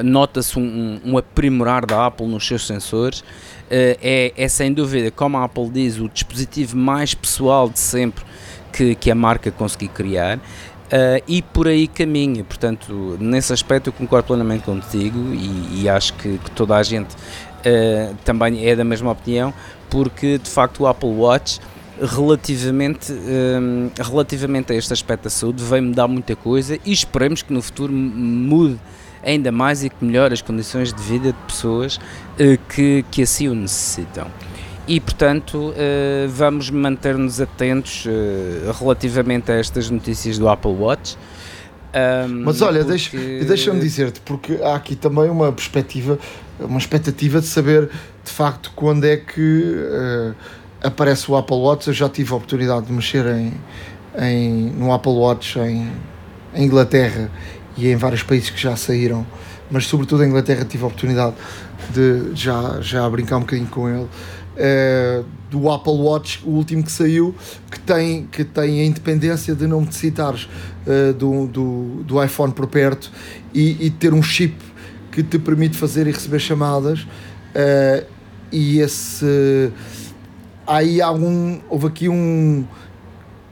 Nota-se 0.02 0.58
um, 0.58 1.00
um, 1.04 1.16
aprimorar 1.16 1.86
da 1.86 2.06
Apple 2.06 2.26
nos 2.26 2.44
seus 2.44 2.66
sensores. 2.66 3.22
É, 3.70 4.32
é 4.36 4.48
sem 4.48 4.72
dúvida, 4.72 5.12
como 5.12 5.36
a 5.36 5.44
Apple 5.44 5.68
diz, 5.68 6.00
o 6.00 6.08
dispositivo 6.08 6.76
mais 6.76 7.14
pessoal 7.14 7.68
de 7.68 7.78
sempre 7.78 8.24
que, 8.72 8.96
que 8.96 9.10
a 9.12 9.14
marca 9.14 9.48
conseguiu 9.52 9.90
criar. 9.90 10.40
Uh, 10.86 11.20
e 11.26 11.42
por 11.42 11.66
aí 11.66 11.88
caminha. 11.88 12.44
Portanto, 12.44 13.16
nesse 13.18 13.52
aspecto 13.52 13.88
eu 13.88 13.92
concordo 13.92 14.28
plenamente 14.28 14.64
contigo 14.64 15.34
e, 15.34 15.82
e 15.82 15.88
acho 15.88 16.14
que, 16.14 16.38
que, 16.38 16.50
toda 16.52 16.76
a 16.76 16.82
gente 16.82 17.12
uh, 17.12 18.14
também 18.24 18.64
é 18.64 18.76
da 18.76 18.84
mesma 18.84 19.10
opinião, 19.10 19.52
porque 19.90 20.38
de 20.38 20.48
facto 20.48 20.84
o 20.84 20.86
Apple 20.86 21.08
Watch 21.08 21.60
relativamente, 22.00 23.12
um, 23.12 23.90
ah, 23.98 24.02
relativamente 24.02 24.72
a 24.72 24.76
este 24.76 24.92
aspecto 24.92 25.24
da 25.24 25.30
saúde 25.30 25.64
vai 25.64 25.80
mudar 25.80 26.06
muita 26.06 26.36
coisa 26.36 26.78
e 26.84 26.92
esperemos 26.92 27.42
que 27.42 27.52
no 27.52 27.62
futuro 27.62 27.92
mude 27.92 28.78
ainda 29.24 29.50
mais 29.50 29.82
e 29.82 29.90
que 29.90 30.04
melhore 30.04 30.34
as 30.34 30.42
condições 30.42 30.92
de 30.92 31.02
vida 31.02 31.32
de 31.32 31.38
pessoas 31.46 31.96
uh, 31.96 32.58
que, 32.68 33.04
que 33.10 33.22
assim 33.22 33.48
o 33.48 33.54
necessitam 33.54 34.28
e 34.86 35.00
portanto 35.00 35.70
uh, 35.70 36.28
vamos 36.28 36.70
manter-nos 36.70 37.40
atentos 37.40 38.06
uh, 38.06 38.72
relativamente 38.78 39.50
a 39.50 39.54
estas 39.54 39.90
notícias 39.90 40.38
do 40.38 40.48
Apple 40.48 40.72
Watch. 40.72 41.16
Mas 42.44 42.60
olha, 42.60 42.84
porque... 42.84 43.16
deixa-me 43.16 43.44
deixa 43.44 43.70
dizer-te, 43.72 44.20
porque 44.20 44.58
há 44.62 44.74
aqui 44.74 44.94
também 44.94 45.30
uma 45.30 45.50
perspectiva, 45.50 46.18
uma 46.60 46.78
expectativa 46.78 47.40
de 47.40 47.46
saber 47.46 47.88
de 48.22 48.30
facto 48.30 48.70
quando 48.76 49.04
é 49.04 49.16
que 49.16 49.74
uh, 49.74 50.34
aparece 50.82 51.30
o 51.30 51.36
Apple 51.36 51.56
Watch. 51.56 51.88
Eu 51.88 51.94
já 51.94 52.08
tive 52.08 52.32
a 52.32 52.36
oportunidade 52.36 52.86
de 52.86 52.92
mexer 52.92 53.24
em, 53.26 53.54
em, 54.18 54.70
no 54.72 54.92
Apple 54.92 55.12
Watch 55.12 55.58
em, 55.58 55.90
em 56.54 56.64
Inglaterra 56.64 57.30
e 57.76 57.88
em 57.88 57.96
vários 57.96 58.22
países 58.22 58.50
que 58.50 58.60
já 58.60 58.76
saíram, 58.76 59.26
mas 59.70 59.86
sobretudo 59.86 60.22
em 60.22 60.28
Inglaterra 60.28 60.64
tive 60.64 60.84
a 60.84 60.86
oportunidade 60.86 61.34
de 61.90 62.34
já, 62.34 62.78
já 62.80 63.08
brincar 63.08 63.38
um 63.38 63.40
bocadinho 63.40 63.68
com 63.68 63.88
ele 63.88 64.08
uh, 64.56 65.24
do 65.50 65.70
Apple 65.70 65.92
Watch, 65.92 66.42
o 66.44 66.50
último 66.50 66.82
que 66.82 66.90
saiu, 66.90 67.34
que 67.70 67.78
tem, 67.80 68.26
que 68.26 68.44
tem 68.44 68.80
a 68.80 68.84
independência 68.84 69.54
de 69.54 69.66
não 69.66 69.80
necessitares 69.80 70.48
uh, 70.86 71.12
do, 71.14 71.46
do, 71.46 72.02
do 72.04 72.22
iPhone 72.22 72.52
por 72.52 72.66
perto 72.66 73.10
e, 73.54 73.86
e, 73.86 73.90
ter 73.90 74.12
um 74.12 74.22
chip 74.22 74.56
que 75.12 75.22
te 75.22 75.38
permite 75.38 75.76
fazer 75.76 76.06
e 76.06 76.10
receber 76.10 76.38
chamadas. 76.38 77.00
Uh, 77.02 78.06
e 78.52 78.80
esse. 78.80 79.72
Aí 80.66 81.00
há 81.00 81.10
houve 81.10 81.86
aqui 81.86 82.08
um. 82.08 82.66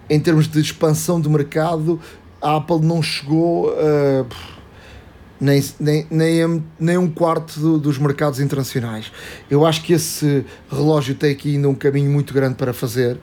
Em 0.09 0.21
termos 0.21 0.47
de 0.47 0.61
expansão 0.61 1.19
do 1.19 1.31
mercado, 1.31 1.99
a 2.41 2.57
Apple 2.57 2.81
não 2.81 3.03
chegou. 3.03 3.71
Uh, 3.71 4.27
nem, 5.45 5.62
nem, 5.78 6.07
nem, 6.11 6.64
nem 6.80 6.99
um 6.99 7.09
quarto 7.09 7.61
do, 7.61 7.78
dos 7.78 7.99
mercados 7.99 8.40
internacionais. 8.40 9.12
Eu 9.51 9.66
acho 9.66 9.82
que 9.82 9.92
esse 9.92 10.45
relógio 10.70 11.14
tem 11.14 11.32
aqui 11.32 11.57
ainda 11.57 11.68
um 11.68 11.74
caminho 11.74 12.11
muito 12.11 12.32
grande 12.32 12.55
para 12.55 12.72
fazer. 12.72 13.18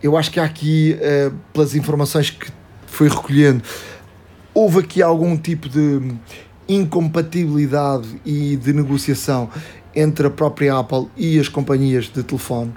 Eu 0.00 0.16
acho 0.16 0.30
que 0.30 0.38
há 0.38 0.44
aqui, 0.44 0.96
uh, 0.96 1.34
pelas 1.52 1.74
informações 1.74 2.30
que 2.30 2.46
fui 2.86 3.08
recolhendo, 3.08 3.62
houve 4.54 4.78
aqui 4.78 5.02
algum 5.02 5.36
tipo 5.36 5.68
de 5.68 6.14
incompatibilidade 6.68 8.20
e 8.24 8.56
de 8.56 8.72
negociação 8.72 9.50
entre 9.94 10.26
a 10.26 10.30
própria 10.30 10.78
Apple 10.78 11.08
e 11.16 11.38
as 11.38 11.48
companhias 11.48 12.04
de 12.04 12.22
telefone, 12.22 12.72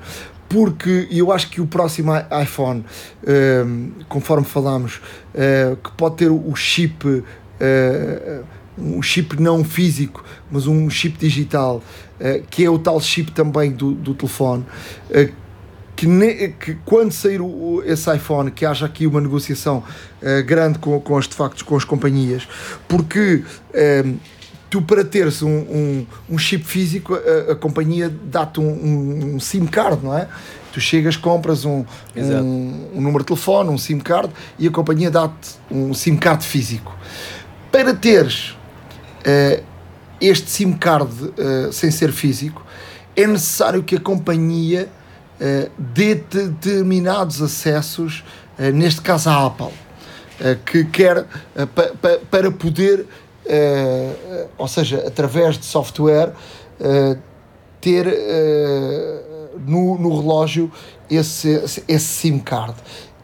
porque 0.48 1.08
eu 1.12 1.32
acho 1.32 1.50
que 1.50 1.62
o 1.62 1.68
próximo 1.68 2.12
iPhone, 2.42 2.84
uh, 3.24 4.04
conforme 4.08 4.46
falámos, 4.46 4.96
uh, 4.96 5.76
que 5.76 5.92
pode 5.92 6.16
ter 6.16 6.30
o 6.30 6.56
chip, 6.56 7.06
uh, 7.08 7.24
um 8.82 9.02
chip 9.02 9.42
não 9.42 9.64
físico, 9.64 10.24
mas 10.52 10.68
um 10.68 10.90
chip 10.90 11.18
digital, 11.18 11.84
que 12.50 12.64
é 12.64 12.70
o 12.70 12.80
tal 12.80 13.00
chip 13.00 13.32
também 13.32 13.72
do, 13.72 13.94
do 13.94 14.14
telefone, 14.14 14.66
que, 15.96 16.08
ne, 16.08 16.50
que, 16.50 16.78
quando 16.86 17.12
sair 17.12 17.42
o, 17.42 17.84
esse 17.86 18.14
iPhone, 18.14 18.52
que 18.52 18.66
haja 18.66 18.86
aqui 18.86 19.06
uma 19.06 19.22
negociação 19.22 19.84
grande 20.46 20.80
com, 20.80 21.00
com, 21.00 21.18
as, 21.18 21.28
de 21.28 21.36
facto, 21.36 21.64
com 21.66 21.76
as 21.76 21.84
companhias, 21.84 22.48
porque 22.88 23.44
tu 24.70 24.82
para 24.82 25.04
teres 25.04 25.42
um, 25.42 25.50
um, 25.50 26.06
um 26.30 26.38
chip 26.38 26.64
físico, 26.64 27.16
a, 27.16 27.54
a 27.54 27.56
companhia 27.56 28.14
dá-te 28.26 28.60
um, 28.60 29.36
um, 29.36 29.40
SIM 29.40 29.66
card, 29.66 30.04
não 30.04 30.16
é? 30.16 30.28
Tu 30.72 30.80
chegas, 30.80 31.18
compras 31.18 31.66
um, 31.66 31.84
um, 32.16 33.02
número 33.02 33.20
de 33.20 33.26
telefone, 33.26 33.70
um 33.70 33.78
SIM 33.78 34.00
card 34.00 34.32
e 34.60 34.68
a 34.68 34.72
companhia 34.72 35.10
dá-te 35.10 35.56
um 35.72 35.94
SIM 35.94 36.16
card 36.16 36.46
físico. 36.46 36.96
Para 37.72 37.94
teres 37.94 38.52
uh, 38.52 38.59
este 40.22 40.50
SIM 40.50 40.74
card 40.74 41.12
uh, 41.12 41.72
sem 41.72 41.92
ser 41.92 42.12
físico, 42.12 42.66
é 43.16 43.26
necessário 43.26 43.84
que 43.84 43.96
a 43.96 44.00
companhia 44.00 44.88
uh, 45.40 45.72
dê 45.78 46.16
determinados 46.16 47.42
acessos, 47.42 48.24
neste 48.74 49.02
caso 49.02 49.30
a 49.30 49.46
Apple, 49.46 49.72
que 50.66 50.84
quer 50.84 51.24
pa, 51.74 51.84
pa, 52.02 52.18
para 52.30 52.52
poder 52.52 53.06
uh, 53.50 54.50
ou 54.58 54.68
seja, 54.68 55.04
através 55.08 55.58
de 55.58 55.66
software, 55.66 56.34
uh, 56.80 57.18
ter 57.82 58.08
uh, 58.08 59.60
no, 59.60 59.98
no 59.98 60.20
relógio 60.20 60.72
esse, 61.10 61.50
esse 61.88 62.00
SIM 62.00 62.40
card. 62.40 62.76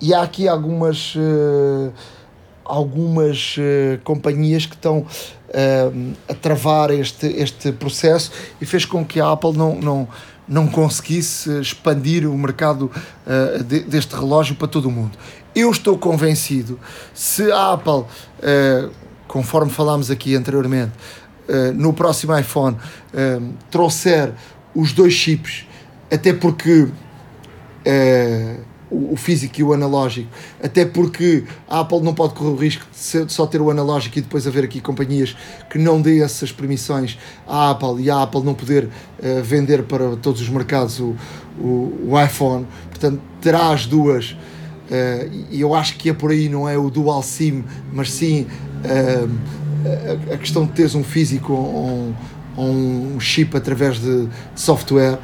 E 0.01 0.13
há 0.13 0.23
aqui 0.23 0.47
algumas, 0.47 1.15
algumas 2.65 3.55
companhias 4.03 4.65
que 4.65 4.75
estão 4.75 5.05
a 6.27 6.33
travar 6.33 6.91
este, 6.91 7.27
este 7.27 7.71
processo 7.71 8.31
e 8.59 8.65
fez 8.65 8.83
com 8.85 9.05
que 9.05 9.21
a 9.21 9.31
Apple 9.31 9.53
não, 9.53 9.75
não, 9.75 10.07
não 10.47 10.67
conseguisse 10.67 11.49
expandir 11.59 12.29
o 12.29 12.37
mercado 12.37 12.91
uh, 13.25 13.63
de, 13.63 13.81
deste 13.81 14.15
relógio 14.15 14.55
para 14.55 14.67
todo 14.67 14.87
o 14.87 14.91
mundo. 14.91 15.17
Eu 15.55 15.71
estou 15.71 15.97
convencido, 15.97 16.79
se 17.13 17.51
a 17.51 17.73
Apple 17.73 17.91
uh, 17.93 18.91
conforme 19.27 19.71
falámos 19.71 20.11
aqui 20.11 20.35
anteriormente, 20.35 20.91
uh, 21.47 21.73
no 21.73 21.93
próximo 21.93 22.37
iPhone 22.37 22.77
trouxer 23.71 24.33
os 24.75 24.91
dois 24.91 25.13
chips, 25.13 25.65
até 26.11 26.33
porque 26.33 26.89
o, 28.89 29.15
físico 29.15 29.59
e 29.59 29.63
o 29.63 29.73
analógico, 29.73 30.29
até 30.63 30.85
porque 30.85 31.43
a 31.67 31.79
Apple 31.79 32.01
não 32.01 32.13
pode 32.13 32.33
correr 32.33 32.49
o 32.49 32.55
risco 32.55 32.85
de 32.91 33.31
só 33.31 33.45
ter 33.45 33.61
o 33.61 33.69
analógico 33.69 34.17
e 34.17 34.21
depois 34.21 34.45
haver 34.45 34.63
aqui 34.63 34.79
companhias 34.79 35.35
que 35.69 35.77
não 35.77 36.01
dêem 36.01 36.21
essas 36.21 36.51
permissões 36.51 37.17
à 37.47 37.71
Apple 37.71 38.03
e 38.03 38.09
a 38.09 38.21
Apple 38.21 38.43
não 38.43 38.53
poder 38.53 38.89
vender 39.43 39.83
para 39.83 40.15
todos 40.17 40.41
os 40.41 40.49
mercados 40.49 40.99
o, 40.99 41.15
o, 41.59 42.09
o 42.09 42.23
iPhone, 42.23 42.67
portanto 42.89 43.19
terá 43.41 43.71
as 43.71 43.85
duas. 43.85 44.35
E 45.49 45.59
eu 45.59 45.73
acho 45.73 45.97
que 45.97 46.09
é 46.09 46.13
por 46.13 46.31
aí, 46.31 46.47
não 46.47 46.69
é 46.69 46.77
o 46.77 46.91
dual 46.91 47.23
SIM, 47.23 47.63
mas 47.91 48.11
sim 48.11 48.45
uh, 48.85 50.33
a 50.33 50.37
questão 50.37 50.65
de 50.65 50.71
teres 50.71 50.95
um 50.95 51.03
físico 51.03 51.53
ou 51.53 52.13
um, 52.57 53.15
um, 53.15 53.19
chip 53.19 53.55
através 53.55 53.99
de, 53.99 54.25
de, 54.25 54.29
software, 54.55 55.19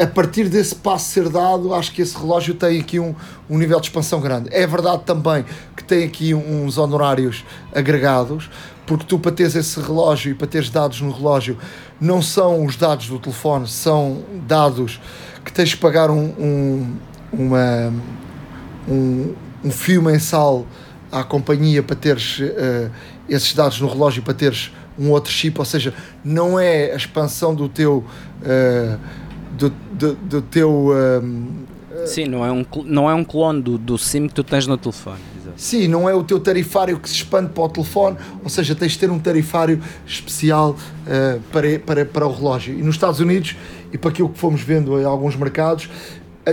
a 0.00 0.06
partir 0.06 0.48
desse 0.48 0.74
passo 0.74 1.10
ser 1.10 1.28
dado, 1.28 1.74
acho 1.74 1.92
que 1.92 2.00
esse 2.00 2.16
relógio 2.16 2.54
tem 2.54 2.80
aqui 2.80 2.98
um, 2.98 3.14
um 3.50 3.58
nível 3.58 3.78
de 3.78 3.88
expansão 3.88 4.18
grande. 4.18 4.48
É 4.50 4.66
verdade 4.66 5.02
também 5.04 5.44
que 5.76 5.84
tem 5.84 6.04
aqui 6.04 6.32
uns 6.32 6.78
honorários 6.78 7.44
agregados, 7.74 8.48
porque 8.86 9.04
tu 9.04 9.18
para 9.18 9.30
teres 9.30 9.54
esse 9.54 9.78
relógio 9.78 10.30
e 10.30 10.34
para 10.34 10.46
teres 10.46 10.70
dados 10.70 11.02
no 11.02 11.12
relógio, 11.12 11.58
não 12.00 12.22
são 12.22 12.64
os 12.64 12.76
dados 12.76 13.08
do 13.08 13.18
telefone, 13.18 13.68
são 13.68 14.24
dados 14.48 14.98
que 15.44 15.52
tens 15.52 15.68
de 15.68 15.76
pagar 15.76 16.10
um, 16.10 16.24
um, 16.38 16.96
uma, 17.30 17.92
um, 18.88 19.34
um 19.62 19.70
fio 19.70 20.00
mensal 20.00 20.64
à 21.12 21.22
companhia 21.22 21.82
para 21.82 21.94
teres 21.94 22.38
uh, 22.38 22.90
esses 23.28 23.52
dados 23.52 23.78
no 23.78 23.86
relógio 23.86 24.22
para 24.22 24.32
teres 24.32 24.72
um 24.98 25.10
outro 25.10 25.30
chip, 25.30 25.58
ou 25.58 25.64
seja, 25.64 25.92
não 26.24 26.58
é 26.58 26.92
a 26.92 26.96
expansão 26.96 27.54
do 27.54 27.68
teu 27.68 28.02
uh, 28.42 28.98
do, 29.60 29.72
do, 30.00 30.14
do, 30.14 30.42
teu 30.42 30.88
uh, 30.88 32.06
Sim, 32.06 32.26
não 32.26 32.44
é 32.44 32.50
um, 32.50 32.64
não 32.84 33.10
é 33.10 33.14
um 33.14 33.22
clone 33.22 33.60
do, 33.60 33.76
do 33.76 33.98
SIM 33.98 34.26
que 34.26 34.34
tu 34.34 34.42
tens 34.42 34.66
no 34.66 34.76
telefone. 34.76 35.18
Exato. 35.40 35.60
Sim, 35.60 35.88
não 35.88 36.08
é 36.08 36.14
o 36.14 36.24
teu 36.24 36.40
tarifário 36.40 36.98
que 36.98 37.08
se 37.08 37.16
expande 37.16 37.50
para 37.50 37.62
o 37.62 37.68
telefone, 37.68 38.16
ou 38.42 38.48
seja, 38.48 38.74
tens 38.74 38.92
de 38.92 38.98
ter 38.98 39.10
um 39.10 39.18
tarifário 39.18 39.82
especial 40.06 40.70
uh, 40.70 41.40
para, 41.52 41.78
para, 41.78 42.06
para 42.06 42.26
o 42.26 42.32
relógio. 42.32 42.78
E 42.78 42.82
nos 42.82 42.94
Estados 42.94 43.20
Unidos, 43.20 43.56
e 43.92 43.98
para 43.98 44.10
aquilo 44.10 44.28
que 44.28 44.38
fomos 44.38 44.62
vendo 44.62 44.98
em 45.00 45.04
alguns 45.04 45.36
mercados, 45.36 45.90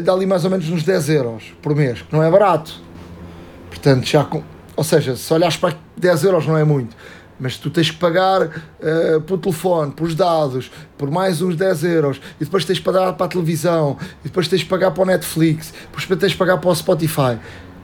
dá 0.03 0.11
ali 0.11 0.25
mais 0.25 0.43
ou 0.43 0.51
menos 0.51 0.69
uns 0.69 0.83
10 0.83 1.09
euros 1.09 1.43
por 1.61 1.75
mês, 1.75 2.01
que 2.01 2.13
não 2.13 2.21
é 2.21 2.29
barato 2.29 2.87
Portanto, 3.77 4.05
já 4.05 4.23
com, 4.23 4.43
ou 4.75 4.83
seja, 4.83 5.15
se 5.15 5.31
olhares 5.33 5.55
para 5.55 5.75
10 5.95 6.23
euros 6.23 6.47
não 6.47 6.57
é 6.57 6.63
muito, 6.63 6.95
mas 7.39 7.57
tu 7.57 7.69
tens 7.69 7.91
que 7.91 7.97
pagar 7.97 8.43
uh, 8.43 9.21
pelo 9.21 9.37
telefone, 9.39 9.91
pelos 9.91 10.15
dados, 10.15 10.71
por 10.97 11.11
mais 11.11 11.41
uns 11.41 11.55
10 11.55 11.83
euros, 11.83 12.21
e 12.39 12.45
depois 12.45 12.65
tens 12.65 12.79
que 12.79 12.85
pagar 12.85 13.13
para 13.13 13.25
a 13.25 13.29
televisão, 13.29 13.97
e 14.21 14.27
depois 14.27 14.47
tens 14.47 14.63
que 14.63 14.69
pagar 14.69 14.91
para 14.91 15.03
o 15.03 15.05
Netflix, 15.05 15.73
depois 15.91 16.19
tens 16.19 16.31
que 16.33 16.37
pagar 16.37 16.57
para 16.57 16.69
o 16.69 16.75
Spotify. 16.75 17.37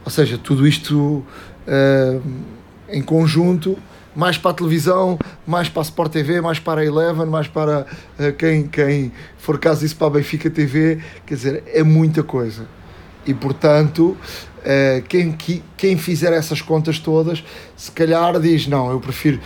Ou 0.04 0.12
seja, 0.12 0.38
tudo 0.38 0.68
isto 0.68 1.24
uh, 1.68 2.22
em 2.90 3.02
conjunto, 3.02 3.78
mais 4.16 4.38
para 4.38 4.52
a 4.52 4.54
televisão, 4.54 5.18
mais 5.46 5.70
para 5.70 5.82
a 5.82 5.86
Sport 5.86 6.12
TV, 6.12 6.42
mais 6.42 6.60
para 6.60 6.82
a 6.82 6.86
Eleven, 6.86 7.26
mais 7.26 7.48
para 7.48 7.82
uh, 8.20 8.34
quem, 8.38 8.68
quem 8.68 9.12
for 9.38 9.58
caso 9.58 9.86
isso 9.86 9.96
para 9.96 10.08
a 10.08 10.12
Benfica 10.12 10.50
TV, 10.50 11.00
quer 11.26 11.36
dizer, 11.36 11.64
é 11.68 11.84
muita 11.84 12.24
coisa. 12.24 12.68
E 13.26 13.34
portanto, 13.34 14.18
Uh, 14.64 15.02
quem, 15.10 15.36
quem 15.76 15.98
fizer 15.98 16.32
essas 16.32 16.62
contas 16.62 16.98
todas, 16.98 17.44
se 17.76 17.92
calhar 17.92 18.40
diz: 18.40 18.66
Não, 18.66 18.90
eu 18.90 19.00
prefiro, 19.00 19.40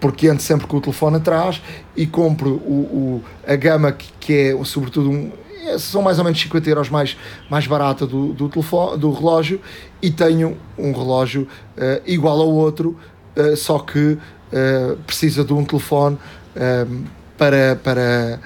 porque 0.00 0.26
ando 0.26 0.40
sempre 0.40 0.66
com 0.66 0.78
o 0.78 0.80
telefone 0.80 1.16
atrás 1.16 1.60
e 1.94 2.06
compro 2.06 2.54
o, 2.54 3.20
o 3.20 3.24
a 3.46 3.54
gama 3.56 3.92
que, 3.92 4.10
que 4.18 4.32
é, 4.32 4.64
sobretudo, 4.64 5.10
um, 5.10 5.30
é, 5.66 5.76
são 5.76 6.00
mais 6.00 6.18
ou 6.18 6.24
menos 6.24 6.40
50 6.40 6.68
euros 6.70 6.88
mais, 6.88 7.14
mais 7.50 7.66
barata 7.66 8.06
do, 8.06 8.32
do, 8.32 8.48
telefone, 8.48 8.98
do 8.98 9.12
relógio 9.12 9.60
e 10.00 10.10
tenho 10.10 10.56
um 10.78 10.92
relógio 10.92 11.46
uh, 11.76 12.00
igual 12.06 12.40
ao 12.40 12.50
outro, 12.50 12.96
uh, 13.36 13.56
só 13.56 13.78
que 13.78 14.16
precisa 15.06 15.44
de 15.44 15.52
um 15.52 15.62
telefone 15.62 16.16
para. 17.36 17.76
para 17.76 18.40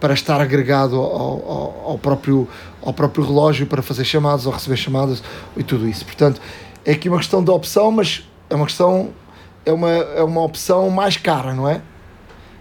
para 0.00 0.14
estar 0.14 0.40
agregado 0.40 0.96
ao, 0.96 1.04
ao, 1.04 1.82
ao, 1.86 1.98
próprio, 1.98 2.48
ao 2.82 2.92
próprio 2.92 3.24
relógio 3.24 3.66
para 3.66 3.82
fazer 3.82 4.04
chamadas 4.04 4.46
ou 4.46 4.52
receber 4.52 4.76
chamadas 4.76 5.22
e 5.56 5.62
tudo 5.62 5.88
isso. 5.88 6.04
Portanto, 6.04 6.40
é 6.84 6.92
aqui 6.92 7.08
uma 7.08 7.18
questão 7.18 7.42
de 7.42 7.50
opção, 7.50 7.90
mas 7.90 8.28
é 8.48 8.54
uma 8.54 8.66
questão, 8.66 9.10
é 9.64 9.72
uma, 9.72 9.90
é 9.90 10.22
uma 10.22 10.42
opção 10.42 10.88
mais 10.90 11.16
cara, 11.16 11.54
não 11.54 11.68
é? 11.68 11.80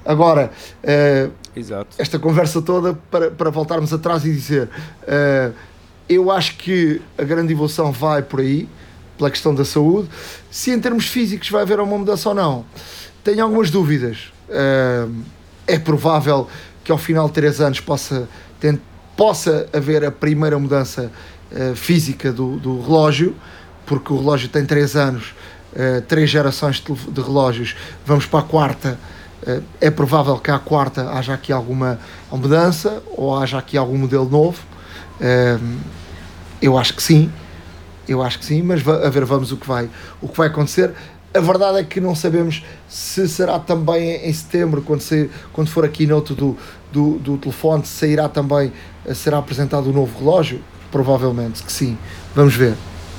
Agora, 0.05 0.51
uh, 0.83 1.31
esta 1.97 2.17
conversa 2.17 2.61
toda 2.61 2.93
para, 3.11 3.31
para 3.31 3.49
voltarmos 3.49 3.93
atrás 3.93 4.25
e 4.25 4.31
dizer, 4.31 4.69
uh, 5.03 5.53
eu 6.07 6.31
acho 6.31 6.57
que 6.57 7.01
a 7.17 7.23
grande 7.23 7.53
evolução 7.53 7.91
vai 7.91 8.21
por 8.21 8.39
aí, 8.39 8.69
pela 9.17 9.29
questão 9.29 9.53
da 9.53 9.65
saúde. 9.65 10.09
Se 10.49 10.71
em 10.71 10.79
termos 10.79 11.07
físicos 11.07 11.49
vai 11.49 11.63
haver 11.63 11.79
uma 11.79 11.97
mudança 11.97 12.29
ou 12.29 12.35
não, 12.35 12.65
tenho 13.23 13.43
algumas 13.43 13.69
dúvidas. 13.69 14.31
Uh, 14.47 15.13
é 15.65 15.77
provável 15.77 16.47
que 16.83 16.91
ao 16.91 16.97
final 16.97 17.27
de 17.27 17.33
três 17.33 17.59
anos 17.59 17.81
possa, 17.81 18.29
tem, 18.59 18.79
possa 19.17 19.67
haver 19.73 20.05
a 20.05 20.11
primeira 20.11 20.57
mudança 20.59 21.11
uh, 21.51 21.75
física 21.75 22.31
do, 22.31 22.57
do 22.57 22.79
relógio, 22.79 23.35
porque 23.85 24.13
o 24.13 24.17
relógio 24.17 24.47
tem 24.47 24.63
três 24.63 24.95
anos, 24.95 25.33
uh, 25.73 26.01
três 26.03 26.29
gerações 26.29 26.75
de, 26.75 26.93
de, 26.93 27.21
relógios, 27.21 27.75
vamos 28.05 28.27
para 28.27 28.39
a 28.39 28.43
quarta, 28.43 28.99
uh, 29.41 29.63
é 29.81 29.89
provável 29.89 30.37
que 30.37 30.51
à 30.51 30.59
quarta 30.59 31.09
haja 31.09 31.33
aqui 31.33 31.51
alguma 31.51 31.99
mudança 32.31 33.01
ou 33.11 33.35
haja 33.35 33.57
aqui 33.57 33.75
algum 33.75 33.97
modelo 33.97 34.29
novo. 34.29 34.59
eu 36.61 36.77
acho 36.77 36.93
que 36.93 37.01
sim, 37.01 37.31
eu 38.07 38.21
acho 38.21 38.37
que 38.37 38.45
sim, 38.45 38.61
mas 38.61 38.87
a 38.87 39.09
ver, 39.09 39.25
vamos 39.25 39.51
o 39.51 39.57
que 39.57 39.67
vai, 39.67 39.89
o 40.21 40.29
que 40.29 40.37
vai 40.37 40.47
acontecer. 40.47 40.93
a 41.33 41.39
verdade 41.39 41.79
é 41.79 41.83
que 41.83 41.99
não 41.99 42.13
sabemos 42.13 42.63
se 42.87 43.27
será 43.27 43.57
também 43.57 44.27
em 44.27 44.31
setembro, 44.33 44.83
quando, 44.83 45.01
sair, 45.01 45.31
quando 45.51 45.69
for 45.69 45.83
a 45.83 45.89
keynote 45.89 46.35
do, 46.35 46.55
do, 46.91 47.19
do 47.19 47.37
telefone, 47.37 47.85
sairá 47.85 48.29
também, 48.29 48.71
será 49.13 49.37
apresentado 49.37 49.87
o 49.87 49.89
um 49.89 49.93
novo 49.93 50.17
relógio? 50.19 50.61
Provavelmente 50.91 51.63
que 51.63 51.71
sim. 51.71 51.97
Vamos 52.33 52.55
ver. 52.55 52.75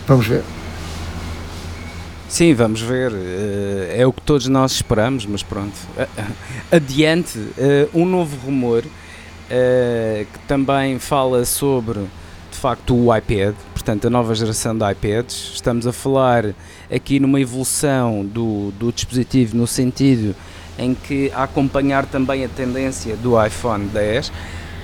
Vamos 0.07 0.27
ver. 0.27 0.43
Sim, 2.29 2.55
vamos 2.55 2.81
ver. 2.81 3.12
É 3.95 4.07
o 4.07 4.12
que 4.12 4.21
todos 4.23 4.47
nós 4.49 4.73
esperamos, 4.73 5.27
mas 5.27 5.43
pronto. 5.43 5.77
Adiante, 6.71 7.39
um 7.95 8.05
novo 8.05 8.37
rumor 8.45 8.83
que 8.83 10.39
também 10.47 10.99
fala 10.99 11.45
sobre 11.45 12.01
de 12.51 12.59
facto 12.59 12.95
o 12.95 13.14
iPad, 13.16 13.55
portanto 13.73 14.07
a 14.07 14.11
nova 14.11 14.35
geração 14.35 14.77
de 14.77 14.91
iPads. 14.91 15.53
Estamos 15.55 15.87
a 15.87 15.93
falar 15.93 16.55
aqui 16.91 17.21
numa 17.21 17.41
evolução 17.41 18.25
do, 18.25 18.73
do 18.73 18.93
dispositivo 18.93 19.57
no 19.57 19.66
sentido 19.66 20.35
em 20.79 20.95
que 20.95 21.31
a 21.35 21.43
acompanhar 21.43 22.07
também 22.07 22.45
a 22.45 22.49
tendência 22.49 23.16
do 23.16 23.43
iPhone 23.45 23.87
10 23.87 24.33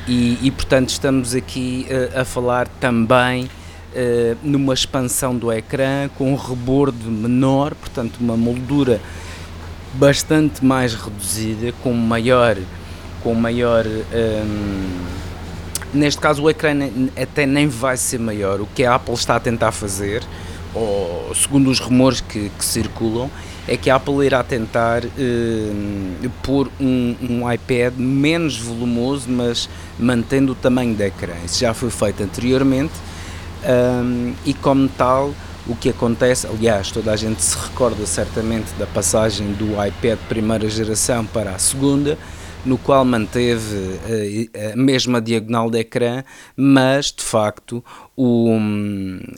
e, 0.08 0.38
e 0.42 0.50
portanto 0.50 0.90
estamos 0.90 1.34
aqui 1.34 1.86
uh, 1.88 2.20
a 2.20 2.24
falar 2.24 2.68
também 2.80 3.44
uh, 3.44 4.36
numa 4.42 4.74
expansão 4.74 5.36
do 5.36 5.52
ecrã 5.52 6.08
com 6.16 6.32
um 6.32 6.36
rebordo 6.36 7.10
menor, 7.10 7.74
portanto 7.74 8.18
uma 8.20 8.36
moldura 8.36 9.00
bastante 9.94 10.64
mais 10.64 10.94
reduzida, 10.94 11.72
com 11.82 11.92
maior 11.92 12.56
com 13.22 13.34
maior 13.34 13.86
um, 13.86 15.24
neste 15.94 16.20
caso 16.20 16.42
o 16.42 16.50
ecrã 16.50 16.74
até 17.20 17.46
nem 17.46 17.66
vai 17.66 17.96
ser 17.96 18.18
maior. 18.18 18.60
O 18.60 18.66
que 18.66 18.84
a 18.84 18.96
Apple 18.96 19.14
está 19.14 19.36
a 19.36 19.40
tentar 19.40 19.72
fazer, 19.72 20.22
ou 20.74 21.34
segundo 21.34 21.70
os 21.70 21.80
rumores 21.80 22.20
que, 22.20 22.50
que 22.50 22.64
circulam, 22.64 23.30
é 23.66 23.76
que 23.76 23.88
a 23.88 23.96
Apple 23.96 24.24
irá 24.26 24.42
tentar 24.42 25.04
eh, 25.04 26.28
pôr 26.42 26.70
um, 26.78 27.16
um, 27.20 27.52
iPad 27.52 27.94
menos 27.96 28.58
volumoso, 28.58 29.28
mas 29.30 29.68
mantendo 29.98 30.52
o 30.52 30.54
tamanho 30.54 30.94
da 30.94 31.06
ecrã. 31.06 31.34
Isso 31.44 31.60
já 31.60 31.72
foi 31.72 31.90
feito 31.90 32.22
anteriormente 32.22 32.92
um, 33.64 34.34
e, 34.44 34.52
como 34.52 34.88
tal, 34.88 35.34
o 35.66 35.74
que 35.74 35.88
acontece, 35.88 36.46
aliás, 36.46 36.90
toda 36.90 37.10
a 37.12 37.16
gente 37.16 37.42
se 37.42 37.56
recorda 37.56 38.04
certamente 38.04 38.70
da 38.78 38.86
passagem 38.86 39.52
do 39.52 39.72
iPad 39.82 40.18
primeira 40.28 40.68
geração 40.68 41.24
para 41.24 41.52
a 41.52 41.58
segunda 41.58 42.18
no 42.64 42.78
qual 42.78 43.04
manteve 43.04 44.00
eh, 44.54 44.72
a 44.72 44.76
mesma 44.76 45.20
diagonal 45.20 45.70
de 45.70 45.80
ecrã, 45.80 46.24
mas 46.56 47.12
de 47.12 47.22
facto 47.22 47.84
o, 48.16 48.56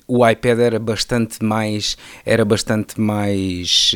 o 0.06 0.28
iPad 0.28 0.58
era 0.58 0.78
bastante 0.78 1.42
mais 1.42 1.96
era 2.24 2.44
bastante 2.44 3.00
mais 3.00 3.94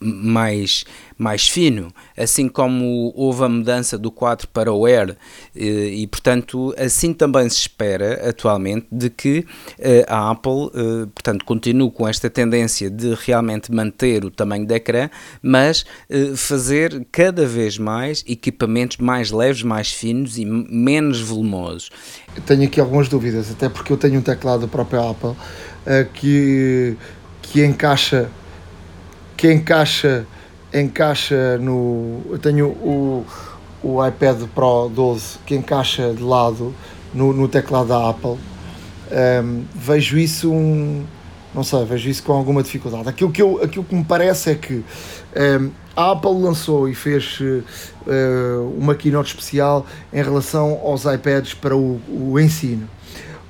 mais 0.00 0.84
mais 1.18 1.46
fino 1.48 1.92
assim 2.16 2.48
como 2.48 3.12
houve 3.14 3.44
a 3.44 3.48
mudança 3.48 3.98
do 3.98 4.10
4 4.10 4.48
para 4.48 4.72
o 4.72 4.86
Air. 4.86 5.16
E, 5.54 6.02
e 6.02 6.06
portanto 6.06 6.74
assim 6.78 7.12
também 7.12 7.48
se 7.48 7.58
espera 7.58 8.28
atualmente 8.28 8.86
de 8.90 9.10
que 9.10 9.46
eh, 9.78 10.04
a 10.08 10.30
Apple 10.30 10.70
eh, 10.74 11.06
portanto 11.14 11.44
continue 11.44 11.90
com 11.90 12.08
esta 12.08 12.30
tendência 12.30 12.88
de 12.88 13.14
realmente 13.14 13.70
manter 13.70 14.24
o 14.24 14.30
tamanho 14.30 14.66
da 14.66 14.76
ecrã 14.76 15.10
mas 15.42 15.84
eh, 16.08 16.32
fazer 16.34 17.06
cada 17.12 17.46
vez 17.46 17.76
mais 17.76 18.24
equipamentos 18.26 18.96
mais 18.96 19.30
leves 19.30 19.62
mais 19.62 19.92
finos 19.92 20.38
e 20.38 20.44
menos 20.44 21.20
volumosos. 21.20 21.90
Tenho 22.46 22.64
aqui 22.64 22.80
algumas 22.80 23.08
dúvidas 23.08 23.50
até 23.50 23.68
porque 23.68 23.92
eu 23.92 23.96
tenho 23.96 24.21
um 24.22 24.24
teclado 24.24 24.60
do 24.60 24.68
próprio 24.68 25.10
Apple 25.10 25.30
uh, 25.30 25.36
que, 26.14 26.96
que 27.42 27.64
encaixa 27.64 28.30
que 29.36 29.52
encaixa 29.52 30.24
encaixa 30.72 31.58
no 31.58 32.22
eu 32.30 32.38
tenho 32.38 32.68
o, 32.68 33.26
o 33.82 34.06
iPad 34.06 34.42
Pro 34.54 34.88
12 34.88 35.38
que 35.44 35.56
encaixa 35.56 36.14
de 36.14 36.22
lado 36.22 36.72
no, 37.12 37.32
no 37.32 37.48
teclado 37.48 37.88
da 37.88 38.08
Apple 38.08 38.30
um, 38.30 38.38
ehm, 39.10 39.64
vejo 39.74 40.16
isso 40.16 40.50
um, 40.50 41.04
não 41.54 41.62
sei, 41.62 41.84
vejo 41.84 42.08
isso 42.08 42.22
com 42.22 42.32
alguma 42.32 42.62
dificuldade. 42.62 43.10
Aquilo 43.10 43.30
que, 43.30 43.42
eu, 43.42 43.62
aquilo 43.62 43.84
que 43.84 43.94
me 43.94 44.04
parece 44.04 44.52
é 44.52 44.54
que 44.54 44.76
um, 44.76 44.82
ehm, 45.34 45.70
a 45.94 46.12
Apple 46.12 46.32
lançou 46.32 46.88
e 46.88 46.94
fez 46.94 47.38
uh, 47.40 48.74
uma 48.78 48.94
keynote 48.94 49.28
especial 49.28 49.84
em 50.10 50.22
relação 50.22 50.80
aos 50.82 51.04
iPads 51.04 51.52
para 51.52 51.76
o, 51.76 52.00
o 52.08 52.40
ensino 52.40 52.88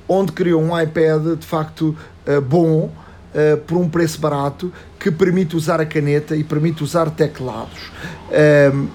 onde 0.07 0.31
criou 0.31 0.61
um 0.61 0.79
iPad 0.79 1.37
de 1.39 1.45
facto 1.45 1.95
uh, 2.27 2.41
bom 2.41 2.85
uh, 2.89 3.57
por 3.65 3.77
um 3.77 3.89
preço 3.89 4.19
barato 4.19 4.71
que 4.99 5.11
permite 5.11 5.55
usar 5.55 5.81
a 5.81 5.85
caneta 5.85 6.35
e 6.35 6.43
permite 6.43 6.83
usar 6.83 7.09
teclados. 7.09 7.91
Ehm, 8.31 8.87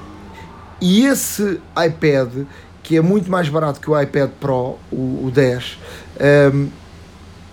e 0.80 1.04
esse 1.04 1.60
iPad, 1.76 2.46
que 2.82 2.96
é 2.96 3.02
muito 3.02 3.30
mais 3.30 3.50
barato 3.50 3.78
que 3.78 3.90
o 3.90 4.00
iPad 4.00 4.30
Pro, 4.40 4.78
o, 4.90 5.26
o 5.26 5.30
10, 5.30 5.78
um, 6.18 6.24
ehm, 6.24 6.68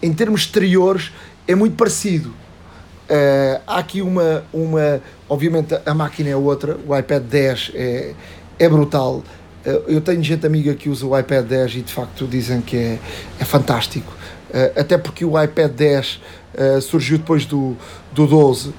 em 0.01 0.13
termos 0.13 0.41
exteriores 0.41 1.11
é 1.45 1.53
muito 1.53 1.75
parecido. 1.75 2.29
Uh, 2.29 3.61
há 3.67 3.79
aqui 3.79 4.01
uma, 4.01 4.43
uma. 4.51 5.01
Obviamente 5.29 5.77
a 5.85 5.93
máquina 5.93 6.29
é 6.29 6.35
outra, 6.35 6.77
o 6.87 6.97
iPad 6.97 7.23
10 7.23 7.71
é, 7.75 8.13
é 8.57 8.69
brutal 8.69 9.21
eh, 9.21 9.44
eu 9.87 10.01
tenho 10.01 10.21
gente 10.23 10.45
amiga 10.45 10.73
que 10.75 10.89
usa 10.89 11.05
o 11.05 11.17
iPad 11.17 11.45
10 11.45 11.75
e 11.75 11.81
de 11.81 11.91
facto 11.91 12.27
dizem 12.27 12.61
que 12.61 12.77
é, 12.77 12.99
é 13.39 13.45
fantástico. 13.45 14.13
Eh, 14.53 14.73
até 14.77 14.97
porque 14.97 15.25
o 15.25 15.41
iPad 15.41 15.71
10 15.71 16.21
eh, 16.53 16.81
surgiu 16.81 17.17
depois 17.17 17.45
do, 17.45 17.75
do 18.13 18.25
12 18.27 18.73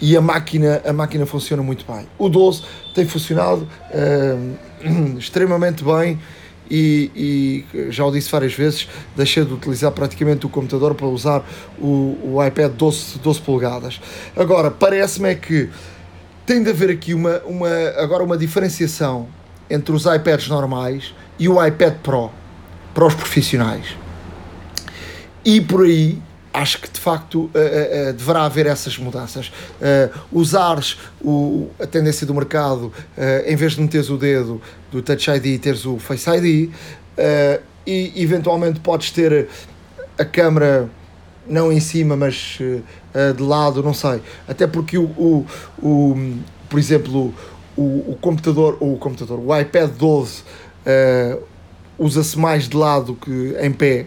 e 0.00 0.16
a 0.16 0.20
máquina, 0.20 0.80
a 0.86 0.92
máquina 0.92 1.26
funciona 1.26 1.62
muito 1.62 1.84
bem. 1.90 2.06
O 2.16 2.28
12 2.28 2.62
tem 2.94 3.04
funcionado 3.04 3.68
uh, 3.90 5.18
extremamente 5.18 5.82
bem 5.84 6.18
e, 6.70 7.64
e, 7.74 7.90
já 7.90 8.04
o 8.04 8.10
disse 8.10 8.30
várias 8.30 8.54
vezes, 8.54 8.88
deixei 9.16 9.44
de 9.44 9.52
utilizar 9.52 9.90
praticamente 9.90 10.46
o 10.46 10.48
computador 10.48 10.94
para 10.94 11.06
usar 11.06 11.42
o, 11.78 12.16
o 12.22 12.46
iPad 12.46 12.72
12, 12.72 13.18
12 13.18 13.40
polegadas. 13.40 14.00
Agora, 14.36 14.70
parece-me 14.70 15.30
é 15.30 15.34
que 15.34 15.68
tem 16.46 16.62
de 16.62 16.70
haver 16.70 16.90
aqui 16.90 17.12
uma, 17.12 17.40
uma, 17.40 17.68
agora 17.96 18.22
uma 18.22 18.36
diferenciação 18.36 19.28
entre 19.70 19.92
os 19.92 20.04
iPads 20.06 20.48
normais 20.48 21.14
e 21.38 21.48
o 21.48 21.64
iPad 21.64 21.94
Pro 22.02 22.30
para 22.94 23.06
os 23.06 23.14
profissionais. 23.14 23.96
E 25.44 25.60
por 25.60 25.84
aí 25.84 26.20
acho 26.52 26.80
que 26.80 26.90
de 26.90 26.98
facto 26.98 27.42
uh, 27.42 27.48
uh, 27.48 28.12
deverá 28.12 28.44
haver 28.44 28.66
essas 28.66 28.98
mudanças. 28.98 29.48
Uh, 29.48 30.18
usares 30.32 30.98
o, 31.20 31.70
a 31.80 31.86
tendência 31.86 32.26
do 32.26 32.34
mercado, 32.34 32.92
em 33.46 33.56
vez 33.56 33.72
de 33.72 33.80
meteres 33.80 34.10
o 34.10 34.16
dedo 34.16 34.60
do 34.90 35.02
Touch 35.02 35.30
ID, 35.30 35.60
teres 35.60 35.84
o 35.84 35.98
Face 35.98 36.28
ID, 36.28 36.70
e 37.86 38.22
eventualmente 38.22 38.80
podes 38.80 39.10
ter 39.10 39.48
a 40.18 40.24
câmera 40.24 40.88
não 41.46 41.72
em 41.72 41.80
cima, 41.80 42.16
mas 42.16 42.58
de 43.36 43.42
lado, 43.42 43.82
não 43.82 43.94
sei. 43.94 44.20
Até 44.46 44.66
porque 44.66 44.98
o, 44.98 45.04
o, 45.04 45.46
o 45.82 46.38
por 46.68 46.78
exemplo, 46.78 47.34
o, 47.78 48.12
o 48.12 48.18
computador, 48.20 48.76
o 48.80 48.96
computador, 48.96 49.38
o 49.38 49.56
iPad 49.56 49.90
12 49.92 50.42
uh, 50.42 51.42
usa-se 51.96 52.36
mais 52.36 52.68
de 52.68 52.76
lado 52.76 53.14
que 53.14 53.56
em 53.60 53.72
pé 53.72 54.06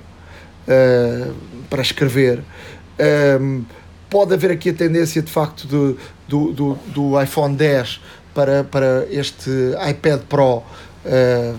uh, 0.68 1.34
para 1.70 1.82
escrever. 1.82 2.40
Um, 2.40 3.04
ehm, 3.04 3.62
pode 4.10 4.34
haver 4.34 4.52
aqui 4.52 4.70
a 4.70 4.74
tendência 4.74 5.22
de 5.22 5.32
facto 5.32 5.66
de, 5.66 5.96
do, 6.28 6.52
do, 6.52 6.74
do 6.88 7.22
iPhone 7.22 7.56
10 7.56 8.02
para, 8.34 8.64
para 8.66 9.08
este 9.10 9.50
iPad 9.90 10.22
Pro. 10.28 10.58
Uh, 10.58 11.58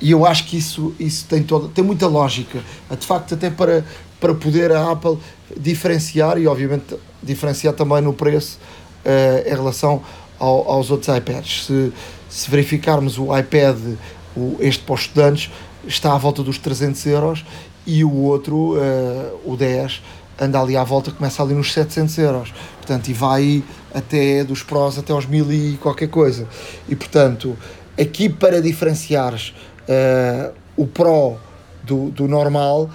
e 0.00 0.10
eu 0.10 0.26
acho 0.26 0.46
que 0.46 0.56
isso, 0.56 0.94
isso 0.98 1.26
tem, 1.26 1.42
toda, 1.42 1.68
tem 1.68 1.84
muita 1.84 2.06
lógica. 2.06 2.60
De 2.90 3.06
facto, 3.06 3.34
até 3.34 3.50
para, 3.50 3.84
para 4.18 4.34
poder 4.34 4.72
a 4.72 4.90
Apple 4.90 5.18
diferenciar 5.56 6.38
e, 6.38 6.46
obviamente, 6.46 6.96
diferenciar 7.22 7.74
também 7.74 8.00
no 8.00 8.12
preço 8.12 8.58
uh, 9.04 9.48
em 9.48 9.54
relação 9.54 10.02
ao, 10.38 10.70
aos 10.70 10.90
outros 10.90 11.14
iPads. 11.14 11.66
Se, 11.66 11.92
se 12.28 12.50
verificarmos 12.50 13.18
o 13.18 13.36
iPad, 13.36 13.76
o, 14.36 14.56
este 14.60 14.82
para 14.82 14.94
os 14.94 15.00
estudantes, 15.02 15.50
está 15.86 16.14
à 16.14 16.18
volta 16.18 16.42
dos 16.42 16.58
300 16.58 17.06
euros 17.06 17.44
e 17.86 18.04
o 18.04 18.12
outro, 18.12 18.76
uh, 18.76 19.40
o 19.44 19.56
10, 19.56 20.02
anda 20.40 20.60
ali 20.60 20.76
à 20.76 20.84
volta, 20.84 21.10
começa 21.10 21.42
ali 21.42 21.54
nos 21.54 21.72
700 21.72 22.18
euros. 22.18 22.54
Portanto, 22.76 23.08
e 23.08 23.12
vai 23.12 23.64
até 23.94 24.44
dos 24.44 24.62
Pros 24.62 24.98
até 24.98 25.12
aos 25.12 25.26
1000 25.26 25.52
e 25.52 25.76
qualquer 25.78 26.08
coisa. 26.08 26.46
E 26.88 26.94
portanto, 26.94 27.56
aqui 27.98 28.28
para 28.28 28.60
diferenciares 28.60 29.54
uh, 29.88 30.52
o 30.76 30.86
Pro 30.86 31.38
do, 31.86 32.10
do 32.10 32.28
normal, 32.28 32.90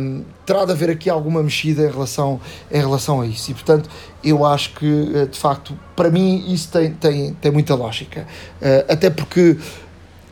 um, 0.00 0.24
terá 0.44 0.64
de 0.64 0.72
haver 0.72 0.90
aqui 0.90 1.08
alguma 1.08 1.42
mexida 1.42 1.82
em 1.82 1.90
relação, 1.90 2.40
em 2.70 2.78
relação 2.78 3.20
a 3.20 3.26
isso. 3.26 3.50
E, 3.50 3.54
portanto, 3.54 3.88
eu 4.22 4.44
acho 4.44 4.74
que, 4.74 5.12
eh, 5.14 5.26
de 5.26 5.38
facto, 5.38 5.78
para 5.94 6.10
mim, 6.10 6.52
isso 6.52 6.70
tem, 6.70 6.92
tem, 6.92 7.34
tem 7.34 7.50
muita 7.50 7.74
lógica. 7.74 8.26
Uh, 8.60 8.92
até 8.92 9.08
porque 9.10 9.56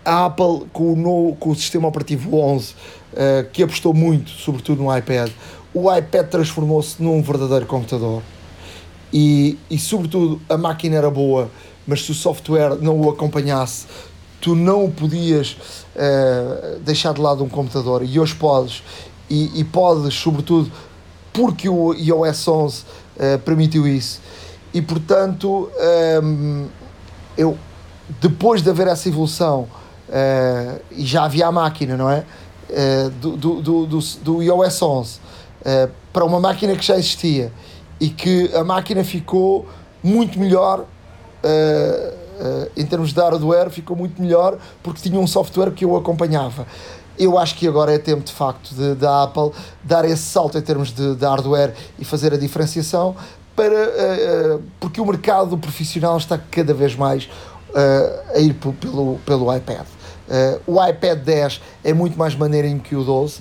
a 0.05 0.27
Apple, 0.27 0.67
com 0.73 0.93
o, 0.93 0.97
no, 0.97 1.37
com 1.37 1.51
o 1.51 1.55
sistema 1.55 1.89
operativo 1.89 2.37
11, 2.37 2.73
uh, 2.73 2.77
eh, 3.15 3.47
que 3.53 3.63
apostou 3.63 3.95
muito, 3.95 4.31
sobretudo 4.31 4.83
no 4.83 4.97
iPad, 4.97 5.31
o 5.73 5.95
iPad 5.95 6.29
transformou-se 6.29 7.03
num 7.03 7.23
verdadeiro 7.23 7.67
computador. 7.67 8.23
e, 9.13 9.59
e 9.71 9.79
sobretudo 9.79 10.41
a 10.49 10.57
máquina 10.57 10.97
era 10.97 11.11
boa, 11.11 11.51
mas 11.87 12.05
se 12.05 12.11
o 12.11 12.15
software 12.15 12.77
não 12.81 13.01
o 13.01 13.09
acompanhasse, 13.09 13.87
tu 14.47 14.55
não 14.55 14.89
podias 14.89 15.57
uh, 15.97 16.79
deixar 16.79 17.13
de 17.13 17.21
lado 17.21 17.43
um 17.43 17.49
computador. 17.49 18.05
E 18.05 18.21
hoje 18.21 18.33
podes. 18.37 18.81
E, 19.29 19.59
e 19.59 19.65
podes 19.65 20.15
sobretudo 20.15 20.71
porque 21.33 21.69
o 21.69 21.93
iOS 21.93 22.47
11 22.47 22.83
uh, 22.85 23.39
permitiu 23.41 23.89
isso. 23.89 24.21
E 24.73 24.81
portanto 24.81 25.69
um, 26.23 26.69
eu 27.37 27.59
depois 28.21 28.63
de 28.63 28.71
haver 28.71 28.87
essa 28.87 29.09
evolução 29.09 29.63
uh, 30.09 30.81
e 30.93 31.05
já 31.05 31.25
havia 31.25 31.49
a 31.49 31.53
máquina 31.53 31.97
não 31.97 32.09
é? 32.09 32.25
Uh, 32.71 33.11
do, 33.11 33.37
do, 33.37 33.63
do, 33.63 33.87
do, 33.87 33.99
do 34.23 34.43
iOS 34.45 34.81
11 34.81 35.21
para 36.13 36.25
uma 36.25 36.39
máquina 36.39 36.77
que 36.77 36.87
já 36.87 36.97
existia 36.97 37.53
e 37.99 38.09
que 38.09 38.49
a 38.55 38.63
máquina 38.63 39.03
ficou 39.03 39.67
muito 40.05 40.39
melhor 40.39 40.85
em 42.77 42.85
termos 42.85 43.13
de 43.13 43.21
hardware 43.21 43.71
ficou 43.71 43.97
muito 43.97 44.21
melhor 44.21 44.59
porque 44.83 45.01
tinha 45.01 45.19
um 45.19 45.27
software 45.27 45.71
que 45.71 45.85
eu 45.85 45.97
acompanhava 45.97 46.67
eu 47.19 47.39
acho 47.39 47.55
que 47.57 47.67
agora 47.67 47.95
é 47.95 47.99
tempo 47.99 48.23
de 48.23 48.33
facto 48.33 48.75
da 48.95 49.23
Apple 49.23 49.51
dar 49.83 50.05
esse 50.05 50.23
salto 50.23 50.59
em 50.59 50.63
termos 50.63 50.93
de, 50.93 51.15
de, 51.15 51.25
hardware 51.25 51.73
e 51.99 52.05
fazer 52.05 52.33
a 52.35 52.37
diferenciação 52.37 53.17
para, 53.55 53.75
uh, 53.75 54.57
uh, 54.57 54.63
porque 54.79 55.01
o 55.01 55.07
mercado 55.07 55.57
profissional 55.57 56.17
está 56.19 56.39
cada 56.39 56.75
vez 56.75 56.95
mais 56.95 57.29
a 58.35 58.39
ir 58.39 58.55
pelo, 58.55 59.19
pelo 59.27 59.55
iPad. 59.55 59.85
o 60.67 60.83
iPad 60.83 61.19
10 61.19 61.61
é 61.85 61.93
muito 61.93 62.19
mais 62.19 62.35
maneirinho 62.35 62.81
que 62.81 62.97
o 62.97 63.05
12, 63.05 63.41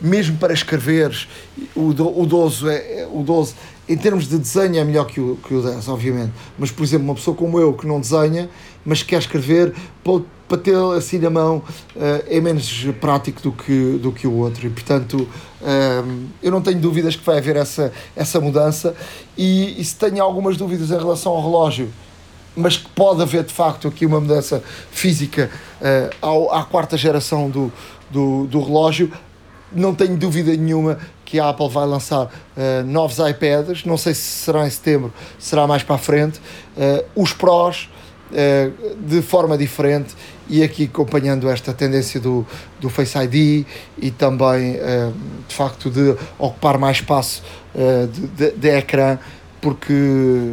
mesmo 0.00 0.36
para 0.38 0.52
escreveres, 0.52 1.28
o, 1.76 1.90
o, 1.90 2.26
12 2.26 2.68
é, 2.68 3.08
o 3.12 3.22
12 3.22 3.54
em 3.88 3.96
termos 3.96 4.28
de 4.28 4.38
desenho 4.38 4.78
é 4.78 4.84
melhor 4.84 5.06
que 5.06 5.20
o, 5.20 5.36
que 5.36 5.54
o 5.54 5.62
10, 5.62 5.88
obviamente, 5.88 6.32
mas 6.58 6.70
por 6.70 6.84
exemplo, 6.84 7.04
uma 7.06 7.14
pessoa 7.14 7.36
como 7.36 7.58
eu 7.58 7.72
que 7.74 7.86
não 7.86 8.00
desenha, 8.00 8.48
mas 8.84 9.02
quer 9.02 9.18
escrever, 9.18 9.74
para 10.48 10.58
ter 10.58 10.76
assim 10.96 11.18
na 11.18 11.30
mão 11.30 11.58
uh, 11.96 12.24
é 12.28 12.40
menos 12.40 12.86
prático 13.00 13.40
do 13.42 13.52
que, 13.52 13.98
do 14.02 14.12
que 14.12 14.26
o 14.26 14.32
outro. 14.34 14.66
E 14.66 14.70
portanto 14.70 15.28
uh, 15.60 16.28
eu 16.42 16.50
não 16.50 16.60
tenho 16.60 16.78
dúvidas 16.78 17.16
que 17.16 17.24
vai 17.24 17.38
haver 17.38 17.56
essa, 17.56 17.92
essa 18.14 18.40
mudança. 18.40 18.94
E, 19.36 19.80
e 19.80 19.84
se 19.84 19.96
tenho 19.96 20.22
algumas 20.22 20.56
dúvidas 20.56 20.90
em 20.90 20.98
relação 20.98 21.32
ao 21.32 21.42
relógio 21.42 21.90
mas 22.54 22.76
que 22.76 22.88
pode 22.90 23.22
haver 23.22 23.44
de 23.44 23.52
facto 23.54 23.88
aqui 23.88 24.04
uma 24.04 24.20
mudança 24.20 24.62
física 24.90 25.50
uh, 25.80 26.14
ao, 26.20 26.52
à 26.52 26.62
quarta 26.64 26.98
geração 26.98 27.48
do, 27.48 27.72
do, 28.10 28.46
do 28.46 28.62
relógio 28.62 29.10
não 29.74 29.94
tenho 29.94 30.18
dúvida 30.18 30.54
nenhuma 30.54 30.98
que 31.32 31.40
a 31.40 31.48
Apple 31.48 31.70
vai 31.70 31.86
lançar 31.86 32.26
uh, 32.26 32.84
novos 32.84 33.16
iPads, 33.18 33.86
não 33.86 33.96
sei 33.96 34.12
se 34.12 34.20
será 34.20 34.66
em 34.66 34.70
setembro, 34.70 35.10
será 35.38 35.66
mais 35.66 35.82
para 35.82 35.94
a 35.94 35.98
frente, 35.98 36.38
uh, 36.76 37.02
os 37.16 37.32
Pros 37.32 37.88
uh, 38.30 38.96
de 38.98 39.22
forma 39.22 39.56
diferente 39.56 40.14
e 40.46 40.62
aqui 40.62 40.84
acompanhando 40.84 41.48
esta 41.48 41.72
tendência 41.72 42.20
do, 42.20 42.46
do 42.78 42.90
Face 42.90 43.16
ID 43.16 43.66
e 43.96 44.10
também 44.10 44.74
de 45.48 45.54
facto 45.54 45.88
de 45.88 46.14
ocupar 46.38 46.76
mais 46.76 46.98
espaço 46.98 47.42
de, 48.12 48.26
de, 48.26 48.50
de, 48.58 48.68
ecrã 48.68 49.18
porque 49.62 50.52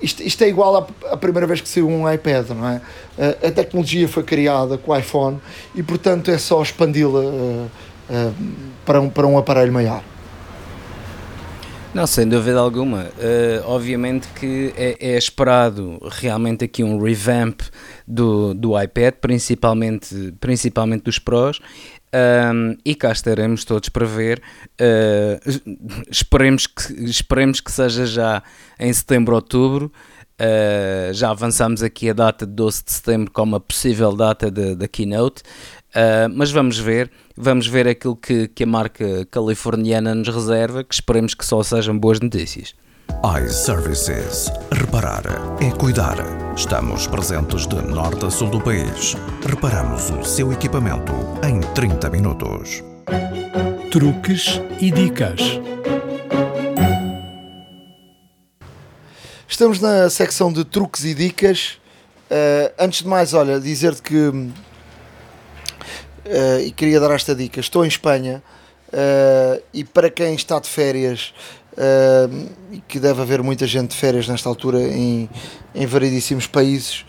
isto, 0.00 0.22
isto 0.22 0.42
é 0.44 0.48
igual 0.48 0.76
à, 0.76 1.12
à, 1.12 1.16
primeira 1.16 1.46
vez 1.46 1.60
que 1.60 1.68
saiu 1.68 1.90
um 1.90 2.10
iPad, 2.10 2.48
não 2.50 2.66
é? 2.66 2.80
A 3.46 3.50
tecnologia 3.50 4.08
foi 4.08 4.22
criada 4.22 4.78
com 4.78 4.92
o 4.92 4.96
iPhone 4.96 5.38
e 5.74 5.82
portanto 5.82 6.30
é 6.30 6.38
só 6.38 6.62
expandi-la 6.62 7.20
para, 8.84 9.00
um, 9.00 9.10
para 9.10 9.26
um 9.26 9.38
aparelho 9.38 9.72
maior. 9.72 10.02
Não, 11.94 12.06
sem 12.06 12.28
dúvida 12.28 12.58
alguma. 12.58 13.04
Uh, 13.04 13.64
obviamente 13.64 14.28
que 14.28 14.72
é, 14.76 14.96
é, 15.00 15.18
esperado 15.18 15.98
realmente 16.10 16.64
aqui 16.64 16.84
um 16.84 17.02
revamp 17.02 17.60
do, 18.06 18.52
do 18.54 18.80
iPad, 18.80 19.14
principalmente, 19.14 20.34
principalmente 20.38 21.04
dos 21.04 21.18
Pros. 21.18 21.60
Um, 22.14 22.76
e 22.84 22.94
cá 22.94 23.12
estaremos 23.12 23.64
todos 23.64 23.88
para 23.88 24.06
ver. 24.06 24.42
Uh, 24.80 25.72
esperemos, 26.10 26.66
que, 26.66 27.04
esperemos 27.04 27.60
que 27.60 27.72
seja 27.72 28.06
já 28.06 28.42
em 28.78 28.92
setembro, 28.92 29.34
outubro. 29.34 29.90
Uh, 30.40 31.12
já 31.12 31.30
avançamos 31.30 31.82
aqui 31.82 32.10
a 32.10 32.12
data 32.12 32.46
de 32.46 32.52
12 32.52 32.84
de 32.84 32.92
setembro 32.92 33.32
como 33.32 33.56
a 33.56 33.60
possível 33.60 34.14
data 34.14 34.50
da 34.50 34.86
keynote. 34.86 35.42
Uh, 35.88 36.28
mas 36.34 36.50
vamos 36.50 36.78
ver, 36.78 37.10
vamos 37.36 37.66
ver 37.66 37.88
aquilo 37.88 38.14
que, 38.14 38.48
que 38.48 38.64
a 38.64 38.66
marca 38.66 39.26
californiana 39.30 40.14
nos 40.14 40.28
reserva, 40.28 40.84
que 40.84 40.94
esperemos 40.94 41.34
que 41.34 41.44
só 41.44 41.62
sejam 41.62 41.98
boas 41.98 42.20
notícias. 42.20 42.74
iServices. 43.44 44.50
Reparar 44.70 45.24
é 45.60 45.70
cuidar. 45.70 46.16
Estamos 46.54 47.06
presentes 47.06 47.66
de 47.66 47.76
norte 47.76 48.26
a 48.26 48.30
sul 48.30 48.50
do 48.50 48.60
país. 48.60 49.16
Reparamos 49.44 50.10
o 50.10 50.22
seu 50.22 50.52
equipamento 50.52 51.12
em 51.42 51.60
30 51.74 52.10
minutos. 52.10 52.82
Truques 53.90 54.60
e 54.80 54.90
dicas. 54.90 55.40
Estamos 59.48 59.80
na 59.80 60.08
secção 60.10 60.52
de 60.52 60.64
truques 60.64 61.04
e 61.04 61.14
dicas. 61.14 61.78
Uh, 62.30 62.72
antes 62.78 63.02
de 63.02 63.08
mais, 63.08 63.32
olha, 63.32 63.58
dizer-te 63.58 64.02
que 64.02 64.50
uh, 66.28 66.60
e 66.60 66.70
queria 66.70 67.00
dar 67.00 67.10
esta 67.10 67.34
dica. 67.34 67.60
Estou 67.60 67.84
em 67.84 67.88
Espanha 67.88 68.42
uh, 68.88 69.62
e 69.72 69.84
para 69.84 70.10
quem 70.10 70.34
está 70.34 70.58
de 70.58 70.68
férias, 70.68 71.32
uh, 71.72 72.48
e 72.72 72.80
que 72.80 73.00
deve 73.00 73.22
haver 73.22 73.42
muita 73.42 73.66
gente 73.66 73.90
de 73.90 73.96
férias 73.96 74.28
nesta 74.28 74.48
altura 74.48 74.80
em, 74.80 75.28
em 75.74 75.86
variedíssimos 75.86 76.46
países, 76.46 77.04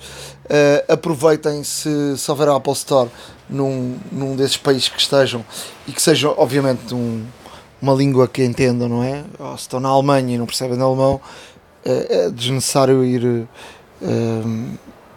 aproveitem 0.87 1.63
se, 1.63 2.17
se 2.17 2.31
houver 2.31 2.47
a 2.47 2.55
Apple 2.55 2.73
Store 2.73 3.07
num, 3.47 3.99
num 4.11 4.35
desses 4.35 4.57
países 4.57 4.89
que 4.89 4.99
estejam 4.99 5.45
e 5.87 5.91
que 5.91 6.01
sejam, 6.01 6.33
obviamente, 6.35 6.91
um, 6.91 7.23
uma 7.79 7.93
língua 7.93 8.27
que 8.27 8.43
entendam, 8.43 8.89
não 8.89 9.03
é? 9.03 9.23
Ou 9.37 9.55
se 9.55 9.61
estão 9.61 9.79
na 9.79 9.89
Alemanha 9.89 10.33
e 10.33 10.37
não 10.39 10.47
percebem 10.47 10.81
alemão, 10.81 11.21
é 11.85 12.31
desnecessário 12.31 13.05
ir. 13.05 13.47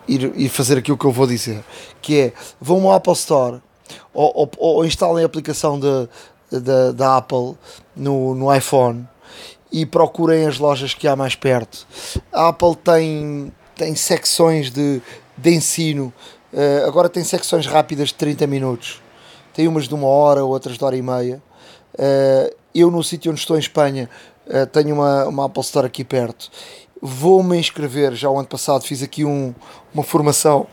Ir, 0.08 0.32
ir, 0.34 0.48
fazer 0.50 0.76
aquilo 0.76 0.98
que 0.98 1.04
eu 1.06 1.12
vou 1.12 1.26
dizer, 1.26 1.64
que 2.02 2.18
é 2.18 2.32
vão 2.60 2.88
ao 2.88 2.92
Apple 2.92 3.12
Store, 3.12 3.62
ou, 4.12 4.32
ou, 4.34 4.50
ou 4.58 4.84
instalem 4.84 5.22
a 5.22 5.26
aplicação 5.26 5.78
da 5.78 7.16
Apple 7.16 7.56
no, 7.96 8.34
no 8.34 8.54
iPhone 8.54 9.08
e 9.72 9.86
procurem 9.86 10.46
as 10.46 10.58
lojas 10.58 10.92
que 10.92 11.08
há 11.08 11.16
mais 11.16 11.34
perto. 11.34 11.86
A 12.30 12.48
Apple 12.48 12.76
tem, 12.76 13.52
tem 13.74 13.96
secções 13.96 14.70
de, 14.70 15.00
de 15.36 15.50
ensino, 15.50 16.12
uh, 16.52 16.86
agora 16.86 17.08
tem 17.08 17.24
secções 17.24 17.66
rápidas 17.66 18.08
de 18.08 18.14
30 18.14 18.46
minutos, 18.46 19.00
tem 19.54 19.66
umas 19.66 19.88
de 19.88 19.94
uma 19.94 20.06
hora, 20.06 20.44
outras 20.44 20.76
de 20.76 20.84
hora 20.84 20.96
e 20.96 21.02
meia. 21.02 21.42
Uh, 21.94 22.54
eu, 22.74 22.90
no 22.90 23.02
sítio 23.02 23.30
onde 23.30 23.40
estou 23.40 23.56
em 23.56 23.60
Espanha, 23.60 24.10
uh, 24.46 24.66
tenho 24.66 24.94
uma, 24.94 25.24
uma 25.24 25.46
Apple 25.46 25.62
Store 25.62 25.86
aqui 25.86 26.04
perto. 26.04 26.50
Vou-me 27.00 27.58
inscrever, 27.58 28.14
já 28.14 28.28
o 28.28 28.38
ano 28.38 28.46
passado 28.46 28.84
fiz 28.84 29.02
aqui 29.02 29.24
um, 29.24 29.54
uma 29.92 30.04
formação 30.04 30.66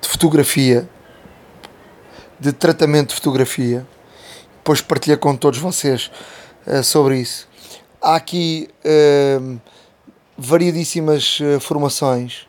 de 0.00 0.08
fotografia 0.08 0.88
de 2.42 2.52
tratamento 2.52 3.10
de 3.10 3.14
fotografia. 3.14 3.86
Depois 4.56 4.80
partilhei 4.80 5.16
com 5.16 5.36
todos 5.36 5.60
vocês 5.60 6.10
uh, 6.66 6.82
sobre 6.82 7.20
isso. 7.20 7.46
Há 8.00 8.16
aqui 8.16 8.68
uh, 8.84 9.60
variedíssimas 10.36 11.38
uh, 11.38 11.60
formações. 11.60 12.48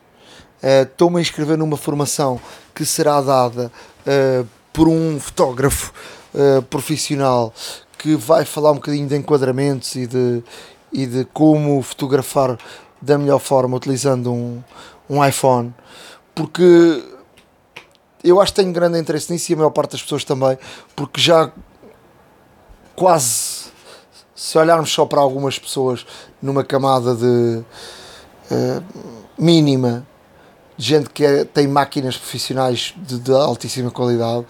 Estou-me 0.64 1.20
a 1.20 1.22
inscrever 1.22 1.58
numa 1.58 1.76
formação 1.76 2.40
que 2.74 2.86
será 2.86 3.20
dada 3.20 3.70
por 4.72 4.88
um 4.88 5.20
fotógrafo 5.20 5.92
profissional 6.70 7.54
que 7.98 8.16
vai 8.16 8.46
falar 8.46 8.72
um 8.72 8.76
bocadinho 8.76 9.06
de 9.06 9.18
enquadramentos 9.18 9.94
e 9.96 10.08
de, 10.08 10.42
e 10.90 11.06
de 11.06 11.26
como 11.34 11.82
fotografar 11.82 12.58
da 13.02 13.18
melhor 13.18 13.40
forma 13.40 13.76
utilizando 13.76 14.32
um, 14.32 14.64
um 15.10 15.26
iPhone. 15.26 15.76
Porque 16.34 16.64
eu 18.24 18.40
acho 18.40 18.54
que 18.54 18.62
tenho 18.62 18.74
grande 18.74 19.00
interesse 19.00 19.32
nisso 19.32 19.52
e 19.52 19.54
a 19.54 19.58
maior 19.58 19.72
parte 19.72 19.92
das 19.92 20.02
pessoas 20.02 20.24
também, 20.24 20.58
porque 20.96 21.20
já 21.20 21.52
quase, 22.96 23.66
se 24.36 24.58
olharmos 24.58 24.92
só 24.92 25.06
para 25.06 25.20
algumas 25.20 25.60
pessoas 25.60 26.06
numa 26.42 26.64
camada 26.64 27.16
de 27.16 27.64
uh, 28.52 28.84
mínima 29.38 30.06
de 30.78 30.86
gente 30.86 31.10
que 31.10 31.24
é, 31.24 31.44
tem 31.44 31.68
máquinas 31.68 32.18
profissionais 32.18 32.94
de, 32.98 33.20
de 33.20 33.32
altíssima 33.32 33.92
qualidade, 33.92 34.46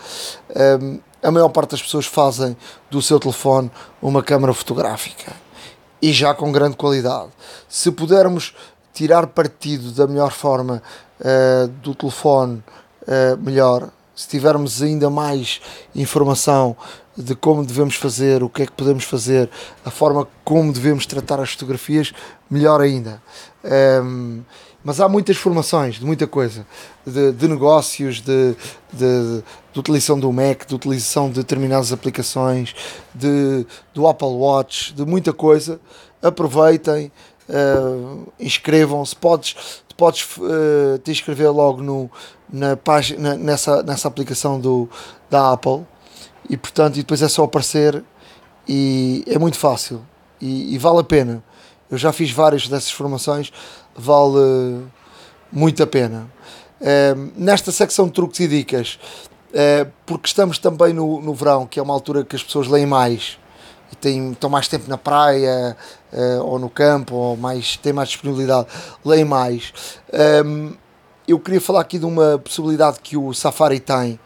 um, 0.79 0.95
eh, 0.95 0.99
a 1.21 1.31
maior 1.31 1.49
parte 1.49 1.71
das 1.71 1.81
pessoas 1.81 2.05
fazem 2.05 2.55
do 2.89 3.01
seu 3.01 3.19
telefone 3.19 3.69
uma 4.01 4.23
câmara 4.23 4.53
fotográfica 4.53 5.33
e 6.01 6.13
já 6.13 6.33
com 6.33 6.51
grande 6.51 6.77
qualidade. 6.77 7.29
Se 7.67 7.91
pudermos 7.91 8.55
tirar 8.93 9.27
partido 9.27 9.91
da 9.91 10.07
melhor 10.07 10.31
forma 10.31 10.81
uh, 11.19 11.67
do 11.67 11.95
telefone 11.95 12.63
uh, 13.07 13.37
melhor. 13.37 13.89
Se 14.15 14.27
tivermos 14.27 14.81
ainda 14.81 15.09
mais 15.09 15.59
informação 15.95 16.75
de 17.17 17.35
como 17.35 17.65
devemos 17.65 17.95
fazer, 17.95 18.43
o 18.43 18.49
que 18.49 18.63
é 18.63 18.65
que 18.65 18.71
podemos 18.71 19.03
fazer, 19.03 19.49
a 19.85 19.91
forma 19.91 20.27
como 20.43 20.73
devemos 20.73 21.05
tratar 21.05 21.39
as 21.39 21.51
fotografias, 21.51 22.11
melhor 22.49 22.81
ainda. 22.81 23.21
Um, 24.03 24.41
mas 24.83 24.99
há 24.99 25.07
muitas 25.07 25.37
formações 25.37 25.95
de 25.95 26.05
muita 26.05 26.27
coisa, 26.27 26.65
de, 27.05 27.31
de 27.31 27.47
negócios, 27.47 28.19
de, 28.19 28.55
de, 28.91 29.43
de, 29.71 29.79
utilização 29.79 30.19
do 30.19 30.31
Mac, 30.31 30.65
de 30.67 30.75
utilização 30.75 31.29
de 31.29 31.35
determinadas 31.35 31.93
aplicações, 31.93 32.75
de, 33.15 33.65
do 33.93 34.05
Apple 34.07 34.27
Watch, 34.27 34.93
de 34.93 35.05
muita 35.05 35.31
coisa. 35.31 35.79
Aproveitem, 36.21 37.11
uh, 37.47 38.27
inscrevam-se. 38.37 39.15
Podes, 39.15 39.55
podes 39.97 40.27
uh, 40.37 40.97
te 41.03 41.11
inscrever 41.11 41.51
logo 41.51 41.81
no, 41.81 42.09
na 42.51 42.75
página, 42.75 43.35
nessa, 43.35 43.83
nessa 43.83 44.07
aplicação 44.07 44.59
do, 44.59 44.89
da 45.29 45.51
Apple 45.51 45.85
e 46.49 46.57
portanto 46.57 46.95
e 46.95 46.99
depois 46.99 47.21
é 47.21 47.27
só 47.27 47.43
aparecer 47.43 48.03
e 48.67 49.23
é 49.27 49.37
muito 49.37 49.57
fácil 49.57 50.01
e, 50.41 50.73
e 50.75 50.77
vale 50.77 50.99
a 50.99 51.03
pena. 51.03 51.43
Eu 51.89 51.97
já 51.97 52.11
fiz 52.11 52.31
várias 52.31 52.67
dessas 52.67 52.91
formações, 52.91 53.51
vale 53.95 54.83
muito 55.51 55.81
a 55.83 55.87
pena. 55.87 56.27
Uh, 56.81 57.31
nesta 57.37 57.71
secção 57.71 58.07
de 58.07 58.13
truques 58.13 58.39
e 58.39 58.47
dicas, 58.47 58.99
uh, 59.49 59.89
porque 60.05 60.27
estamos 60.27 60.57
também 60.57 60.91
no, 60.91 61.21
no 61.21 61.33
verão, 61.33 61.65
que 61.65 61.79
é 61.79 61.83
uma 61.83 61.93
altura 61.93 62.23
que 62.23 62.35
as 62.35 62.43
pessoas 62.43 62.67
leem 62.67 62.85
mais 62.85 63.37
e 63.91 63.95
têm, 63.95 64.31
estão 64.31 64.49
mais 64.49 64.67
tempo 64.67 64.89
na 64.89 64.97
praia 64.97 65.77
uh, 66.13 66.43
ou 66.43 66.57
no 66.59 66.69
campo, 66.69 67.15
ou 67.15 67.35
mais, 67.35 67.75
têm 67.77 67.91
mais 67.91 68.09
disponibilidade, 68.09 68.67
leem 69.03 69.25
mais. 69.25 69.73
Um, 70.45 70.73
eu 71.27 71.39
queria 71.39 71.61
falar 71.61 71.81
aqui 71.81 71.97
de 71.97 72.05
uma 72.05 72.37
possibilidade 72.37 72.99
que 73.01 73.15
o 73.15 73.33
Safari 73.33 73.79
tem, 73.79 74.19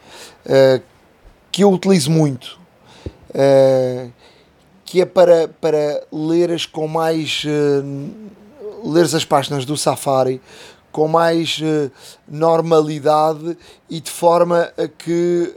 que 1.51 1.63
eu 1.63 1.71
utilizo 1.71 2.11
muito, 2.11 2.59
uh, 3.29 4.11
que 4.85 5.01
é 5.01 5.05
para, 5.05 5.47
para 5.47 6.03
leres 6.11 6.65
com 6.65 6.88
mais. 6.88 7.43
Uh, 7.45 8.27
leres 8.83 9.15
as 9.15 9.25
páginas 9.25 9.65
do 9.65 9.75
Safari 9.75 10.39
com 10.91 11.07
mais 11.07 11.59
uh, 11.59 11.91
normalidade 12.27 13.57
e 13.89 13.99
de 13.99 14.11
forma 14.11 14.71
a 14.77 14.88
que. 14.88 15.53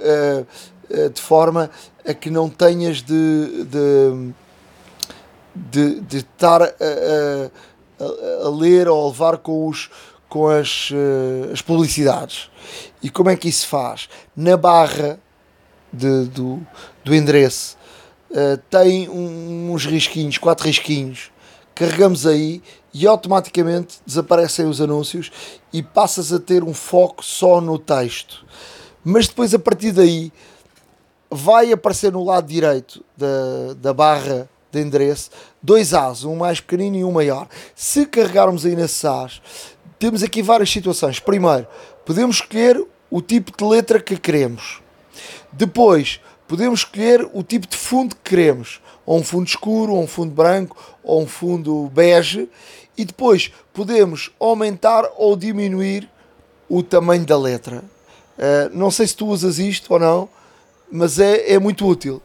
de 1.15 1.21
forma 1.21 1.71
a 2.05 2.13
que 2.13 2.31
não 2.31 2.49
tenhas 2.49 3.01
de, 3.01 3.65
de, 3.65 4.33
de, 5.55 6.01
de 6.01 6.19
estar 6.19 6.63
a, 6.63 6.67
a, 6.67 8.47
a, 8.47 8.51
ler 8.51 8.89
ou 8.89 9.05
a 9.05 9.09
levar 9.09 9.39
com, 9.39 9.67
os, 9.67 9.91
com 10.29 10.49
as, 10.49 10.91
as 11.53 11.63
publicidades. 11.63 12.51
E 13.03 13.11
como 13.11 13.31
é 13.31 13.37
que 13.37 13.49
isso 13.49 13.67
faz? 13.67 14.09
Na 14.37 14.57
barra 14.57 15.19
de, 15.93 16.25
do, 16.27 16.61
do 17.05 17.15
endereço 17.15 17.77
uh, 18.31 18.57
tem 18.71 19.09
uns 19.09 19.85
risquinhos, 19.85 20.39
quatro 20.39 20.67
risquinhos. 20.67 21.31
Carregamos 21.75 22.27
aí 22.27 22.63
e 22.93 23.07
automaticamente 23.07 24.01
desaparecem 24.05 24.67
os 24.67 24.81
anúncios 24.81 25.31
e 25.73 25.83
passas 25.83 26.33
a 26.33 26.39
ter 26.39 26.63
um 26.63 26.75
foco 26.75 27.25
só 27.25 27.61
no 27.61 27.79
texto. 27.79 28.45
Mas 29.03 29.29
depois, 29.29 29.55
a 29.55 29.59
partir 29.59 29.93
daí, 29.93 30.33
vai 31.31 31.73
aparecer 31.73 32.13
no 32.13 32.25
lado 32.25 32.49
direito 32.49 33.05
da, 33.17 33.75
da 33.77 33.95
barra 33.95 34.49
de 34.71 34.81
endereço 34.81 35.31
dois 35.63 35.93
As, 35.95 36.25
um 36.25 36.37
mais 36.37 36.61
pequenino 36.61 36.97
e 36.97 37.05
um 37.05 37.13
maior. 37.13 37.49
Se 37.75 38.07
carregarmos 38.07 38.65
aí 38.65 38.77
nesses 38.77 39.05
As, 39.05 39.41
temos 39.99 40.23
aqui 40.23 40.43
várias 40.43 40.71
situações. 40.71 41.19
Primeiro, 41.19 41.67
podemos 42.05 42.37
escolher 42.37 42.83
o 43.11 43.21
tipo 43.21 43.53
de 43.57 43.65
letra 43.65 44.01
que 44.01 44.17
queremos. 44.17 44.81
Depois, 45.53 46.21
podemos 46.47 46.81
escolher 46.81 47.29
o 47.33 47.43
tipo 47.43 47.67
de 47.67 47.77
fundo 47.77 48.15
que 48.17 48.31
queremos, 48.31 48.81
ou 49.05 49.19
um 49.19 49.25
fundo 49.25 49.47
escuro, 49.47 49.93
ou 49.95 50.03
um 50.03 50.07
fundo 50.07 50.33
branco, 50.33 50.77
ou 51.03 51.23
um 51.23 51.27
fundo 51.27 51.91
bege, 51.93 52.49
e 52.97 53.05
depois 53.05 53.53
podemos 53.73 54.31
aumentar 54.39 55.05
ou 55.17 55.37
diminuir 55.37 56.09
o 56.69 56.83
tamanho 56.83 57.27
da 57.27 57.37
letra. 57.37 57.83
Uh, 58.39 58.71
não 58.73 58.91
sei 58.91 59.07
se 59.07 59.17
tu 59.17 59.27
usas 59.27 59.59
isto 59.59 59.93
ou 59.93 59.99
não, 59.99 60.29
mas 60.91 61.19
é, 61.19 61.53
é 61.53 61.59
muito 61.59 61.87
útil. 61.87 62.23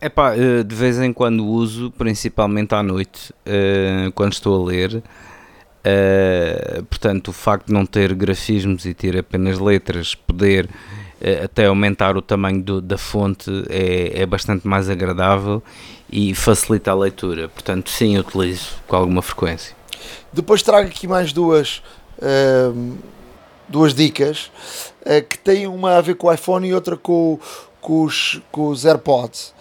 É 0.00 0.08
pá, 0.08 0.34
eh, 0.36 0.62
de 0.62 0.74
vez 0.74 1.00
em 1.00 1.12
quando 1.12 1.44
uso, 1.44 1.90
principalmente 1.90 2.72
à 2.74 2.82
noite, 2.82 3.34
eh, 3.44 4.10
quando 4.14 4.32
estou 4.32 4.62
a 4.62 4.66
ler. 4.66 5.02
portanto, 6.88 7.28
o 7.28 7.32
facto 7.32 7.68
de 7.68 7.72
não 7.72 7.86
ter 7.86 8.14
grafismos 8.14 8.84
e 8.84 8.92
ter 8.92 9.16
apenas 9.16 9.58
letras, 9.58 10.14
poder 10.14 10.68
eh, 11.20 11.44
até 11.44 11.66
aumentar 11.66 12.16
o 12.16 12.22
tamanho 12.22 12.62
do, 12.62 12.80
da 12.80 12.98
fonte 12.98 13.50
é, 13.70 14.22
é 14.22 14.26
bastante 14.26 14.68
mais 14.68 14.90
agradável 14.90 15.62
e 16.10 16.34
facilita 16.34 16.90
a 16.90 16.94
leitura. 16.94 17.48
Portanto, 17.48 17.90
sim, 17.90 18.18
utilizo 18.18 18.72
com 18.86 18.96
alguma 18.96 19.22
frequência. 19.22 19.74
Depois 20.32 20.62
trago 20.62 20.88
aqui 20.88 21.08
mais 21.08 21.32
duas, 21.32 21.82
duas 23.66 23.94
dicas 23.94 24.50
que 25.28 25.38
têm 25.38 25.66
uma 25.66 25.96
a 25.96 26.00
ver 26.00 26.14
com 26.14 26.28
o 26.28 26.32
iPhone 26.32 26.68
e 26.68 26.74
outra 26.74 26.96
com, 26.96 27.40
com, 27.80 28.04
os, 28.04 28.40
com 28.50 28.68
os 28.68 28.84
AirPods. 28.84 29.54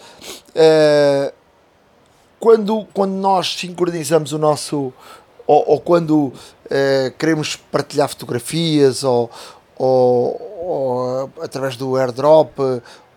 Uh, 0.49 1.34
quando, 2.39 2.86
quando 2.93 3.13
nós 3.13 3.55
sincronizamos 3.55 4.32
o 4.32 4.38
nosso. 4.38 4.93
ou, 5.45 5.63
ou 5.72 5.82
quando 5.82 6.32
queremos 7.18 7.55
partilhar 7.55 8.09
fotografias 8.09 9.01
ou, 9.01 9.32
ou, 9.78 10.41
ou 10.61 11.32
através 11.41 11.78
do 11.78 11.95
airdrop 11.95 12.59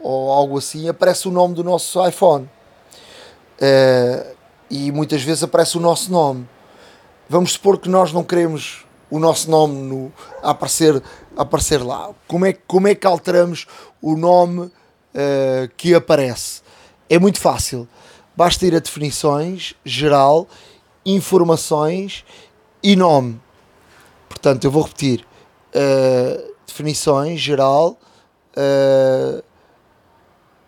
ou 0.00 0.32
algo 0.32 0.58
assim, 0.58 0.88
aparece 0.88 1.28
o 1.28 1.30
nome 1.30 1.54
do 1.54 1.62
nosso 1.62 2.06
iPhone. 2.06 2.48
Uh, 3.60 4.34
e 4.70 4.90
muitas 4.90 5.22
vezes 5.22 5.42
aparece 5.42 5.76
o 5.76 5.80
nosso 5.80 6.10
nome. 6.10 6.48
Vamos 7.28 7.52
supor 7.52 7.78
que 7.78 7.88
nós 7.88 8.12
não 8.12 8.24
queremos 8.24 8.86
o 9.10 9.18
nosso 9.18 9.50
nome 9.50 9.74
no, 9.74 10.12
a, 10.42 10.50
aparecer, 10.50 11.02
a 11.36 11.42
aparecer 11.42 11.82
lá. 11.82 12.10
Como 12.26 12.46
é, 12.46 12.52
como 12.52 12.88
é 12.88 12.94
que 12.94 13.06
alteramos 13.06 13.66
o 14.00 14.16
nome 14.16 14.70
uh, 15.14 15.68
que 15.76 15.94
aparece? 15.94 16.62
É 17.08 17.18
muito 17.18 17.40
fácil. 17.40 17.88
Basta 18.36 18.66
ir 18.66 18.74
a 18.74 18.78
definições, 18.78 19.74
geral, 19.84 20.48
informações 21.04 22.24
e 22.82 22.96
nome. 22.96 23.40
Portanto, 24.28 24.64
eu 24.64 24.70
vou 24.70 24.82
repetir. 24.82 25.26
Uh, 25.74 26.50
definições 26.66 27.40
geral, 27.40 27.98
uh, 28.56 29.42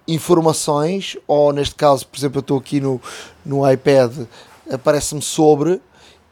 informações, 0.06 1.16
ou 1.26 1.52
neste 1.52 1.74
caso, 1.74 2.06
por 2.06 2.18
exemplo, 2.18 2.38
eu 2.38 2.42
estou 2.42 2.58
aqui 2.58 2.80
no, 2.80 3.00
no 3.44 3.68
iPad, 3.70 4.26
aparece-me 4.70 5.22
sobre 5.22 5.80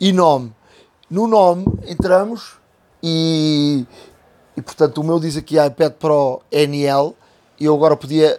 e 0.00 0.12
nome. 0.12 0.52
No 1.08 1.26
nome 1.26 1.64
entramos 1.86 2.52
e, 3.02 3.84
e 4.56 4.62
portanto 4.62 4.98
o 4.98 5.04
meu 5.04 5.18
diz 5.18 5.36
aqui 5.36 5.56
iPad 5.58 5.92
Pro 5.94 6.40
NL 6.52 7.16
e 7.60 7.66
eu 7.66 7.74
agora 7.74 7.94
podia 7.94 8.36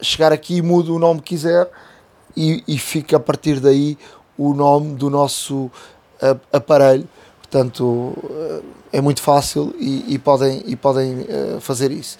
chegar 0.00 0.32
aqui 0.32 0.56
e 0.56 0.62
mudo 0.62 0.96
o 0.96 0.98
nome 0.98 1.20
que 1.20 1.36
quiser 1.36 1.70
e, 2.36 2.64
e 2.66 2.78
fica 2.78 3.18
a 3.18 3.20
partir 3.20 3.60
daí 3.60 3.96
o 4.36 4.54
nome 4.54 4.94
do 4.94 5.10
nosso 5.10 5.70
aparelho 6.52 7.06
Portanto, 7.50 8.14
eh, 8.30 8.62
é 8.98 9.00
muito 9.00 9.20
fácil 9.20 9.74
e, 9.76 10.14
e 10.14 10.18
podem, 10.20 10.62
e 10.66 10.76
podem 10.76 11.26
eh, 11.28 11.58
fazer 11.58 11.90
isso. 11.90 12.16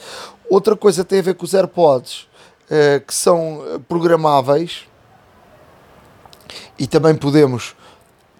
Outra 0.50 0.74
coisa 0.74 1.04
tem 1.04 1.20
a 1.20 1.22
ver 1.22 1.34
com 1.34 1.44
os 1.44 1.54
AirPods, 1.54 2.26
eh, 2.68 2.98
que 2.98 3.14
são 3.14 3.80
programáveis 3.88 4.88
e 6.76 6.84
também 6.84 7.14
podemos 7.14 7.76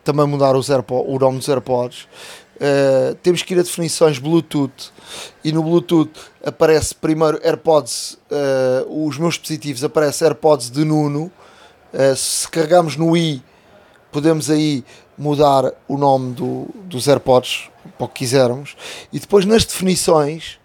também 0.03 0.26
mudar 0.26 0.57
os 0.57 0.68
AirPods, 0.68 1.14
o 1.14 1.16
nome 1.16 1.39
dos 1.39 1.49
AirPods. 1.49 2.09
Uh, 2.61 3.14
temos 3.22 3.42
que 3.42 3.54
ir 3.54 3.58
a 3.58 3.62
definições 3.62 4.18
Bluetooth. 4.18 4.92
E 5.42 5.50
no 5.50 5.62
Bluetooth 5.62 6.12
aparece 6.44 6.94
primeiro 6.94 7.40
AirPods, 7.42 8.18
uh, 8.30 9.06
os 9.06 9.16
meus 9.16 9.34
dispositivos 9.34 9.82
aparece 9.82 10.24
AirPods 10.24 10.68
de 10.70 10.84
Nuno. 10.84 11.32
Uh, 11.92 12.14
se 12.14 12.46
carregamos 12.48 12.96
no 12.96 13.16
i, 13.16 13.42
podemos 14.12 14.50
aí 14.50 14.84
mudar 15.16 15.72
o 15.88 15.96
nome 15.96 16.34
do, 16.34 16.68
dos 16.84 17.08
AirPods 17.08 17.70
para 17.96 18.04
o 18.04 18.08
que 18.08 18.18
quisermos. 18.18 18.76
E 19.11 19.18
depois 19.18 19.46
nas 19.46 19.64
definições 19.64 20.61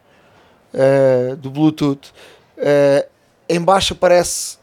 do 1.39 1.49
Bluetooth 1.49 2.11
uh, 2.57 3.09
em 3.47 3.61
baixo 3.61 3.93
aparece 3.93 4.57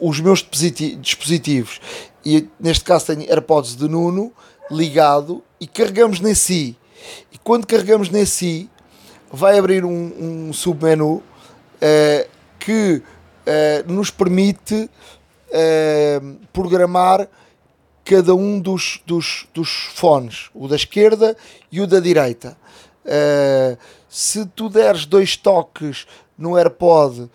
os 0.00 0.18
meus 0.18 0.42
dispositivos. 0.42 1.78
E 2.24 2.48
neste 2.58 2.84
caso 2.84 3.06
tenho 3.06 3.30
AirPods 3.30 3.76
de 3.76 3.86
Nuno 3.86 4.32
ligado 4.70 5.42
e 5.60 5.66
carregamos 5.66 6.20
nesse 6.20 6.54
i 6.54 6.76
e 7.32 7.38
quando 7.38 7.66
carregamos 7.66 8.08
nesse 8.08 8.46
i 8.46 8.70
vai 9.32 9.58
abrir 9.58 9.84
um, 9.84 10.48
um 10.48 10.52
submenu 10.52 11.14
uh, 11.14 12.30
que 12.58 13.02
nos 13.86 14.10
permite 14.10 14.88
programar 16.52 17.26
cada 18.04 18.34
um 18.34 18.60
dos, 18.60 19.00
dos, 19.04 19.48
dos 19.52 19.88
fones, 19.94 20.50
o 20.54 20.68
da 20.68 20.76
esquerda 20.76 21.36
e 21.72 21.80
o 21.80 21.86
da 21.86 21.98
direita. 21.98 22.56
Uh, 23.04 23.76
se 24.08 24.46
tu 24.46 24.68
deres 24.68 25.04
dois 25.04 25.36
toques 25.36 26.06
no 26.38 26.56
AirPod 26.56 27.22
uh, 27.22 27.30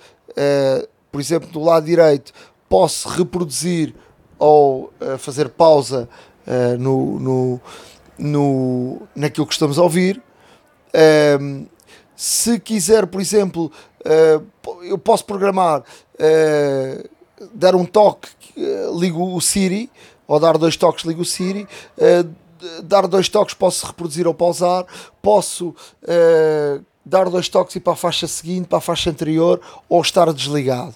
por 1.15 1.21
exemplo, 1.21 1.49
do 1.49 1.63
lado 1.63 1.85
direito, 1.85 2.33
posso 2.67 3.07
reproduzir 3.07 3.95
ou 4.37 4.91
uh, 4.99 5.17
fazer 5.17 5.47
pausa 5.47 6.09
uh, 6.47 6.77
no, 6.77 7.19
no, 7.19 7.61
no, 8.17 9.01
naquilo 9.15 9.45
que 9.45 9.53
estamos 9.53 9.77
a 9.77 9.83
ouvir. 9.83 10.21
Um, 11.39 11.65
se 12.15 12.59
quiser, 12.59 13.07
por 13.07 13.19
exemplo, 13.19 13.71
uh, 14.01 14.83
eu 14.83 14.97
posso 14.97 15.25
programar, 15.25 15.83
dar 17.53 17.75
um 17.75 17.85
toque, 17.85 18.29
ligo 18.97 19.35
o 19.35 19.41
Siri, 19.41 19.91
ou 20.25 20.39
dar 20.39 20.57
dois 20.57 20.77
toques, 20.77 21.03
ligo 21.03 21.21
o 21.21 21.25
Siri 21.25 21.67
dar 22.83 23.07
dois 23.07 23.29
toques 23.29 23.53
posso 23.53 23.85
reproduzir 23.85 24.27
ou 24.27 24.33
pausar, 24.33 24.85
posso 25.21 25.69
uh, 25.69 26.83
dar 27.05 27.29
dois 27.29 27.49
toques 27.49 27.75
e 27.75 27.79
para 27.79 27.93
a 27.93 27.95
faixa 27.95 28.27
seguinte, 28.27 28.67
para 28.67 28.79
a 28.79 28.81
faixa 28.81 29.09
anterior, 29.09 29.61
ou 29.87 30.01
estar 30.01 30.31
desligado. 30.33 30.95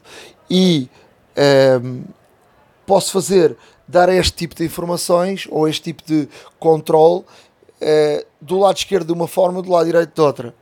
E 0.49 0.89
um, 1.83 2.03
posso 2.85 3.11
fazer, 3.11 3.55
dar 3.89 4.07
este 4.09 4.33
tipo 4.33 4.53
de 4.53 4.63
informações 4.63 5.47
ou 5.49 5.67
este 5.67 5.81
tipo 5.81 6.03
de 6.05 6.29
controle 6.59 7.21
uh, 7.21 8.25
do 8.39 8.59
lado 8.59 8.77
esquerdo 8.77 9.07
de 9.07 9.13
uma 9.13 9.27
forma, 9.27 9.61
do 9.63 9.71
lado 9.71 9.87
direito 9.87 10.13
de 10.13 10.21
outra. 10.21 10.53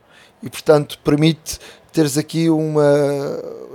E 0.42 0.48
portanto 0.48 0.98
permite 1.04 1.58
teres 1.92 2.16
aqui 2.16 2.48
uma 2.48 2.82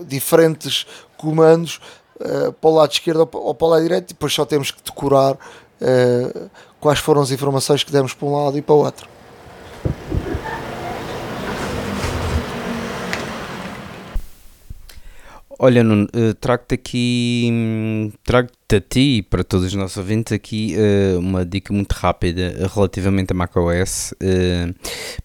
diferentes 0.08 0.88
comandos 1.18 1.80
uh, 2.20 2.52
para 2.54 2.70
o 2.70 2.74
lado 2.74 2.92
esquerdo 2.92 3.30
ou 3.32 3.54
para 3.54 3.68
o 3.68 3.70
lado 3.70 3.84
direito 3.84 4.06
e 4.06 4.14
depois 4.14 4.34
só 4.34 4.44
temos 4.44 4.72
que 4.72 4.82
decorar 4.82 5.34
uh, 5.34 6.50
quais 6.80 7.00
foram 7.00 7.22
as 7.22 7.30
informações 7.30 7.84
que 7.84 7.92
demos 7.92 8.14
para 8.14 8.28
um 8.28 8.44
lado 8.44 8.58
e 8.58 8.62
para 8.62 8.74
o 8.74 8.80
outro. 8.80 9.08
Olha, 15.66 15.82
Nuno, 15.82 16.10
uh, 16.14 16.34
trago-te 16.34 16.76
aqui, 16.76 17.48
hum, 17.50 18.12
trago-te 18.22 18.76
a 18.76 18.82
ti 18.82 19.20
e 19.20 19.24
para 19.24 19.46
todos 19.46 19.68
os 19.68 19.74
nossos 19.74 19.96
ouvintes 19.96 20.34
aqui 20.34 20.76
uh, 20.76 21.18
uma 21.18 21.46
dica 21.46 21.72
muito 21.72 21.94
rápida 21.94 22.68
relativamente 22.76 23.32
a 23.32 23.34
macOS 23.34 24.12
uh, 24.12 24.76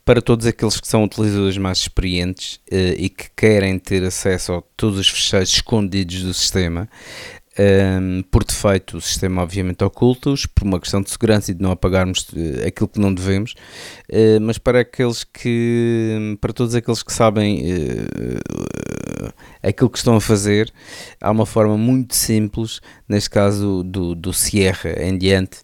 para 0.04 0.22
todos 0.22 0.46
aqueles 0.46 0.80
que 0.80 0.86
são 0.86 1.02
utilizadores 1.02 1.58
mais 1.58 1.78
experientes 1.78 2.60
e 2.70 3.08
que 3.08 3.28
querem 3.36 3.80
ter 3.80 4.04
acesso 4.04 4.52
a 4.52 4.62
todos 4.76 5.00
os 5.00 5.08
fecheiros 5.08 5.48
escondidos 5.48 6.22
do 6.22 6.32
sistema. 6.32 6.88
Um, 7.58 8.22
por 8.30 8.44
defeito, 8.44 8.98
o 8.98 9.00
sistema 9.00 9.42
obviamente 9.42 9.82
oculta-os, 9.82 10.46
por 10.46 10.62
uma 10.62 10.78
questão 10.78 11.02
de 11.02 11.10
segurança 11.10 11.50
e 11.50 11.54
de 11.54 11.60
não 11.60 11.72
apagarmos 11.72 12.28
aquilo 12.64 12.86
que 12.86 13.00
não 13.00 13.12
devemos, 13.12 13.56
uh, 14.08 14.40
mas 14.40 14.56
para 14.56 14.82
aqueles 14.82 15.24
que, 15.24 16.38
para 16.40 16.52
todos 16.52 16.76
aqueles 16.76 17.02
que 17.02 17.12
sabem 17.12 17.60
uh, 17.60 19.07
aquilo 19.62 19.90
que 19.90 19.98
estão 19.98 20.16
a 20.16 20.20
fazer, 20.20 20.72
há 21.20 21.30
uma 21.30 21.46
forma 21.46 21.76
muito 21.76 22.14
simples, 22.14 22.80
neste 23.08 23.30
caso 23.30 23.82
do, 23.82 24.14
do 24.14 24.32
Sierra 24.32 25.02
em 25.02 25.16
diante, 25.16 25.58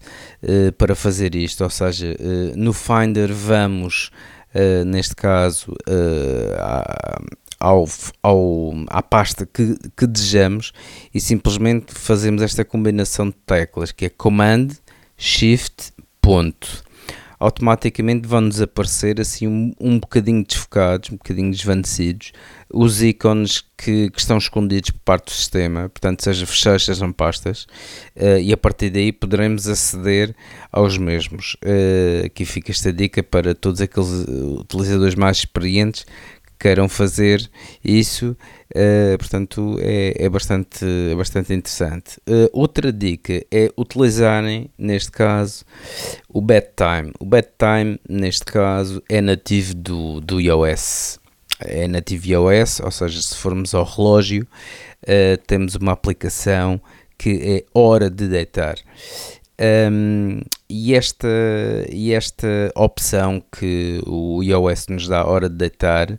para 0.77 0.95
fazer 0.95 1.35
isto, 1.35 1.63
ou 1.63 1.69
seja, 1.69 2.15
no 2.55 2.73
Finder 2.73 3.33
vamos, 3.33 4.11
neste 4.85 5.15
caso, 5.15 5.73
a 6.57 7.19
ao, 7.59 7.87
ao, 8.21 8.73
à 8.87 9.01
pasta 9.01 9.45
que, 9.45 9.75
que 9.97 10.05
desejamos 10.05 10.71
e 11.13 11.19
simplesmente 11.19 11.93
fazemos 11.93 12.41
esta 12.41 12.63
combinação 12.63 13.29
de 13.29 13.35
teclas 13.45 13.91
que 13.91 14.05
é 14.05 14.09
Command, 14.09 14.67
Shift, 15.17 15.91
ponto. 16.21 16.84
Automaticamente 17.39 18.27
vão 18.27 18.41
nos 18.41 18.61
aparecer 18.61 19.19
assim 19.19 19.47
um, 19.47 19.73
um 19.79 19.99
bocadinho 19.99 20.43
desfocados, 20.45 21.09
um 21.09 21.17
bocadinho 21.17 21.51
desvanecidos, 21.51 22.31
os 22.69 23.01
ícones 23.01 23.63
que, 23.77 24.09
que, 24.09 24.19
estão 24.19 24.37
escondidos 24.37 24.91
por 24.91 24.99
parte 25.01 25.25
do 25.25 25.31
sistema, 25.31 25.89
portanto, 25.89 26.23
seja 26.23 26.45
fecheiros, 26.45 26.85
sejam 26.85 27.11
pastas, 27.11 27.67
uh, 28.15 28.39
e 28.41 28.51
a 28.53 28.57
partir 28.57 28.89
daí 28.89 29.11
poderemos 29.11 29.67
aceder 29.67 30.35
aos 30.71 30.97
mesmos. 30.97 31.55
Uh, 31.63 32.25
aqui 32.25 32.45
fica 32.45 32.71
esta 32.71 32.91
dica 32.91 33.21
para 33.21 33.53
todos 33.53 33.81
aqueles 33.81 34.09
utilizadores 34.59 35.15
mais 35.15 35.37
experientes 35.37 36.05
queiram 36.59 36.87
fazer 36.89 37.49
isso, 37.83 38.35
uh, 38.75 39.17
portanto 39.17 39.77
é, 39.79 40.15
é, 40.17 40.29
bastante, 40.29 40.85
é 41.11 41.15
bastante 41.15 41.53
interessante. 41.53 42.17
Uh, 42.27 42.49
outra 42.53 42.91
dica 42.91 43.45
é 43.51 43.69
utilizarem, 43.77 44.69
neste 44.77 45.11
caso, 45.11 45.63
o 46.29 46.41
bedtime. 46.41 47.11
O 47.19 47.25
bedtime, 47.25 47.99
neste 48.07 48.45
caso, 48.45 49.01
é 49.09 49.21
nativo 49.21 49.73
do, 49.75 50.21
do 50.21 50.39
iOS. 50.39 51.19
É 51.59 51.87
nativo 51.87 52.27
iOS, 52.27 52.79
ou 52.81 52.91
seja, 52.91 53.21
se 53.21 53.35
formos 53.35 53.73
ao 53.73 53.85
relógio, 53.85 54.47
uh, 55.03 55.37
temos 55.47 55.75
uma 55.75 55.91
aplicação 55.91 56.81
que 57.17 57.39
é 57.41 57.65
hora 57.73 58.09
de 58.09 58.27
deitar. 58.27 58.75
Um, 59.57 60.41
e, 60.69 60.93
esta, 60.93 61.27
e 61.89 62.13
esta 62.13 62.71
opção 62.75 63.41
que 63.57 64.01
o 64.05 64.43
iOS 64.43 64.87
nos 64.87 65.07
dá 65.07 65.25
hora 65.25 65.49
de 65.49 65.55
deitar, 65.55 66.17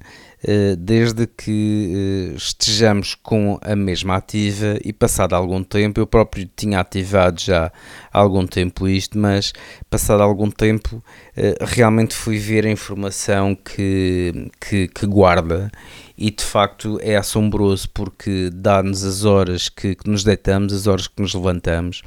desde 0.78 1.26
que 1.26 2.30
uh, 2.32 2.36
estejamos 2.36 3.16
com 3.16 3.58
a 3.60 3.74
mesma 3.74 4.14
ativa 4.14 4.78
e 4.84 4.92
passado 4.92 5.34
algum 5.34 5.62
tempo, 5.64 5.98
eu 5.98 6.06
próprio 6.06 6.48
tinha 6.54 6.78
ativado 6.78 7.40
já 7.40 7.72
há 8.12 8.18
algum 8.18 8.46
tempo 8.46 8.86
isto, 8.86 9.18
mas 9.18 9.52
passado 9.90 10.22
algum 10.22 10.48
tempo 10.48 10.96
uh, 10.96 11.64
realmente 11.64 12.14
fui 12.14 12.38
ver 12.38 12.64
a 12.64 12.70
informação 12.70 13.56
que, 13.56 14.48
que, 14.60 14.86
que 14.86 15.06
guarda. 15.06 15.70
E 16.16 16.30
de 16.30 16.42
facto 16.42 16.98
é 17.02 17.14
assombroso 17.16 17.90
porque 17.90 18.48
dá-nos 18.50 19.04
as 19.04 19.24
horas 19.24 19.68
que, 19.68 19.94
que, 19.94 20.08
nos 20.08 20.24
deitamos, 20.24 20.72
as 20.72 20.86
horas 20.86 21.08
que 21.08 21.20
nos 21.20 21.34
levantamos, 21.34 22.00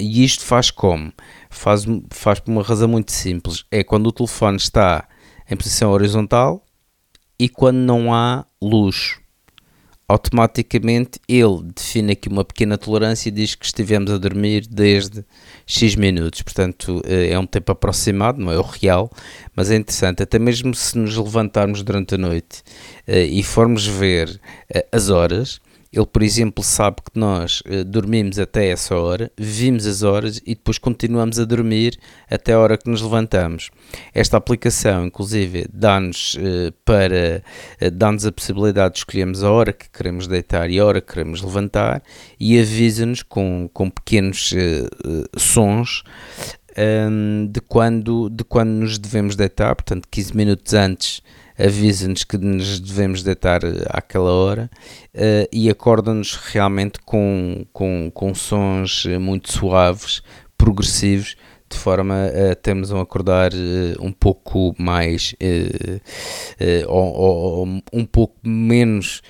e 0.00 0.24
isto 0.24 0.44
faz 0.44 0.72
como? 0.72 1.12
Faz, 1.48 1.86
faz 2.10 2.40
por 2.40 2.50
uma 2.50 2.62
razão 2.64 2.88
muito 2.88 3.12
simples: 3.12 3.64
é 3.70 3.84
quando 3.84 4.08
o 4.08 4.12
telefone 4.12 4.56
está 4.56 5.06
em 5.48 5.56
posição 5.56 5.92
horizontal 5.92 6.66
e 7.40 7.48
quando 7.48 7.78
não 7.78 8.12
há 8.12 8.44
luz 8.60 9.18
automaticamente 10.06 11.20
ele 11.26 11.62
define 11.74 12.12
aqui 12.12 12.28
uma 12.28 12.44
pequena 12.44 12.76
tolerância 12.76 13.28
e 13.28 13.32
diz 13.32 13.54
que 13.54 13.64
estivemos 13.64 14.10
a 14.10 14.18
dormir 14.18 14.66
desde 14.66 15.24
X 15.64 15.94
minutos. 15.94 16.42
Portanto, 16.42 17.00
eh, 17.06 17.30
é 17.30 17.38
um 17.38 17.46
tempo 17.46 17.72
aproximado, 17.72 18.40
não 18.40 18.52
é 18.52 18.58
o 18.58 18.62
real, 18.62 19.10
mas 19.54 19.70
é 19.70 19.76
interessante. 19.76 20.22
Até 20.22 20.38
mesmo 20.38 20.74
se 20.74 20.98
nos 20.98 21.16
levantarmos 21.16 21.82
durante 21.82 22.16
a 22.16 22.18
noite 22.18 22.62
eh, 23.06 23.24
e 23.24 23.42
formos 23.42 23.86
ver 23.86 24.38
eh, 24.68 24.84
as 24.92 25.08
horas, 25.08 25.60
ele, 25.92 26.06
por 26.06 26.22
exemplo, 26.22 26.62
sabe 26.62 26.98
que 26.98 27.18
nós 27.18 27.62
uh, 27.62 27.84
dormimos 27.84 28.38
até 28.38 28.68
essa 28.68 28.94
hora, 28.94 29.30
vimos 29.36 29.86
as 29.86 30.04
horas 30.04 30.40
e 30.46 30.54
depois 30.54 30.78
continuamos 30.78 31.40
a 31.40 31.44
dormir 31.44 31.98
até 32.30 32.52
a 32.52 32.60
hora 32.60 32.78
que 32.78 32.88
nos 32.88 33.02
levantamos. 33.02 33.70
Esta 34.14 34.36
aplicação, 34.36 35.06
inclusive, 35.06 35.66
dá-nos 35.72 36.34
uh, 36.34 36.72
para 36.84 37.42
uh, 37.82 37.90
dá-nos 37.90 38.24
a 38.24 38.30
possibilidade 38.30 38.94
de 38.94 38.98
escolhermos 39.00 39.42
a 39.42 39.50
hora 39.50 39.72
que 39.72 39.90
queremos 39.90 40.28
deitar 40.28 40.70
e 40.70 40.78
a 40.78 40.84
hora 40.86 41.00
que 41.00 41.12
queremos 41.12 41.42
levantar 41.42 42.02
e 42.38 42.60
avisa-nos 42.60 43.24
com, 43.24 43.68
com 43.72 43.90
pequenos 43.90 44.54
sons 45.36 46.02
ehm, 46.76 47.46
de, 47.50 47.60
quando, 47.60 48.30
de 48.30 48.44
quando 48.44 48.70
nos 48.70 48.98
devemos 48.98 49.34
deitar, 49.34 49.74
portanto, 49.74 50.06
15 50.08 50.36
minutos 50.36 50.72
antes 50.74 51.22
avisa-nos 51.64 52.24
que 52.24 52.38
nos 52.38 52.80
devemos 52.80 53.22
deitar 53.22 53.62
eh, 53.64 53.84
àquela 53.88 54.30
hora 54.30 54.70
uh, 55.14 55.48
e 55.52 55.68
acorda-nos 55.68 56.34
realmente 56.34 56.98
com, 57.04 57.64
com, 57.72 58.10
com 58.12 58.34
sons 58.34 59.04
eh, 59.06 59.18
muito 59.18 59.52
suaves, 59.52 60.22
progressivos, 60.56 61.36
de 61.68 61.76
forma 61.76 62.26
a 62.50 62.54
termos 62.56 62.90
um 62.90 62.98
acordar 62.98 63.52
uh, 63.52 64.04
um 64.04 64.10
pouco 64.10 64.74
mais 64.78 65.34
uh, 65.40 66.00
ou, 66.88 67.12
ou, 67.14 67.68
um 67.92 68.04
pouco 68.04 68.34
menos 68.42 69.22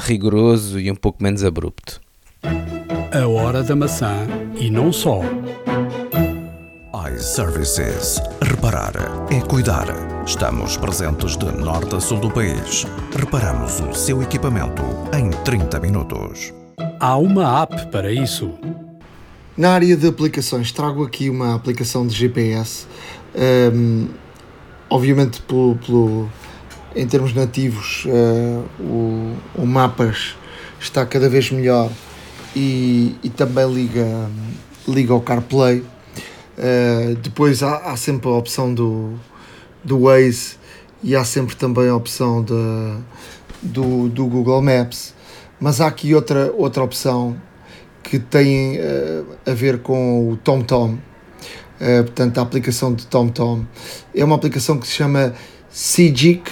rigoroso 0.00 0.78
e 0.78 0.90
um 0.90 0.94
pouco 0.94 1.22
menos 1.22 1.42
abrupto. 1.42 2.00
A 3.10 3.26
hora 3.26 3.62
da 3.62 3.74
maçã 3.74 4.26
e 4.60 4.70
não 4.70 4.92
só 4.92 5.22
iServices. 7.14 8.20
Reparar 8.42 8.92
é 9.30 9.40
cuidar. 9.40 9.86
Estamos 10.26 10.76
presentes 10.76 11.36
de 11.36 11.46
norte 11.46 11.94
a 11.94 12.00
sul 12.00 12.18
do 12.18 12.30
país. 12.30 12.86
Reparamos 13.16 13.80
o 13.80 13.94
seu 13.94 14.22
equipamento 14.22 14.82
em 15.16 15.30
30 15.44 15.80
minutos. 15.80 16.52
Há 17.00 17.16
uma 17.16 17.62
app 17.62 17.86
para 17.90 18.12
isso. 18.12 18.52
Na 19.56 19.72
área 19.72 19.96
de 19.96 20.06
aplicações, 20.06 20.70
trago 20.72 21.04
aqui 21.04 21.30
uma 21.30 21.54
aplicação 21.54 22.06
de 22.06 22.14
GPS. 22.14 22.86
Um, 23.72 24.08
obviamente, 24.90 25.40
pelo, 25.42 25.76
pelo, 25.76 26.28
em 26.94 27.06
termos 27.06 27.32
nativos, 27.32 28.04
uh, 28.06 28.82
o, 28.82 29.36
o 29.54 29.66
Mapas 29.66 30.36
está 30.80 31.06
cada 31.06 31.28
vez 31.28 31.50
melhor 31.50 31.90
e, 32.54 33.16
e 33.22 33.30
também 33.30 33.72
liga, 33.72 34.28
liga 34.86 35.12
ao 35.12 35.20
CarPlay 35.20 35.84
Uh, 36.58 37.14
depois 37.22 37.62
há, 37.62 37.76
há, 37.92 37.96
sempre 37.96 38.28
a 38.28 38.32
opção 38.32 38.74
do, 38.74 39.12
do 39.84 40.00
Waze 40.00 40.56
e 41.04 41.14
há 41.14 41.24
sempre 41.24 41.54
também 41.54 41.88
a 41.88 41.94
opção 41.94 42.42
de, 42.42 42.98
do, 43.62 44.08
do 44.08 44.26
Google 44.26 44.60
Maps. 44.60 45.14
mas 45.60 45.80
há 45.80 45.86
aqui 45.86 46.16
outra, 46.16 46.52
outra 46.56 46.82
opção 46.82 47.40
que 48.02 48.18
tem 48.18 48.76
uh, 48.76 49.36
a 49.46 49.54
ver 49.54 49.78
com 49.78 50.32
o 50.32 50.36
TomTom, 50.36 50.94
uh, 50.94 50.98
portanto 52.02 52.38
a 52.38 52.42
aplicação 52.42 52.92
de 52.92 53.06
TomTom. 53.06 53.64
É 54.12 54.24
uma 54.24 54.34
aplicação 54.34 54.80
que 54.80 54.88
se 54.88 54.94
chama 54.94 55.34
Sigic, 55.70 56.50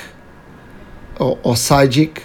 ou, 1.18 1.36
ou 1.42 1.56
Sigic, 1.56 2.22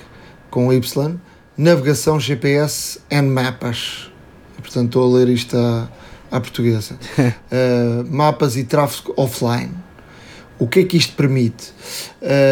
com 0.52 0.72
Y, 0.72 1.20
Navegação 1.58 2.20
GPS 2.20 3.00
and 3.12 3.24
Mapas. 3.24 4.12
Portanto 4.58 4.86
estou 4.86 5.16
a 5.16 5.18
ler 5.18 5.30
isto 5.30 5.58
à, 5.58 5.90
à 6.32 6.40
portuguesa. 6.40 6.96
uh, 7.20 8.06
mapas 8.10 8.56
e 8.56 8.64
tráfego 8.64 9.14
offline. 9.18 9.72
O 10.58 10.68
que 10.68 10.82
é 10.82 10.84
que 10.84 10.96
isto 10.96 11.16
permite? 11.16 11.74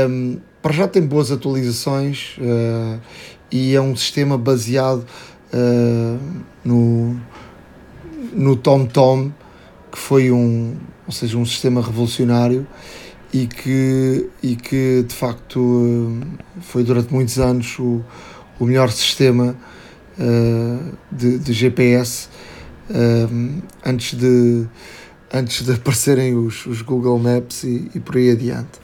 Um, 0.10 0.40
para 0.64 0.74
já 0.74 0.88
tem 0.88 1.06
boas 1.06 1.32
atualizações 1.32 2.38
uh, 2.40 3.00
e 3.52 3.76
é 3.76 3.80
um 3.80 3.96
sistema 3.96 4.36
baseado 4.36 5.06
uh, 5.54 6.20
no, 6.66 7.22
no 8.34 8.56
TomTom, 8.56 9.32
que 9.92 9.98
foi 10.00 10.32
um, 10.32 10.76
ou 11.06 11.14
seja, 11.14 11.38
um 11.38 11.46
sistema 11.46 11.82
revolucionário 11.82 12.66
e 13.32 13.46
que, 13.46 14.28
e 14.42 14.56
que 14.56 15.06
de 15.08 15.14
facto 15.14 15.60
uh, 15.60 16.20
foi 16.62 16.84
durante 16.84 17.14
muitos 17.14 17.38
anos 17.38 17.78
o, 17.78 18.04
o 18.60 18.66
melhor 18.66 18.92
sistema 18.92 19.56
de, 21.10 21.38
de, 21.40 21.54
GPS 21.54 22.28
antes 23.86 24.14
de 24.14 24.68
antes 25.34 25.64
de 25.64 25.72
aparecerem 25.74 26.36
os, 26.36 26.66
os 26.66 26.82
Google 26.82 27.20
Maps 27.20 27.64
e, 27.64 27.90
e 27.96 28.00
por 28.00 28.18
aí 28.18 28.32
adiante. 28.32 28.80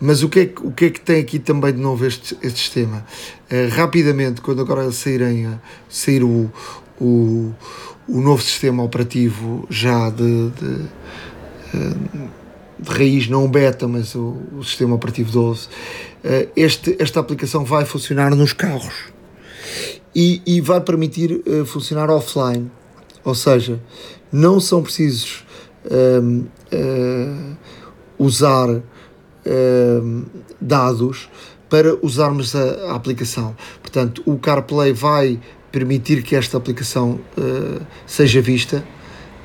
Mas 0.00 0.22
o 0.22 0.28
que, 0.28 0.40
é 0.40 0.46
que, 0.46 0.66
o 0.66 0.72
que 0.72 0.86
é 0.86 0.90
que 0.90 1.00
tem 1.00 1.20
aqui 1.20 1.38
também 1.38 1.72
de 1.72 1.78
novo 1.78 2.04
este, 2.04 2.36
este 2.42 2.58
sistema? 2.58 3.06
Uh, 3.50 3.68
rapidamente, 3.70 4.40
quando 4.40 4.60
agora 4.60 4.90
saírem, 4.90 5.46
uh, 5.46 5.60
sair 5.88 6.24
o, 6.24 6.50
o, 7.00 7.54
o 8.08 8.20
novo 8.20 8.42
sistema 8.42 8.82
operativo 8.82 9.64
já 9.70 10.10
de, 10.10 10.50
de, 10.50 10.66
uh, 11.72 12.28
de 12.80 12.90
raiz, 12.90 13.28
não 13.28 13.48
beta, 13.48 13.86
mas 13.86 14.16
o, 14.16 14.38
o 14.58 14.64
sistema 14.64 14.96
operativo 14.96 15.30
12, 15.30 15.68
este, 16.56 16.96
esta 17.00 17.20
aplicação 17.20 17.64
vai 17.64 17.84
funcionar 17.84 18.34
nos 18.34 18.52
carros 18.52 19.12
e, 20.14 20.42
e 20.44 20.60
vai 20.60 20.80
permitir 20.80 21.42
funcionar 21.64 22.10
offline. 22.10 22.70
Ou 23.24 23.34
seja, 23.34 23.80
não 24.32 24.60
são 24.60 24.82
precisos 24.82 25.44
usar 28.18 28.82
Ehm, 29.44 30.22
dados 30.60 31.28
para 31.68 31.96
usarmos 32.00 32.54
a, 32.54 32.92
a, 32.92 32.94
aplicação. 32.94 33.56
Portanto, 33.80 34.22
o 34.24 34.38
CarPlay 34.38 34.92
vai 34.92 35.40
permitir 35.72 36.22
que 36.22 36.36
esta 36.36 36.56
aplicação 36.56 37.18
uh, 37.36 37.84
seja 38.06 38.40
vista. 38.40 38.84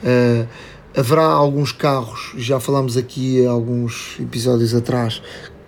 Uh, 0.04 0.48
haverá 0.96 1.24
alguns 1.24 1.72
carros, 1.72 2.34
já 2.38 2.60
falámos 2.60 2.96
aqui 2.96 3.44
alguns 3.48 4.18
episódios 4.20 4.76
atrás, 4.76 5.22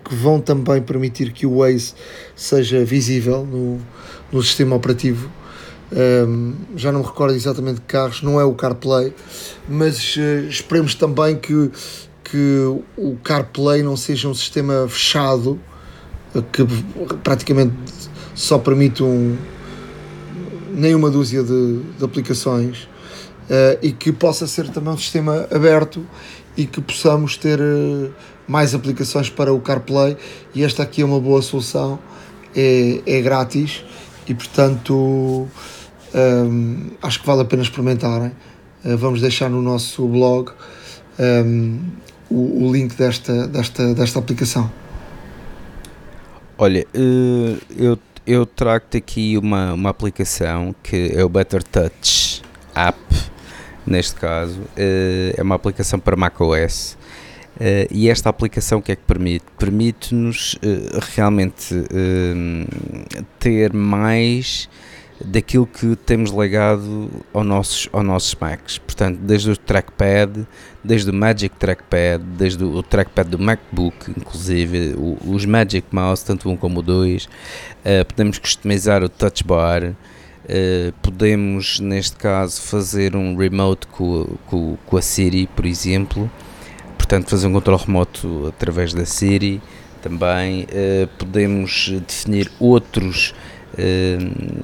que 0.04 0.14
vão 0.14 0.40
também 0.40 0.80
permitir 0.82 1.32
que 1.32 1.48
o 1.48 1.60
Waze 1.60 1.96
seja 2.36 2.86
visível 2.86 3.44
no, 3.46 3.80
no 4.32 4.44
sistema 4.44 4.76
operativo. 4.76 5.32
Um, 5.92 6.54
já 6.76 6.92
não 6.92 7.00
me 7.00 7.06
recordo 7.06 7.36
exatamente 7.36 7.76
de 7.76 7.86
carros, 7.88 8.22
não 8.22 8.40
é 8.40 8.44
o 8.44 8.54
CarPlay, 8.54 9.14
mas 9.68 10.16
uh, 10.18 10.48
esperemos 10.48 10.94
também 10.96 11.36
que 11.36 11.72
que 12.32 12.64
o 12.96 13.16
CarPlay 13.24 13.82
não 13.82 13.98
seja 13.98 14.28
um 14.28 14.36
sistema 14.36 14.88
fechado 14.88 15.60
que 16.52 16.64
praticamente 17.24 17.74
só 18.36 18.60
permite 18.60 19.02
um, 19.02 19.36
nem 20.72 20.94
uma 20.94 21.10
dúzia 21.10 21.44
de, 21.44 21.82
de 21.98 22.06
aplicações 22.06 22.84
uh, 22.84 23.80
e 23.82 23.92
que 23.92 24.12
possa 24.12 24.46
ser 24.46 24.70
também 24.70 24.94
um 24.94 24.98
sistema 24.98 25.48
aberto 25.52 26.06
e 26.56 26.66
que 26.66 26.80
possamos 26.80 27.36
ter 27.36 27.60
uh, 27.60 28.14
mais 28.48 28.76
aplicações 28.76 29.30
para 29.30 29.52
o 29.52 29.60
CarPlay. 29.60 30.16
E 30.54 30.64
esta 30.64 30.84
aqui 30.84 31.02
é 31.02 31.06
uma 31.06 31.20
boa 31.20 31.42
solução, 31.42 31.98
é, 32.56 33.02
é 33.06 33.22
grátis 33.22 33.84
e 34.28 34.36
portanto 34.36 35.48
um, 36.14 36.88
eh, 36.92 36.98
acho 37.02 37.20
que 37.20 37.28
vale 37.28 37.42
a 37.42 37.46
pena 37.46 37.62
experimentarem. 37.62 38.32
Uh, 38.84 38.98
vamos 38.98 39.22
deixar 39.22 39.50
no 39.50 39.62
nosso 39.62 40.08
blog 40.08 40.52
um, 41.20 41.80
o, 42.30 42.66
o 42.68 42.72
link 42.72 42.96
desta, 42.96 43.48
desta, 43.48 43.94
desta 43.94 44.20
aplicação? 44.20 44.72
Olha, 46.58 46.86
eh, 46.94 47.58
eu, 47.78 47.98
eu 48.28 48.46
trago-te 48.46 48.98
aqui 48.98 49.38
uma, 49.38 49.74
uma 49.74 49.90
aplicação 49.90 50.76
que 50.84 51.12
é 51.14 51.24
o 51.24 51.30
Better 51.30 51.64
Touch 51.64 52.42
App, 52.76 53.00
neste 53.86 54.16
caso, 54.16 54.60
eh, 54.76 55.34
é 55.38 55.42
uma 55.42 55.56
aplicação 55.56 56.00
para 56.00 56.16
macOS. 56.16 56.98
Uh, 57.56 57.92
e 57.92 58.10
esta 58.10 58.30
aplicação 58.30 58.80
o 58.80 58.82
que 58.82 58.94
é 58.94 58.96
que 58.96 59.04
permite? 59.04 59.44
Permite-nos 59.58 60.58
realmente 61.14 61.76
ter 63.38 63.74
mais 63.74 64.70
daquilo 65.24 65.68
que 65.68 65.96
temos 65.96 66.32
legado 66.32 67.10
ao 67.34 67.44
nossos, 67.44 67.90
aos 67.92 68.06
nossos 68.06 68.36
Macs. 68.36 68.78
Portanto, 68.78 69.20
desde 69.22 69.52
o 69.52 69.58
trackpad, 69.58 70.48
desde 70.84 71.10
o 71.10 71.14
Magic 71.14 71.56
Trackpad, 71.58 72.24
desde 72.38 72.64
o 72.64 72.82
trackpad 72.82 73.30
do 73.30 73.40
MacBook, 73.40 74.12
inclusive 74.12 74.96
os 75.26 75.46
Magic 75.46 75.88
Mouse, 75.92 76.24
tanto 76.24 76.50
um 76.50 76.56
como 76.56 76.80
o 76.80 76.84
dois, 76.84 77.26
uh, 77.26 78.06
podemos 78.06 78.38
customizar 78.38 79.04
o 79.04 79.10
Touch 79.10 79.44
Bar, 79.44 79.84
uh, 79.84 79.96
podemos, 81.02 81.80
neste 81.80 82.16
caso, 82.16 82.62
fazer 82.62 83.16
um 83.16 83.36
remote 83.36 83.88
com, 83.88 84.38
com, 84.48 84.78
com 84.86 84.98
a 84.98 85.02
Siri, 85.02 85.48
por 85.48 85.66
exemplo, 85.66 86.32
portanto, 86.98 87.30
fazer 87.30 87.48
um 87.48 87.54
controle 87.54 87.82
remoto 87.86 88.48
através 88.48 88.94
da 88.94 89.06
Siri 89.06 89.62
também, 90.02 90.64
uh, 90.64 91.08
podemos 91.18 91.92
definir 92.08 92.50
outros 92.58 93.34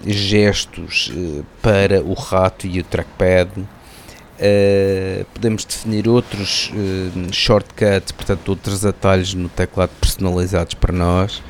gestos 0.05 1.11
uh, 1.15 1.45
para 1.61 2.01
o 2.01 2.13
rato 2.13 2.67
e 2.67 2.79
o 2.79 2.83
trackpad. 2.83 3.49
Uh, 3.59 5.25
podemos 5.33 5.63
definir 5.63 6.07
outros 6.09 6.71
shortcuts, 7.31 8.11
portanto, 8.11 8.49
outros 8.49 8.85
atalhos 8.85 9.33
no 9.33 9.47
teclado 9.47 9.91
personalizados 9.99 10.73
para 10.73 10.91
nós. 10.91 11.41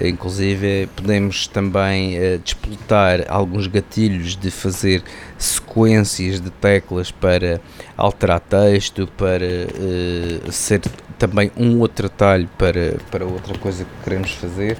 Inclusive, 0.00 0.88
podemos 0.94 1.48
também 1.48 2.16
uh, 2.16 2.38
disputar 2.38 3.24
alguns 3.28 3.66
gatilhos 3.66 4.36
de 4.36 4.50
fazer 4.50 5.02
sequências 5.36 6.40
de 6.40 6.48
teclas 6.48 7.10
para 7.10 7.60
alterar 7.96 8.38
texto, 8.38 9.08
para 9.16 9.44
uh, 9.44 10.52
ser 10.52 10.80
também 11.18 11.50
um 11.56 11.80
outro 11.80 12.06
atalho 12.06 12.48
para, 12.56 12.98
para 13.10 13.24
outra 13.24 13.58
coisa 13.58 13.84
que 13.84 14.04
queremos 14.04 14.30
fazer. 14.30 14.76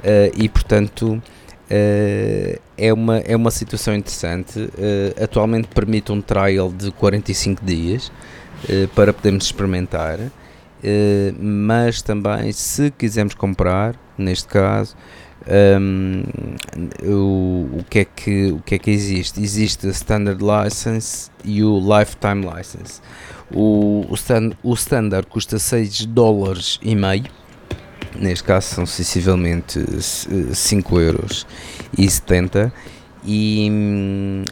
Uh, 0.00 0.32
e, 0.34 0.48
portanto, 0.48 1.22
Uh, 1.68 2.60
é, 2.78 2.92
uma, 2.92 3.18
é 3.18 3.34
uma 3.34 3.50
situação 3.50 3.94
interessante. 3.94 4.58
Uh, 4.60 5.22
atualmente 5.22 5.68
permite 5.68 6.12
um 6.12 6.20
trial 6.20 6.72
de 6.72 6.90
45 6.92 7.64
dias 7.64 8.08
uh, 8.64 8.88
para 8.94 9.12
podermos 9.12 9.44
experimentar, 9.44 10.18
mas 11.40 12.00
também 12.02 12.52
se 12.52 12.92
quisermos 12.92 13.34
comprar, 13.34 13.96
neste 14.16 14.46
caso, 14.46 14.94
um, 15.80 16.22
o, 17.02 17.78
o, 17.78 17.84
que 17.88 18.00
é 18.00 18.04
que, 18.04 18.52
o 18.52 18.60
que 18.60 18.74
é 18.76 18.78
que 18.78 18.90
existe? 18.90 19.40
Existe 19.40 19.86
a 19.88 19.90
Standard 19.90 20.40
License 20.40 21.30
e 21.44 21.64
o 21.64 21.78
Lifetime 21.78 22.44
License. 22.44 23.00
O, 23.50 24.04
o, 24.08 24.14
stand, 24.14 24.52
o 24.62 24.74
Standard 24.74 25.26
custa 25.28 25.58
6 25.58 26.06
dólares 26.06 26.78
e 26.82 26.94
meio 26.94 27.24
neste 28.14 28.44
caso 28.44 28.74
são 28.74 28.86
sensivelmente 28.86 29.80
5 30.00 31.00
euros 31.00 31.46
e 31.96 32.08
70 32.08 32.72
e, 33.24 33.68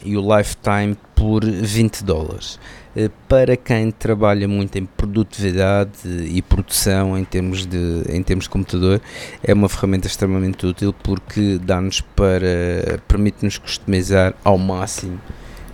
e 0.03 0.17
o 0.17 0.37
lifetime 0.37 0.97
por 1.15 1.45
20 1.45 2.03
dólares. 2.03 2.59
Eh, 2.95 3.09
para 3.27 3.57
quem 3.57 3.91
trabalha 3.91 4.47
muito 4.47 4.77
em 4.77 4.85
produtividade 4.85 5.91
e 6.05 6.41
produção 6.41 7.17
em 7.17 7.25
termos 7.25 7.65
de, 7.65 8.03
em 8.09 8.23
termos 8.23 8.45
de 8.45 8.49
computador, 8.49 9.01
é 9.43 9.53
uma 9.53 9.67
ferramenta 9.67 10.07
extremamente 10.07 10.65
útil 10.65 10.93
porque 10.93 11.59
dá-nos 11.61 12.01
para 12.01 12.99
permite-nos 13.07 13.57
customizar 13.57 14.33
ao 14.43 14.57
máximo, 14.57 15.19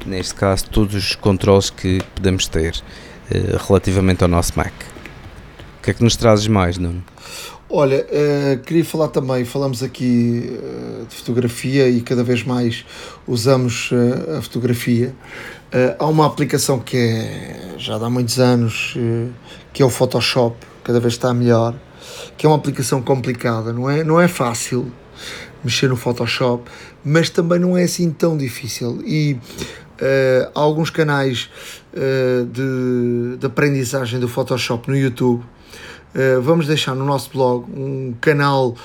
neste 0.05 0.33
caso, 0.33 0.69
todos 0.69 0.95
os 0.95 1.15
controles 1.15 1.69
que 1.69 2.01
podemos 2.15 2.47
ter 2.47 2.75
uh, 2.75 3.67
relativamente 3.67 4.23
ao 4.23 4.27
nosso 4.27 4.53
Mac. 4.55 4.73
O 5.79 5.83
que 5.83 5.91
é 5.91 5.93
que 5.93 6.03
nos 6.03 6.15
trazes 6.15 6.47
mais, 6.47 6.77
Nuno? 6.77 7.03
Olha, 7.73 8.05
uh, 8.05 8.59
queria 8.63 8.83
falar 8.83 9.07
também, 9.07 9.45
falamos 9.45 9.81
aqui 9.81 10.59
uh, 10.59 11.05
de 11.05 11.15
fotografia 11.15 11.87
e 11.87 12.01
cada 12.01 12.21
vez 12.21 12.43
mais 12.43 12.85
usamos 13.25 13.89
uh, 13.91 14.37
a 14.37 14.41
fotografia. 14.41 15.15
há 15.97 16.05
uma 16.05 16.25
aplicação 16.25 16.79
que 16.79 16.97
é 16.97 17.75
já 17.77 17.95
há 17.95 18.09
muitos 18.09 18.39
anos, 18.39 18.93
que 19.71 19.81
é 19.81 19.85
o 19.85 19.89
Photoshop, 19.89 20.57
cada 20.83 20.99
vez 20.99 21.13
está 21.13 21.33
melhor, 21.33 21.73
que 22.37 22.45
é 22.45 22.49
uma 22.49 22.57
aplicação 22.57 23.01
complicada, 23.01 23.71
não 23.71 23.89
é, 23.89 24.03
não 24.03 24.19
é 24.19 24.27
fácil, 24.27 24.91
mexer 25.63 25.87
no 25.87 25.95
Photoshop, 25.95 26.69
mas 27.05 27.29
também 27.29 27.57
não 27.57 27.77
é 27.77 27.83
assim 27.83 28.11
tão 28.11 28.37
difícil. 28.37 29.01
E 29.05 29.33
uh, 29.33 30.51
há 30.53 30.59
alguns 30.59 30.89
canais 30.89 31.49
uh, 31.93 32.45
de, 32.45 33.37
de 33.37 33.45
aprendizagem 33.45 34.19
do 34.19 34.27
Photoshop 34.27 34.89
no 34.89 34.97
YouTube. 34.97 35.41
Uh, 36.13 36.41
vamos 36.41 36.67
deixar 36.67 36.95
no 36.95 37.05
nosso 37.05 37.29
blog 37.31 37.65
um 37.71 38.13
canal 38.19 38.75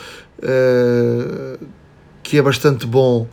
que 2.22 2.36
é 2.36 2.42
bastante 2.42 2.86
bom 2.86 3.26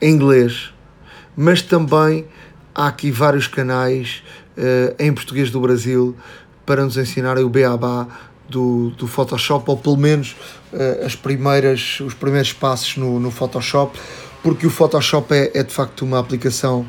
em 0.00 0.14
inglês, 0.14 0.72
mas 1.36 1.60
também 1.60 2.24
há 2.74 2.86
aqui 2.86 3.10
vários 3.10 3.46
canais 3.46 4.22
em 4.98 5.12
português 5.12 5.50
do 5.50 5.60
Brasil 5.60 6.16
para 6.64 6.82
nos 6.82 6.96
ensinarem 6.96 7.44
o 7.44 7.50
beabá 7.50 8.08
do, 8.48 8.90
do 8.90 9.06
Photoshop, 9.06 9.70
ou 9.70 9.76
pelo 9.76 9.96
menos 9.96 10.36
uh, 10.72 11.04
as 11.04 11.14
primeiras, 11.14 12.00
os 12.00 12.14
primeiros 12.14 12.52
passos 12.52 12.96
no, 12.96 13.18
no 13.18 13.30
Photoshop, 13.30 13.98
porque 14.42 14.66
o 14.66 14.70
Photoshop 14.70 15.32
é, 15.34 15.50
é 15.54 15.62
de 15.62 15.72
facto 15.72 16.02
uma 16.02 16.18
aplicação 16.18 16.80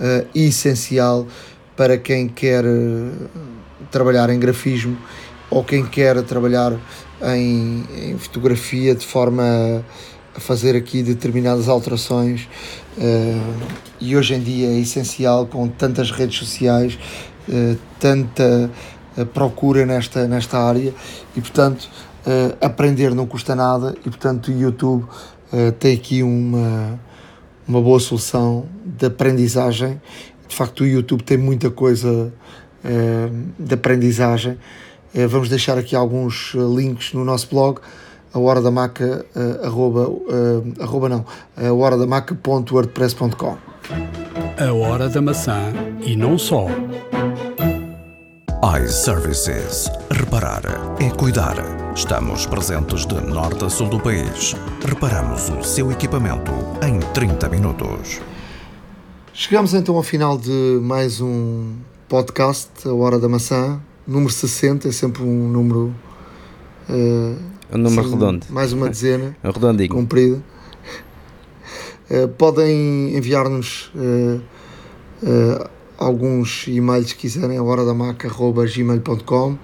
uh, 0.00 0.26
essencial 0.34 1.26
para 1.76 1.98
quem 1.98 2.28
quer 2.28 2.64
uh, 2.64 3.28
trabalhar 3.94 4.28
em 4.30 4.38
grafismo 4.38 4.96
ou 5.48 5.62
quem 5.62 5.86
quer 5.86 6.20
trabalhar 6.22 6.72
em, 7.22 7.84
em 7.96 8.18
fotografia 8.18 8.94
de 8.94 9.06
forma 9.06 9.84
a, 10.34 10.40
fazer 10.40 10.74
aqui 10.74 11.02
determinadas 11.02 11.68
alterações. 11.68 12.48
e 14.00 14.16
hoje 14.16 14.34
em 14.34 14.40
dia 14.40 14.68
é 14.68 14.78
essencial 14.80 15.46
com 15.46 15.68
tantas 15.68 16.10
redes 16.10 16.38
sociais, 16.38 16.98
tanta 18.00 18.68
procura 19.32 19.86
nesta, 19.86 20.26
nesta 20.26 20.58
área 20.58 20.92
e, 21.36 21.40
portanto, 21.40 21.88
uh, 22.26 22.56
aprender 22.60 23.14
não 23.14 23.26
custa 23.26 23.54
nada 23.54 23.94
e, 24.04 24.10
portanto, 24.10 24.48
o 24.48 24.52
YouTube 24.52 25.04
uh, 25.04 25.72
tem 25.78 25.94
aqui 25.94 26.22
uma, 26.22 26.98
uma 27.66 27.80
boa 27.80 28.00
solução 28.00 28.66
de 28.84 29.06
aprendizagem. 29.06 30.00
De 30.48 30.54
facto, 30.54 30.80
o 30.82 30.86
YouTube 30.86 31.22
tem 31.22 31.38
muita 31.38 31.70
coisa 31.70 32.08
uh, 32.10 32.32
de 33.58 33.74
aprendizagem. 33.74 34.58
vamos 35.28 35.48
deixar 35.48 35.78
aqui 35.78 35.96
alguns 35.96 36.52
links 36.54 37.12
no 37.12 37.24
nosso 37.24 37.48
blog 37.48 37.80
a 38.32 38.38
hora 38.38 38.60
da 38.60 38.70
maca 38.70 39.24
arroba, 39.62 40.10
arroba 40.80 41.08
não, 41.08 41.24
a 41.56 41.72
hora 41.72 41.96
da 41.96 42.06
maca.wordpress.com 42.06 43.56
A 44.58 44.72
hora 44.72 45.08
da 45.08 45.22
maçã 45.22 45.72
e 46.04 46.16
não 46.16 46.36
só 46.36 46.66
iServices. 48.64 49.90
Reparar 50.10 50.62
é 50.98 51.10
cuidar. 51.10 51.54
Estamos 51.94 52.46
presentes 52.46 53.04
de 53.04 53.14
norte 53.20 53.62
a 53.64 53.68
sul 53.68 53.88
do 53.88 54.00
país. 54.00 54.56
Reparamos 54.84 55.50
o 55.50 55.62
seu 55.62 55.92
equipamento 55.92 56.50
em 56.82 56.98
30 57.12 57.48
minutos. 57.50 58.22
Chegamos 59.34 59.74
então 59.74 59.96
ao 59.96 60.02
final 60.02 60.38
de 60.38 60.80
mais 60.80 61.20
um 61.20 61.74
podcast, 62.08 62.70
A 62.86 62.92
Hora 62.92 63.18
da 63.18 63.28
Maçã, 63.28 63.80
número 64.06 64.32
60, 64.32 64.88
é 64.88 64.92
sempre 64.92 65.22
um 65.22 65.48
número. 65.48 65.94
Uh, 66.88 67.36
um 67.72 67.78
número 67.78 68.00
assim, 68.00 68.10
redondo. 68.10 68.46
Mais 68.50 68.72
uma 68.72 68.88
dezena. 68.88 69.36
é 69.42 69.50
redondinho. 69.50 69.90
Comprida. 69.90 70.42
Uh, 72.10 72.28
podem 72.36 73.16
enviar-nos. 73.16 73.90
Uh, 73.94 74.40
alguns 75.98 76.66
e-mails 76.68 77.08
se 77.08 77.14
quiserem, 77.14 77.56
a 77.56 77.62
hora 77.62 77.84
da 77.84 77.94
maca.gmail.com. 77.94 79.58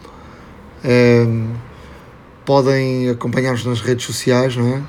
Ehm, 0.82 1.52
podem 2.46 3.10
acompanhar-nos 3.10 3.64
nas 3.66 3.80
redes 3.80 4.06
sociais, 4.06 4.56
não 4.56 4.66
é? 4.66 4.82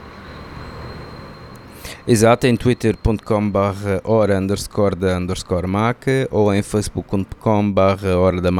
Exato, 2.07 2.47
em 2.47 2.55
twitter.com 2.55 3.49
barra 3.49 4.01
hora 4.03 4.39
underscore 4.39 4.95
da 4.95 5.17
underscore 5.17 5.67
maca 5.67 6.27
ou 6.31 6.53
em 6.53 6.63
facebook.com 6.63 7.71
barra 7.71 8.17
hora 8.17 8.41
da 8.41 8.51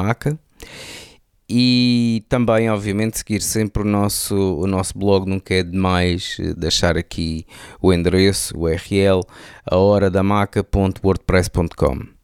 e 1.49 2.23
também 2.30 2.69
obviamente 2.69 3.18
seguir 3.18 3.41
sempre 3.41 3.81
o 3.81 3.85
nosso, 3.85 4.35
o 4.35 4.65
nosso 4.65 4.97
blog, 4.97 5.27
nunca 5.27 5.55
é 5.55 5.63
demais 5.63 6.38
deixar 6.55 6.95
aqui 6.95 7.45
o 7.81 7.91
endereço, 7.91 8.55
o 8.55 8.61
URL, 8.61 9.22
a 9.69 9.76
hora 9.76 10.09
da 10.09 10.23
maca.wordpress.com 10.23 12.22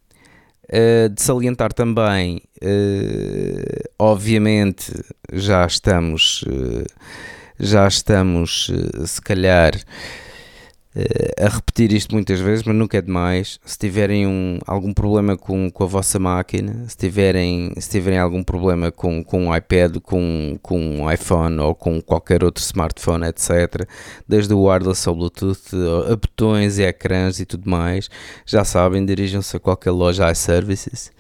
Uh, 0.69 1.07
de 1.07 1.21
salientar 1.21 1.71
também, 1.71 2.41
uh, 2.61 3.89
obviamente, 3.97 4.91
já 5.31 5.65
estamos, 5.65 6.41
uh, 6.41 6.85
já 7.57 7.87
estamos, 7.87 8.69
se 9.05 9.21
calhar, 9.21 9.71
a 11.39 11.47
repetir 11.47 11.93
isto 11.93 12.13
muitas 12.15 12.39
vezes, 12.39 12.63
mas 12.65 12.75
nunca 12.75 12.97
é 12.97 13.01
demais. 13.01 13.59
Se 13.63 13.77
tiverem 13.77 14.25
um, 14.25 14.57
algum 14.65 14.93
problema 14.93 15.37
com, 15.37 15.69
com 15.69 15.83
a 15.83 15.87
vossa 15.87 16.17
máquina, 16.17 16.85
se 16.87 16.97
tiverem, 16.97 17.73
se 17.77 17.89
tiverem 17.89 18.19
algum 18.19 18.43
problema 18.43 18.91
com, 18.91 19.23
com 19.23 19.47
um 19.47 19.55
iPad, 19.55 19.97
com, 20.01 20.57
com 20.61 20.79
um 20.79 21.11
iPhone 21.11 21.59
ou 21.59 21.75
com 21.75 22.01
qualquer 22.01 22.43
outro 22.43 22.63
smartphone, 22.63 23.27
etc., 23.27 23.87
desde 24.27 24.53
o 24.53 24.63
wireless 24.63 25.07
ao 25.07 25.15
Bluetooth, 25.15 25.75
a 26.11 26.15
botões 26.15 26.79
e 26.79 26.83
ecrãs 26.83 27.39
e 27.39 27.45
tudo 27.45 27.69
mais, 27.69 28.09
já 28.45 28.63
sabem, 28.63 29.05
dirijam-se 29.05 29.55
a 29.55 29.59
qualquer 29.59 29.91
loja 29.91 30.31
iServices. 30.31 31.11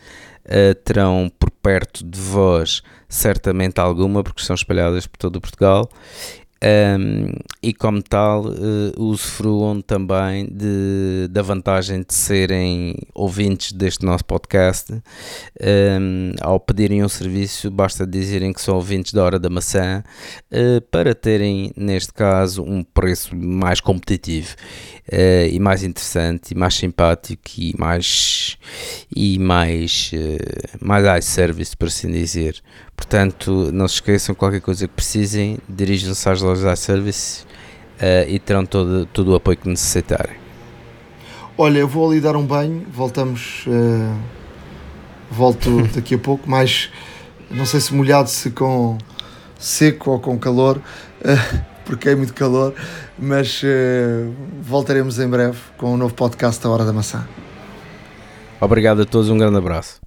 Uh, 0.45 0.73
terão 0.75 1.29
por 1.37 1.51
perto 1.51 2.05
de 2.05 2.17
vós 2.17 2.81
certamente 3.09 3.79
alguma, 3.79 4.23
porque 4.23 4.41
são 4.41 4.53
espalhadas 4.53 5.05
por 5.05 5.17
todo 5.17 5.35
o 5.35 5.41
Portugal, 5.41 5.89
um, 6.63 7.33
e 7.61 7.73
como 7.73 8.01
tal 8.01 8.45
uh, 8.45 8.93
usufruam 8.97 9.81
também 9.81 10.47
de, 10.47 11.27
da 11.29 11.41
vantagem 11.41 12.03
de 12.07 12.13
serem 12.13 12.95
ouvintes 13.13 13.71
deste 13.71 14.05
nosso 14.05 14.25
podcast. 14.25 14.93
Um, 15.61 16.33
ao 16.41 16.59
pedirem 16.59 17.03
um 17.03 17.09
serviço, 17.09 17.69
basta 17.69 18.05
dizerem 18.05 18.53
que 18.53 18.61
são 18.61 18.75
ouvintes 18.75 19.13
da 19.13 19.23
Hora 19.23 19.39
da 19.39 19.49
Maçã 19.49 20.03
uh, 20.51 20.81
para 20.89 21.13
terem, 21.13 21.71
neste 21.75 22.13
caso, 22.13 22.63
um 22.63 22.83
preço 22.83 23.35
mais 23.35 23.79
competitivo 23.79 24.55
uh, 25.11 25.47
e 25.51 25.59
mais 25.59 25.83
interessante, 25.83 26.51
e 26.51 26.55
mais 26.55 26.73
simpático 26.73 27.43
e 27.57 27.75
mais, 27.77 28.57
e 29.15 29.37
mais, 29.37 30.11
uh, 30.13 30.85
mais 30.85 31.25
iService, 31.25 31.77
por 31.77 31.87
assim 31.87 32.11
dizer. 32.11 32.61
Portanto, 32.97 33.69
não 33.71 33.87
se 33.87 33.95
esqueçam, 33.95 34.33
qualquer 34.35 34.59
coisa 34.59 34.87
que 34.87 34.93
precisem, 34.93 35.59
dirijam-se 35.69 36.27
às 36.27 36.41
lojas 36.41 36.79
iService 36.79 37.43
uh, 38.01 38.27
e 38.27 38.39
terão 38.39 38.65
todo, 38.65 39.05
todo 39.05 39.31
o 39.31 39.35
apoio 39.35 39.55
que 39.55 39.69
necessitarem. 39.69 40.35
Olha, 41.57 41.77
eu 41.77 41.87
vou 41.87 42.09
ali 42.09 42.19
dar 42.19 42.35
um 42.35 42.45
banho, 42.45 42.85
voltamos, 42.91 43.65
uh, 43.67 44.17
volto 45.31 45.87
daqui 45.95 46.15
a 46.15 46.17
pouco, 46.17 46.49
mas 46.49 46.91
não 47.49 47.65
sei 47.65 47.79
se 47.79 47.93
molhado, 47.93 48.29
se 48.29 48.49
com 48.49 48.97
seco 49.57 50.11
ou 50.11 50.19
com 50.19 50.37
calor, 50.37 50.77
uh, 50.77 51.59
porque 51.85 52.09
é 52.09 52.15
muito 52.15 52.33
calor, 52.33 52.73
mas 53.17 53.61
voltaremos 54.61 55.17
em 55.19 55.27
breve 55.29 55.57
com 55.77 55.93
um 55.93 55.97
novo 55.97 56.13
podcast 56.13 56.61
da 56.61 56.69
Hora 56.69 56.83
da 56.83 56.91
Maçã. 56.91 57.25
Obrigado 58.59 59.03
a 59.03 59.05
todos, 59.05 59.29
um 59.29 59.37
grande 59.37 59.57
abraço 59.57 60.06